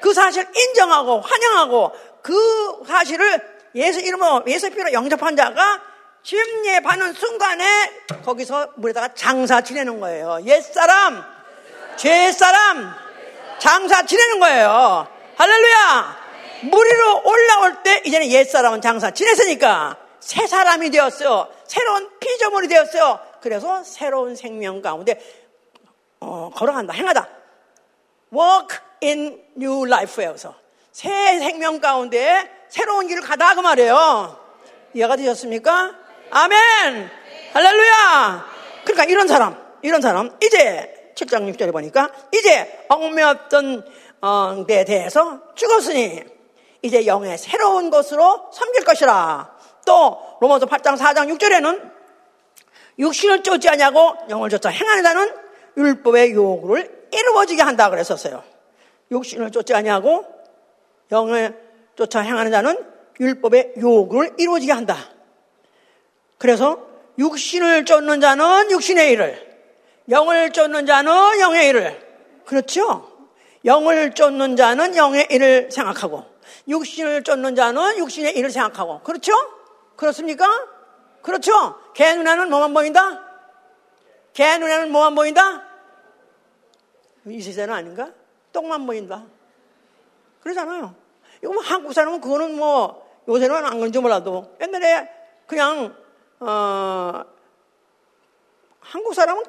그 0.00 0.12
사실 0.12 0.46
인정하고 0.54 1.20
환영하고 1.20 1.92
그 2.22 2.82
사실을 2.86 3.40
예수 3.74 4.00
이름으로 4.00 4.44
예수 4.46 4.70
피로 4.70 4.92
영접한 4.92 5.36
자가 5.36 5.80
침례 6.22 6.80
받는 6.80 7.12
순간에 7.14 7.90
거기서 8.24 8.72
물에다가 8.76 9.14
장사 9.14 9.60
지내는 9.60 10.00
거예요. 10.00 10.40
옛사람, 10.44 11.22
죄사람, 11.96 12.94
장사 13.58 14.04
지내는 14.04 14.40
거예요. 14.40 15.06
할렐루야! 15.36 16.24
물 16.62 16.86
위로 16.86 17.22
올라올 17.24 17.82
때 17.82 18.02
이제는 18.04 18.28
옛사람은 18.28 18.80
장사 18.80 19.10
지냈으니까 19.10 19.96
새 20.24 20.46
사람이 20.46 20.88
되었어요. 20.88 21.48
새로운 21.66 22.08
피조물이 22.18 22.66
되었어요. 22.68 23.20
그래서 23.42 23.84
새로운 23.84 24.34
생명 24.34 24.80
가운데 24.80 25.20
어, 26.18 26.50
걸어간다, 26.54 26.94
행하다. 26.94 27.28
Walk 28.32 28.78
in 29.02 29.44
new 29.58 29.86
life에서 29.86 30.54
새 30.92 31.38
생명 31.38 31.78
가운데 31.78 32.50
새로운 32.70 33.06
길을 33.06 33.20
가다 33.20 33.54
그 33.54 33.60
말이에요. 33.60 34.40
이해가 34.94 35.16
되셨습니까? 35.16 35.94
아멘! 36.30 37.10
할렐루야! 37.52 38.46
그러니까 38.84 39.04
이런 39.04 39.28
사람, 39.28 39.62
이런 39.82 40.00
사람, 40.00 40.34
이제 40.42 41.12
7장 41.16 41.54
6절에 41.54 41.70
보니까 41.70 42.10
이제 42.32 42.86
얽매였던 42.88 43.86
어, 44.22 44.64
데 44.66 44.86
대해서 44.86 45.40
죽었으니 45.54 46.24
이제 46.80 47.06
영의 47.06 47.36
새로운 47.36 47.90
것으로 47.90 48.50
섬길 48.54 48.84
것이라. 48.84 49.53
또 49.84 50.18
로마서 50.40 50.66
8장 50.66 50.96
4장 50.96 51.36
6절에는 51.36 51.92
육신을 52.98 53.42
쫓지 53.42 53.68
않냐고 53.68 54.14
영을 54.30 54.50
쫓아 54.50 54.70
자는 54.70 55.34
율법의 55.76 56.32
요구를 56.32 57.08
이루어지게 57.12 57.62
한다 57.62 57.90
그랬었어요. 57.90 58.42
육신을 59.10 59.50
쫓지 59.50 59.74
않냐고 59.74 60.24
영을 61.12 61.60
쫓아 61.96 62.20
행하는 62.20 62.50
자는 62.50 62.78
율법의 63.20 63.74
요구를 63.78 64.34
이루어지게 64.38 64.72
한다. 64.72 64.96
그래서 66.38 66.78
육신을 67.18 67.84
쫓는 67.84 68.20
자는 68.20 68.70
육신의 68.70 69.12
일을, 69.12 69.54
영을 70.10 70.50
쫓는 70.50 70.86
자는 70.86 71.40
영의 71.40 71.68
일을. 71.68 72.04
그렇죠? 72.44 73.10
영을 73.64 74.12
쫓는 74.12 74.56
자는 74.56 74.96
영의 74.96 75.28
일을 75.30 75.70
생각하고, 75.70 76.24
육신을 76.68 77.22
쫓는 77.22 77.54
자는 77.54 77.98
육신의 77.98 78.36
일을 78.36 78.50
생각하고. 78.50 79.00
그렇죠? 79.00 79.32
그렇습니까? 79.96 80.46
그렇죠? 81.22 81.80
개 81.94 82.14
눈에는 82.14 82.50
뭐만 82.50 82.74
보인다? 82.74 83.22
개 84.32 84.58
눈에는 84.58 84.90
뭐만 84.90 85.14
보인다? 85.14 85.62
이 87.26 87.40
세대는 87.40 87.72
아닌가? 87.72 88.10
똥만 88.52 88.86
보인다. 88.86 89.24
그러잖아요. 90.42 90.94
이거 91.42 91.52
뭐 91.52 91.62
한국 91.62 91.92
사람은 91.92 92.20
그거는 92.20 92.56
뭐 92.56 93.04
요새는 93.26 93.64
안 93.64 93.78
그런지 93.78 93.98
몰라도 93.98 94.54
옛날에 94.60 95.10
그냥 95.46 95.96
어 96.40 97.24
한국 98.80 99.14
사람은 99.14 99.42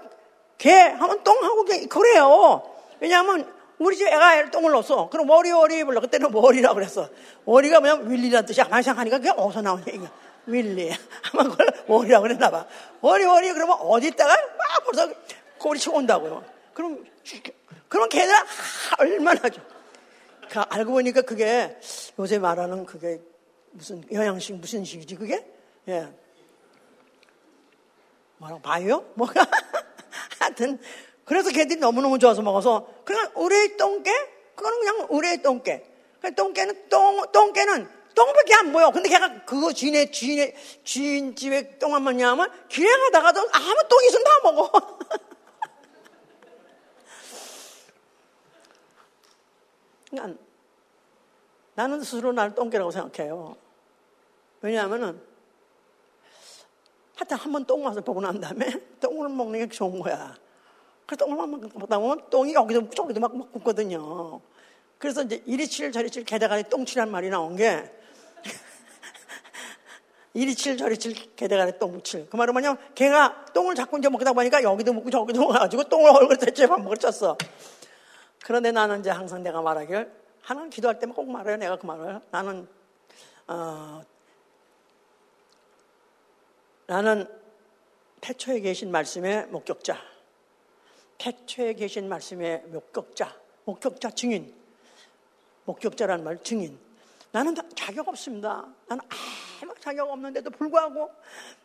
개 0.58 0.74
하면 0.74 1.24
똥하고 1.24 1.66
개 1.66 1.86
그래요. 1.88 2.64
왜냐하면 3.00 3.54
우리 3.78 3.98
집 3.98 4.08
애가 4.08 4.52
똥을 4.52 4.72
누었어. 4.72 5.10
그럼 5.10 5.30
워리워리 5.30 5.84
불러. 5.84 6.00
그때는 6.00 6.34
워리라고 6.34 6.76
그랬어. 6.76 7.10
워리가 7.44 7.82
뭐냐면 7.82 8.10
윌리라는 8.10 8.46
뜻이 8.46 8.62
아마 8.62 8.82
생각하니까 8.82 9.18
그게 9.18 9.32
어디서 9.32 9.62
나온 9.62 9.84
얘기야. 9.86 10.10
윌리. 10.48 10.92
아마 11.32 11.44
그걸 11.44 11.68
워리라고 11.88 12.24
그랬나 12.24 12.50
봐. 12.52 12.68
워리워리 13.02 13.54
그러면 13.54 13.78
어디다가 13.80 14.36
막 14.36 14.86
벌써 14.86 15.14
꼬리 15.58 15.80
치고 15.80 15.98
온다고요. 15.98 16.44
그럼, 16.74 17.06
그럼 17.88 18.10
걔들 18.10 18.34
얼마나 19.00 19.50
좀. 19.50 19.64
그 20.50 20.60
알고 20.60 20.92
보니까 20.92 21.22
그게 21.22 21.78
요새 22.20 22.38
말하는 22.38 22.86
그게 22.86 23.22
무슨 23.72 24.04
영양식 24.12 24.56
무슨 24.56 24.86
식이지 24.86 25.16
그게? 25.16 25.46
예. 25.88 26.08
뭐라고 28.38 28.62
바이오? 28.62 29.06
뭐가? 29.16 29.46
하여튼 30.40 30.80
그래서 31.26 31.50
걔들이 31.50 31.80
너무너무 31.80 32.20
좋아서 32.20 32.42
먹어서 32.42 32.88
그냥 33.04 33.32
우리의 33.36 33.78
똥개? 33.78 34.12
그거는 34.56 34.80
그냥 34.80 35.08
우리의 35.10 35.42
똥개. 35.42 35.84
똥개는 36.36 36.90
똥 36.90 37.32
똥개는 37.32 37.90
똥밖에 38.16 38.56
안 38.56 38.72
보여. 38.72 38.90
근데 38.92 39.10
걔가 39.10 39.44
그거 39.46 39.72
주인의 39.74 40.12
주인의 40.12 40.56
주인 40.84 41.36
집에 41.36 41.78
똥 41.78 41.94
안 41.94 42.04
먹냐면 42.04 42.50
길에 42.70 42.90
가다가도 42.90 43.42
아무 43.52 43.76
똥 43.88 44.04
있으면 44.06 44.24
다 44.24 44.32
먹어. 44.44 44.72
그러니까 50.10 50.42
나는 51.76 52.00
스스로 52.00 52.32
나를 52.32 52.56
똥개라고 52.56 52.90
생각해요. 52.90 53.58
왜냐하면은 54.62 55.22
하여튼 57.16 57.38
한 57.38 57.52
번똥 57.52 57.84
맛을 57.84 58.02
보고 58.02 58.22
난 58.22 58.40
다음에 58.40 58.68
똥을 59.00 59.30
먹는 59.30 59.60
게 59.60 59.68
좋은 59.70 60.00
거야. 60.00 60.36
그래서 61.06 61.26
똥을 61.26 61.36
막 61.36 61.50
먹다 61.50 62.00
보면 62.00 62.30
똥이 62.30 62.54
여기도 62.54 62.90
저기도 62.90 63.20
막 63.20 63.36
먹거든요. 63.38 64.42
그래서 64.98 65.22
이제 65.24 65.44
이리 65.46 65.68
칠 65.68 65.92
저리 65.92 66.10
칠 66.10 66.24
게다가 66.24 66.62
똥치란 66.64 67.12
말이 67.12 67.30
나온 67.30 67.56
게 67.56 67.92
이리 70.36 70.54
칠 70.54 70.76
저리 70.76 70.98
칠 70.98 71.14
게다가 71.36 71.72
똥 71.80 72.02
칠 72.04 72.30
그 72.30 72.36
말은 72.36 72.54
뭐냐면 72.54 72.78
걔가 72.94 73.46
똥을 73.54 73.74
자꾸 73.74 73.98
이제 73.98 74.10
먹다 74.10 74.34
보니까 74.34 74.62
여기도 74.62 74.92
먹고 74.94 75.10
저기도 75.10 75.40
먹어가지고 75.42 75.86
똥을 75.86 76.12
얼굴에 76.12 76.38
대체 76.38 76.68
반복을 76.68 76.98
쳤어. 76.98 77.38
그런데 78.44 78.72
나는 78.72 79.00
이제 79.00 79.10
항상 79.10 79.42
내가 79.42 79.62
말하길 79.62 80.12
하나님 80.42 80.70
기도할 80.70 81.00
때만 81.00 81.16
꼭 81.16 81.32
말해요. 81.32 81.56
내가 81.56 81.78
그 81.78 81.86
말을 81.86 82.20
나는 82.32 82.68
어, 83.48 84.04
나는 86.88 87.28
태초에 88.20 88.60
계신 88.60 88.92
말씀의 88.92 89.48
목격자, 89.48 89.98
태초에 91.18 91.74
계신 91.74 92.10
말씀의 92.10 92.64
목격자, 92.68 93.36
목격자 93.64 94.12
증인, 94.12 94.54
목격자라는 95.64 96.24
말 96.26 96.44
증인. 96.44 96.85
나는 97.36 97.54
자격 97.76 98.08
없습니다. 98.08 98.66
나는 98.88 99.04
아무 99.62 99.74
자격 99.82 100.10
없는데도 100.10 100.52
불구하고 100.52 101.12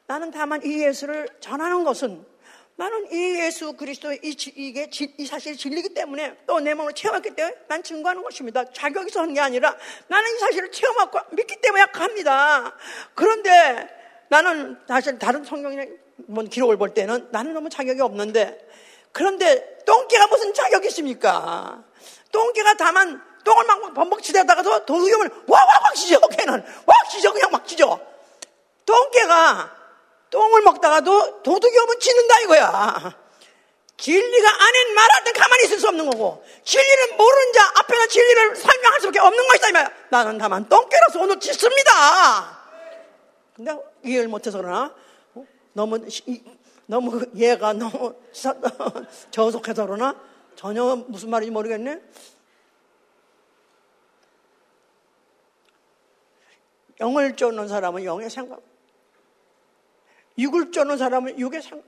나는 0.09 0.33
다만 0.33 0.61
이 0.65 0.83
예수를 0.83 1.29
전하는 1.39 1.85
것은 1.85 2.27
나는 2.75 3.13
이 3.13 3.39
예수 3.39 3.75
그리스도의 3.75 4.19
이, 4.25 4.31
이게 4.57 4.91
이 5.17 5.27
사실이 5.27 5.57
진리기 5.57 5.95
때문에 5.95 6.39
또 6.45 6.59
내 6.59 6.75
몸을 6.75 6.93
체험했기 6.95 7.37
때문에 7.37 7.55
난 7.69 7.85
증거하는 7.85 8.25
것입니다. 8.25 8.65
자격이 8.65 9.17
하는 9.17 9.33
게 9.33 9.39
아니라 9.39 9.77
나는 10.09 10.35
이 10.35 10.39
사실을 10.41 10.73
체험하고 10.73 11.37
믿기 11.37 11.61
때문에 11.61 11.85
합니다. 11.93 12.77
그런데 13.15 13.89
나는 14.29 14.77
사실 14.89 15.21
다른 15.21 15.45
성경의 15.45 15.89
뭐 16.27 16.43
기록을 16.43 16.79
볼 16.79 16.95
때는 16.95 17.29
나는 17.31 17.55
너무 17.55 17.69
자격이 17.71 18.01
없는데 18.01 18.59
그런데 19.13 19.79
똥개가 19.87 20.27
무슨 20.27 20.53
자격이 20.53 20.89
있습니까? 20.89 21.85
똥개가 22.33 22.75
다만 22.75 23.30
똥을 23.45 23.65
막 23.65 23.95
범벅 23.95 24.23
치다가도 24.23 24.85
도둑이면 24.85 25.45
와와왁 25.47 25.95
찢어 25.95 26.21
걔는. 26.21 26.65
왁 26.87 27.11
찢어 27.11 27.33
그냥 27.33 27.51
막 27.51 27.67
찢어. 27.67 27.99
똥개가 28.87 29.77
똥을 30.31 30.63
먹다가도 30.63 31.43
도둑이 31.43 31.79
오면 31.79 32.01
짖는다 32.01 32.41
이거야. 32.41 33.15
진리가 33.97 34.49
아닌 34.49 34.95
땐 35.25 35.35
가만히 35.35 35.65
있을 35.65 35.79
수 35.79 35.89
없는 35.89 36.09
거고 36.09 36.43
진리를 36.65 37.17
모르는 37.17 37.53
자 37.53 37.71
앞에서 37.77 38.07
진리를 38.07 38.57
설명할 38.57 39.01
수밖에 39.01 39.19
없는 39.19 39.49
것이다 39.49 39.69
이 39.69 39.73
말이야. 39.73 39.91
나는 40.11 40.39
다만 40.39 40.69
똥개라서 40.69 41.21
오늘 41.21 41.39
짖습니다. 41.39 42.61
근데 43.55 43.77
이해를 44.05 44.29
못해서 44.29 44.59
그러나? 44.59 44.95
어? 45.35 45.45
너무 45.75 45.99
너무 46.87 47.27
얘가 47.37 47.73
너무 47.73 48.15
저속해서 49.31 49.87
그러나? 49.87 50.15
전혀 50.57 50.97
무슨 51.09 51.31
말인지 51.31 51.51
모르겠네 51.51 52.01
영을 57.01 57.35
쫓는 57.35 57.69
사람은 57.69 58.05
영의 58.05 58.31
생각, 58.31 58.63
육을 60.39 60.71
쫓는 60.71 60.99
사람은 60.99 61.39
육의 61.39 61.63
생각. 61.63 61.85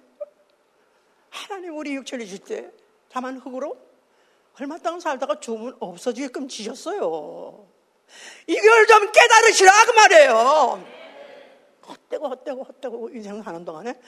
하나님 1.31 1.77
우리 1.77 1.95
육체를 1.95 2.27
주실 2.27 2.45
때 2.45 2.71
다만 3.09 3.39
흙으로 3.39 3.77
얼마 4.61 4.77
땅 4.79 5.01
살다가 5.01 5.41
죽으면 5.41 5.77
없어지게끔 5.81 6.49
지셨어요. 6.49 7.67
이걸 8.47 8.87
좀 8.87 9.11
깨달으시라 9.11 9.73
그 9.87 9.91
말이에요. 9.93 10.85
헛되고 11.89 12.29
헛되고 12.29 12.63
헛되고 12.65 13.09
인생 13.11 13.43
사는 13.43 13.65
동안에 13.65 13.99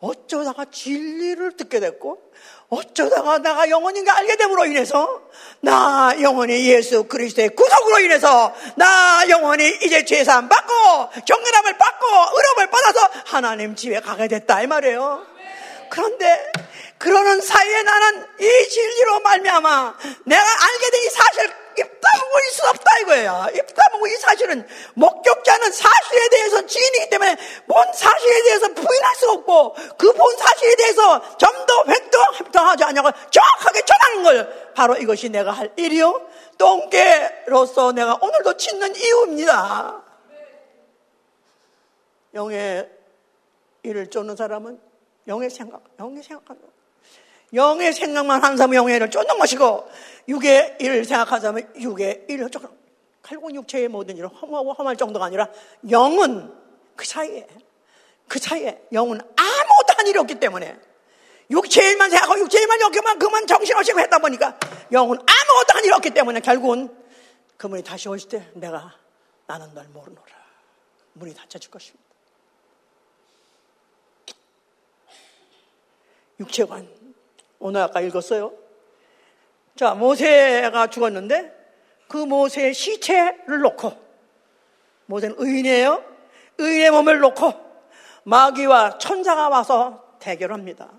어쩌다가 0.00 0.64
진리를 0.70 1.56
듣게 1.56 1.78
됐고 1.80 2.18
어쩌다가 2.70 3.38
내가 3.38 3.68
영원인가 3.68 4.16
알게 4.16 4.36
됨으로 4.36 4.64
인해서 4.66 5.22
나 5.60 6.14
영원히 6.22 6.66
예수 6.70 7.04
그리스도의 7.04 7.50
구속으로 7.50 8.00
인해서 8.00 8.54
나 8.76 9.28
영원히 9.28 9.68
이제 9.82 10.04
죄사함 10.04 10.48
받고 10.48 10.72
경건함을 11.26 11.76
받고 11.78 12.06
의롭을 12.06 12.70
받아서 12.70 13.10
하나님 13.26 13.74
집에 13.76 14.00
가게 14.00 14.28
됐다 14.28 14.62
이 14.62 14.66
말이에요. 14.66 15.26
그런데 15.90 16.52
그러는 16.98 17.40
사이에 17.40 17.82
나는 17.82 18.26
이 18.38 18.68
진리로 18.68 19.20
말미암아 19.20 19.94
내가 20.24 20.42
알게 20.42 20.90
된 20.90 21.00
이 21.00 21.10
사실 21.10 21.50
입 21.80 22.00
다물고 22.00 22.38
있을 22.38 22.52
수 22.52 22.68
없다 22.68 22.98
이거예요. 23.00 23.46
입 23.54 23.74
다물고 23.74 24.06
이 24.06 24.16
사실은 24.16 24.68
목격자는 24.94 25.72
사실에 25.72 26.28
대해서 26.28 26.66
지인이기 26.66 27.10
때문에 27.10 27.36
본 27.66 27.92
사실에 27.92 28.42
대해서 28.42 28.68
부인할 28.68 29.14
수 29.16 29.30
없고 29.30 29.74
그 29.96 30.12
본 30.12 30.36
사실에 30.36 30.76
대해서 30.76 31.22
획도 31.88 32.18
합당하지 32.34 32.84
않냐고 32.84 33.10
정확하게 33.30 33.82
전하는 33.82 34.22
걸 34.22 34.72
바로 34.74 34.96
이것이 34.96 35.28
내가 35.28 35.50
할 35.52 35.72
일이요. 35.76 36.28
똥개로서 36.58 37.92
내가 37.92 38.18
오늘도 38.20 38.56
짓는 38.56 38.94
이유입니다. 38.96 40.02
영의 42.34 42.88
일을 43.82 44.08
쫓는 44.10 44.36
사람은 44.36 44.80
영의 45.26 45.50
생각, 45.50 45.82
영의 45.98 46.22
생각하는 46.22 46.62
영의 47.54 47.92
생각만 47.92 48.42
하는 48.42 48.56
사람은 48.56 48.76
영의 48.76 48.96
일을 48.96 49.10
쫓는 49.10 49.38
것이고 49.38 49.88
육의 50.28 50.76
일을 50.80 51.04
생각하는 51.04 51.40
사람은 51.40 51.80
육의 51.80 52.26
일을 52.28 52.50
쫓는 52.50 52.70
칼고 53.22 53.52
육체의 53.52 53.88
모든 53.88 54.16
일을 54.16 54.28
험하고 54.28 54.72
험할 54.72 54.96
정도가 54.96 55.26
아니라 55.26 55.48
영은 55.90 56.52
그 56.96 57.06
사이에 57.06 57.46
그 58.28 58.38
사이에 58.38 58.82
영은 58.92 59.20
아무것도 59.20 59.94
한 59.96 60.06
일이 60.06 60.18
없기 60.18 60.36
때문에 60.36 60.76
육체 61.50 61.82
일만 61.90 62.10
생각하고 62.10 62.40
육체 62.40 62.60
일만 62.60 62.80
여기만 62.80 63.18
그만 63.18 63.46
정신없이 63.46 63.92
했다 63.96 64.18
보니까 64.18 64.58
영은 64.92 65.16
아무것도 65.16 65.74
한 65.74 65.84
일이 65.84 65.92
없기 65.92 66.10
때문에 66.10 66.40
결국은 66.40 66.96
그분이 67.56 67.82
다시 67.82 68.08
오실 68.08 68.28
때 68.28 68.48
내가 68.54 68.94
나는 69.46 69.74
널 69.74 69.84
모르노라 69.88 70.40
문이 71.14 71.34
닫혀질 71.34 71.70
것입니다. 71.70 72.04
육체관 76.38 76.88
오늘 77.60 77.82
아까 77.82 78.00
읽었어요. 78.00 78.52
자, 79.76 79.94
모세가 79.94 80.88
죽었는데 80.88 81.58
그 82.08 82.16
모세의 82.16 82.74
시체를 82.74 83.60
놓고 83.60 83.92
모세는 85.06 85.36
의인이에요. 85.38 86.02
의인의 86.58 86.90
몸을 86.90 87.20
놓고 87.20 87.52
마귀와 88.24 88.98
천사가 88.98 89.48
와서 89.48 90.16
대결합니다. 90.18 90.90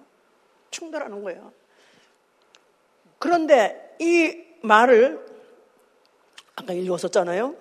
충돌하는 0.70 1.22
거예요. 1.24 1.52
그런데 3.20 3.96
이 4.00 4.38
말을 4.62 5.26
아까 6.56 6.74
읽었었잖아요. 6.74 7.56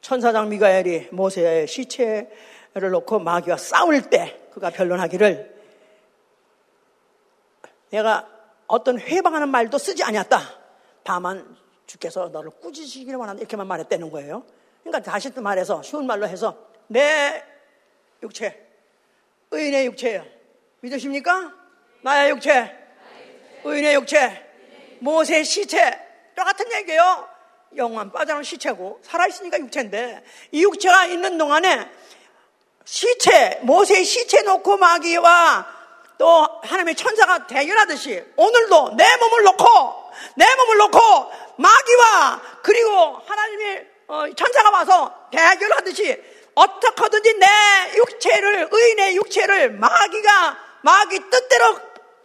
천사장 0.00 0.48
미가엘이 0.48 1.08
모세의 1.12 1.66
시체를 1.66 2.90
놓고 2.92 3.18
마귀와 3.18 3.56
싸울 3.56 4.08
때 4.08 4.40
그가 4.52 4.70
변론하기를 4.70 5.59
내가 7.90 8.28
어떤 8.66 8.98
회방하는 8.98 9.48
말도 9.48 9.78
쓰지 9.78 10.02
않았다. 10.04 10.40
다만 11.02 11.56
주께서 11.86 12.28
너를 12.28 12.50
꾸짖으시기를 12.50 13.18
원한다. 13.18 13.40
이렇게만 13.40 13.66
말했다는 13.66 14.10
거예요. 14.10 14.44
그러니까 14.82 15.10
다시 15.10 15.30
또 15.30 15.42
말해서 15.42 15.82
쉬운 15.82 16.06
말로 16.06 16.26
해서 16.26 16.56
내 16.86 17.42
육체, 18.22 18.66
의인의 19.50 19.86
육체예요. 19.86 20.24
믿으십니까? 20.80 21.52
나의 22.02 22.30
육체, 22.30 22.76
의인의 23.64 23.94
육체, 23.94 24.46
모세의 25.00 25.44
시체, 25.44 25.98
똑같은 26.34 26.66
얘기예요. 26.72 27.28
영원 27.76 28.10
빠져나온 28.10 28.42
시체고 28.42 29.00
살아있으니까 29.02 29.58
육체인데 29.60 30.24
이 30.52 30.62
육체가 30.62 31.06
있는 31.06 31.38
동안에 31.38 31.88
시체, 32.84 33.60
모세의 33.62 34.04
시체 34.04 34.42
놓고 34.42 34.76
마귀와 34.76 35.79
또 36.20 36.46
하나님의 36.62 36.96
천사가 36.96 37.46
대결하듯이 37.46 38.22
오늘도 38.36 38.90
내 38.94 39.16
몸을 39.16 39.42
놓고 39.42 39.64
내 40.36 40.44
몸을 40.54 40.76
놓고 40.76 40.98
마귀와 41.56 42.42
그리고 42.62 42.90
하나님의 43.26 43.86
어, 44.06 44.24
천사가 44.36 44.70
와서 44.70 45.28
대결하듯이 45.32 46.22
어떻게든지 46.54 47.38
내 47.38 47.46
육체를 47.96 48.68
의인의 48.70 49.16
육체를 49.16 49.70
마귀가 49.70 50.58
마귀 50.82 51.30
뜻대로 51.30 51.78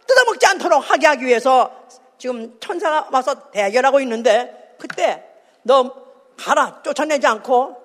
뜯어먹지 0.06 0.46
않도록 0.46 0.90
하게 0.90 1.06
하기 1.06 1.24
위해서 1.24 1.74
지금 2.18 2.60
천사가 2.60 3.08
와서 3.10 3.50
대결하고 3.50 4.00
있는데 4.00 4.76
그때 4.78 5.24
너 5.62 5.94
가라 6.38 6.82
쫓아내지 6.82 7.26
않고 7.26 7.82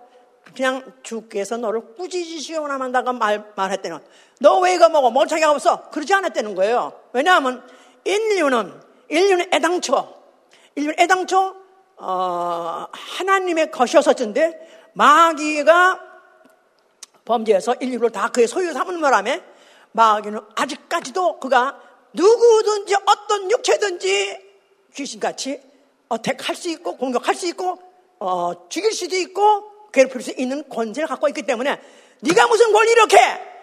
그냥 0.53 0.93
주께서 1.03 1.55
너를 1.55 1.95
꾸짖으시오나 1.95 2.77
만다가 2.77 3.13
말, 3.13 3.45
말했대는 3.55 3.99
너 4.41 4.59
왜 4.59 4.73
이거 4.73 4.89
먹어? 4.89 5.11
멀쩡하게 5.11 5.45
없어? 5.45 5.89
그러지 5.91 6.13
않았다는 6.13 6.55
거예요. 6.55 6.99
왜냐하면 7.13 7.63
인류는, 8.03 8.81
인류는 9.07 9.53
애당초, 9.53 10.15
인류는 10.75 10.95
애당초, 10.99 11.55
어, 11.97 12.87
하나님의 12.91 13.69
것이었었는데 13.69 14.89
마귀가 14.93 15.99
범죄해서 17.23 17.75
인류를 17.79 18.09
다 18.09 18.29
그의 18.29 18.47
소유 18.47 18.73
삼은 18.73 18.99
바람에 18.99 19.43
마귀는 19.91 20.39
아직까지도 20.55 21.39
그가 21.39 21.79
누구든지 22.13 22.95
어떤 23.05 23.51
육체든지 23.51 24.39
귀신같이 24.95 25.61
어 26.09 26.19
택할 26.21 26.55
수 26.55 26.67
있고 26.69 26.97
공격할 26.97 27.35
수 27.35 27.45
있고 27.47 27.77
어, 28.19 28.67
죽일 28.69 28.91
수도 28.91 29.15
있고 29.15 29.89
괴롭힐 29.91 30.21
수 30.21 30.31
있는 30.31 30.67
권세를 30.67 31.07
갖고 31.07 31.27
있기 31.27 31.43
때문에 31.43 31.79
네가 32.21 32.47
무슨 32.47 32.73
권리 32.73 32.91
이렇게 32.91 33.17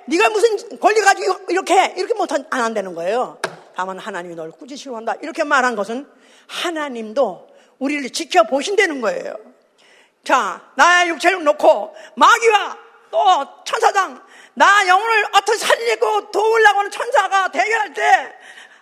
네가 0.08 0.30
무슨 0.30 0.78
권리 0.80 1.00
가지고 1.00 1.38
이렇게 1.48 1.94
이렇게 1.96 2.14
못안 2.14 2.46
한다는 2.50 2.94
거예요. 2.94 3.38
다만 3.76 3.98
하나님이 3.98 4.34
널 4.34 4.50
꾸짖으려 4.50 4.96
한다. 4.96 5.14
이렇게 5.20 5.44
말한 5.44 5.76
것은 5.76 6.08
하나님도 6.46 7.48
우리를 7.78 8.10
지켜보신다는 8.10 9.00
거예요. 9.02 9.36
자, 10.24 10.60
나의 10.76 11.10
육체를 11.10 11.44
놓고 11.44 11.94
마귀와 12.16 12.78
또 13.10 13.18
천사장, 13.64 14.22
나 14.54 14.86
영혼을 14.86 15.26
어떻게 15.34 15.58
살리고 15.58 16.30
도우려고 16.30 16.78
하는 16.80 16.90
천사가 16.90 17.50
대결할 17.50 17.92
때 17.94 18.34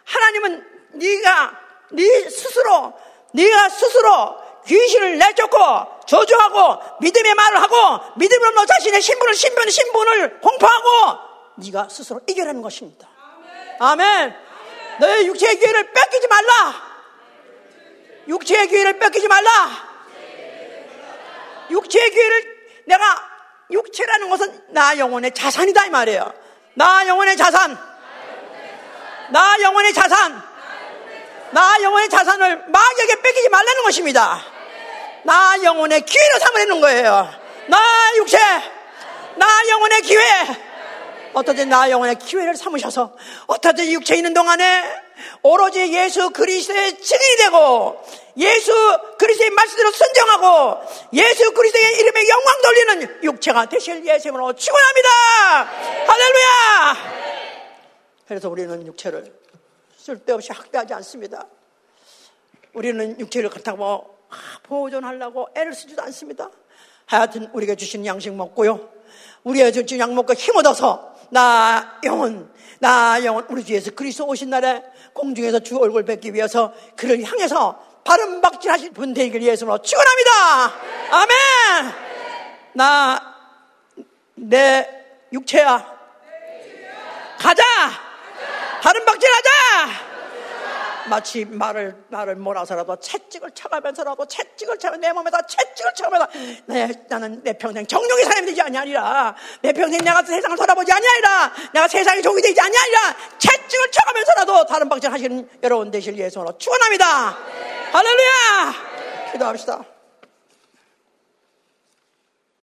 하나님은 0.05 0.65
네가 0.93 1.61
네 1.93 2.31
스스로 2.31 2.93
네가 3.33 3.69
스스로 3.69 4.46
귀신을 4.67 5.19
내쫓고 5.19 5.59
저주하고 6.07 6.99
믿음의 7.01 7.35
말을 7.35 7.63
하고 7.63 8.01
믿음으로 8.17 8.51
너 8.53 8.67
자신의 8.67 9.01
신분을 9.01 9.35
신분 9.35 9.71
신분을 9.71 10.41
공포하고 10.41 11.19
네가 11.57 11.89
스스로 11.89 12.21
이겨내는 12.27 12.63
것입니다. 12.63 13.09
아멘. 13.79 14.01
아멘. 14.03 14.37
너의 15.01 15.27
육체의 15.29 15.59
기회를 15.59 15.93
뺏기지 15.93 16.29
말라. 16.29 16.97
육체의 18.29 18.69
기회를 18.69 18.99
뺏기지 18.99 19.29
말라. 19.29 19.51
육체의 21.71 22.11
기회를 22.11 22.57
내가 22.87 23.05
육체라는 23.71 24.31
것은 24.31 24.65
나 24.69 24.97
영혼의 24.99 25.33
자산이다 25.33 25.87
이 25.87 25.91
말이에요. 25.91 26.33
나 26.75 27.07
영혼의 27.07 27.37
자산. 27.37 27.77
나 29.31 29.61
영혼의 29.61 29.93
자산. 29.93 30.43
나 31.51 31.83
영혼의 31.83 32.09
자산을 32.09 32.65
마귀에게 32.69 33.23
뺏기지 33.23 33.49
말라는 33.49 33.83
것입니다. 33.85 34.56
나 35.27 35.61
영혼의 35.63 36.03
기회로 36.03 36.39
삼으려는 36.39 36.81
거예요. 36.81 37.29
나 37.67 37.79
육체, 38.17 38.39
나 39.37 39.69
영혼의 39.69 40.03
기회. 40.03 40.23
어떻게 41.35 41.65
나 41.65 41.91
영혼의 41.91 42.15
기회를 42.19 42.57
삼으셔서 42.57 43.15
어떻게 43.49 43.91
육체 43.91 44.15
있는 44.15 44.33
동안에 44.33 44.85
오로지 45.43 45.93
예수 45.93 46.31
그리스도의 46.31 46.99
증인이 46.99 47.37
되고 47.39 48.03
예수 48.39 48.73
그리스도의 49.19 49.51
말씀대로 49.51 49.91
순정하고 49.91 50.81
예수 51.13 51.53
그리스도의 51.53 51.99
이름에 51.99 52.29
영광 52.29 52.63
돌리는 52.63 53.25
육체가 53.25 53.67
되실 53.69 54.07
예수님으로 54.07 54.55
축원합니다. 54.55 55.11
할렐루야. 56.07 56.97
그래서 58.29 58.49
우리는 58.49 58.87
육체를 58.87 59.31
쓸데없이 59.99 60.53
학대하지 60.53 60.95
않습니다. 60.95 61.47
우리는 62.73 63.19
육체를 63.19 63.51
그렇다고 63.51 64.16
보존하려고 64.63 65.49
애를 65.55 65.75
쓰지도 65.75 66.03
않습니다. 66.05 66.51
하여튼 67.07 67.49
우리가 67.53 67.75
주신 67.75 68.05
양식 68.05 68.35
먹고요. 68.35 68.89
우리가 69.45 69.71
주신 69.71 70.01
양 70.01 70.15
먹고 70.15 70.35
힘 70.35 70.57
얻어서 70.57 71.15
나 71.31 71.99
영혼, 72.05 72.53
나 72.79 73.25
영혼, 73.25 73.47
우리 73.49 73.65
주 73.65 73.75
예수 73.75 73.95
그리스도 73.95 74.27
오신 74.27 74.51
날에 74.51 74.83
공중에서 75.13 75.61
주 75.61 75.79
얼굴 75.79 76.05
뵙기 76.05 76.35
위해서 76.35 76.73
그를 76.97 77.23
향해서 77.25 77.81
바른 78.05 78.41
박질 78.41 78.71
하실 78.71 78.93
분 78.93 79.15
되길 79.15 79.43
예수로 79.43 79.79
축원합니다. 79.83 80.75
아멘. 81.11 82.07
나내 84.37 84.89
육체야. 85.33 85.97
가자. 87.39 87.63
바른 88.83 89.05
박질 89.05 89.29
하자. 89.29 90.06
마치 91.09 91.45
말을 91.45 92.05
말을 92.09 92.37
몰아서라도 92.37 92.97
채찍을 92.97 93.51
쳐가면서라도 93.53 94.27
채찍을 94.27 94.79
쳐면 94.79 95.01
내 95.01 95.13
몸에다 95.13 95.43
채찍을 95.47 95.93
쳐가면서 95.95 96.29
내, 96.67 96.93
나는 97.09 97.43
내 97.43 97.53
평생 97.53 97.87
정령의 97.87 98.25
사람이 98.25 98.47
되지 98.47 98.63
아니하리라. 98.63 99.35
내 99.63 99.73
평생 99.73 100.05
내가 100.05 100.23
세상을 100.23 100.57
돌아보지 100.57 100.93
아니하리라. 100.93 101.53
내가 101.75 101.89
세상의 101.89 102.23
종이 102.23 102.41
되지 102.43 102.61
아니하리라. 102.61 103.17
채찍을 103.39 103.91
쳐가면서라도 103.91 104.67
다른 104.67 104.89
방식 104.89 105.11
하시는 105.11 105.49
여러분 105.63 105.91
되실 105.91 106.17
예수로 106.17 106.57
축원합니다. 106.59 107.37
할렐루야! 107.93 108.75
기도합시다 109.33 109.96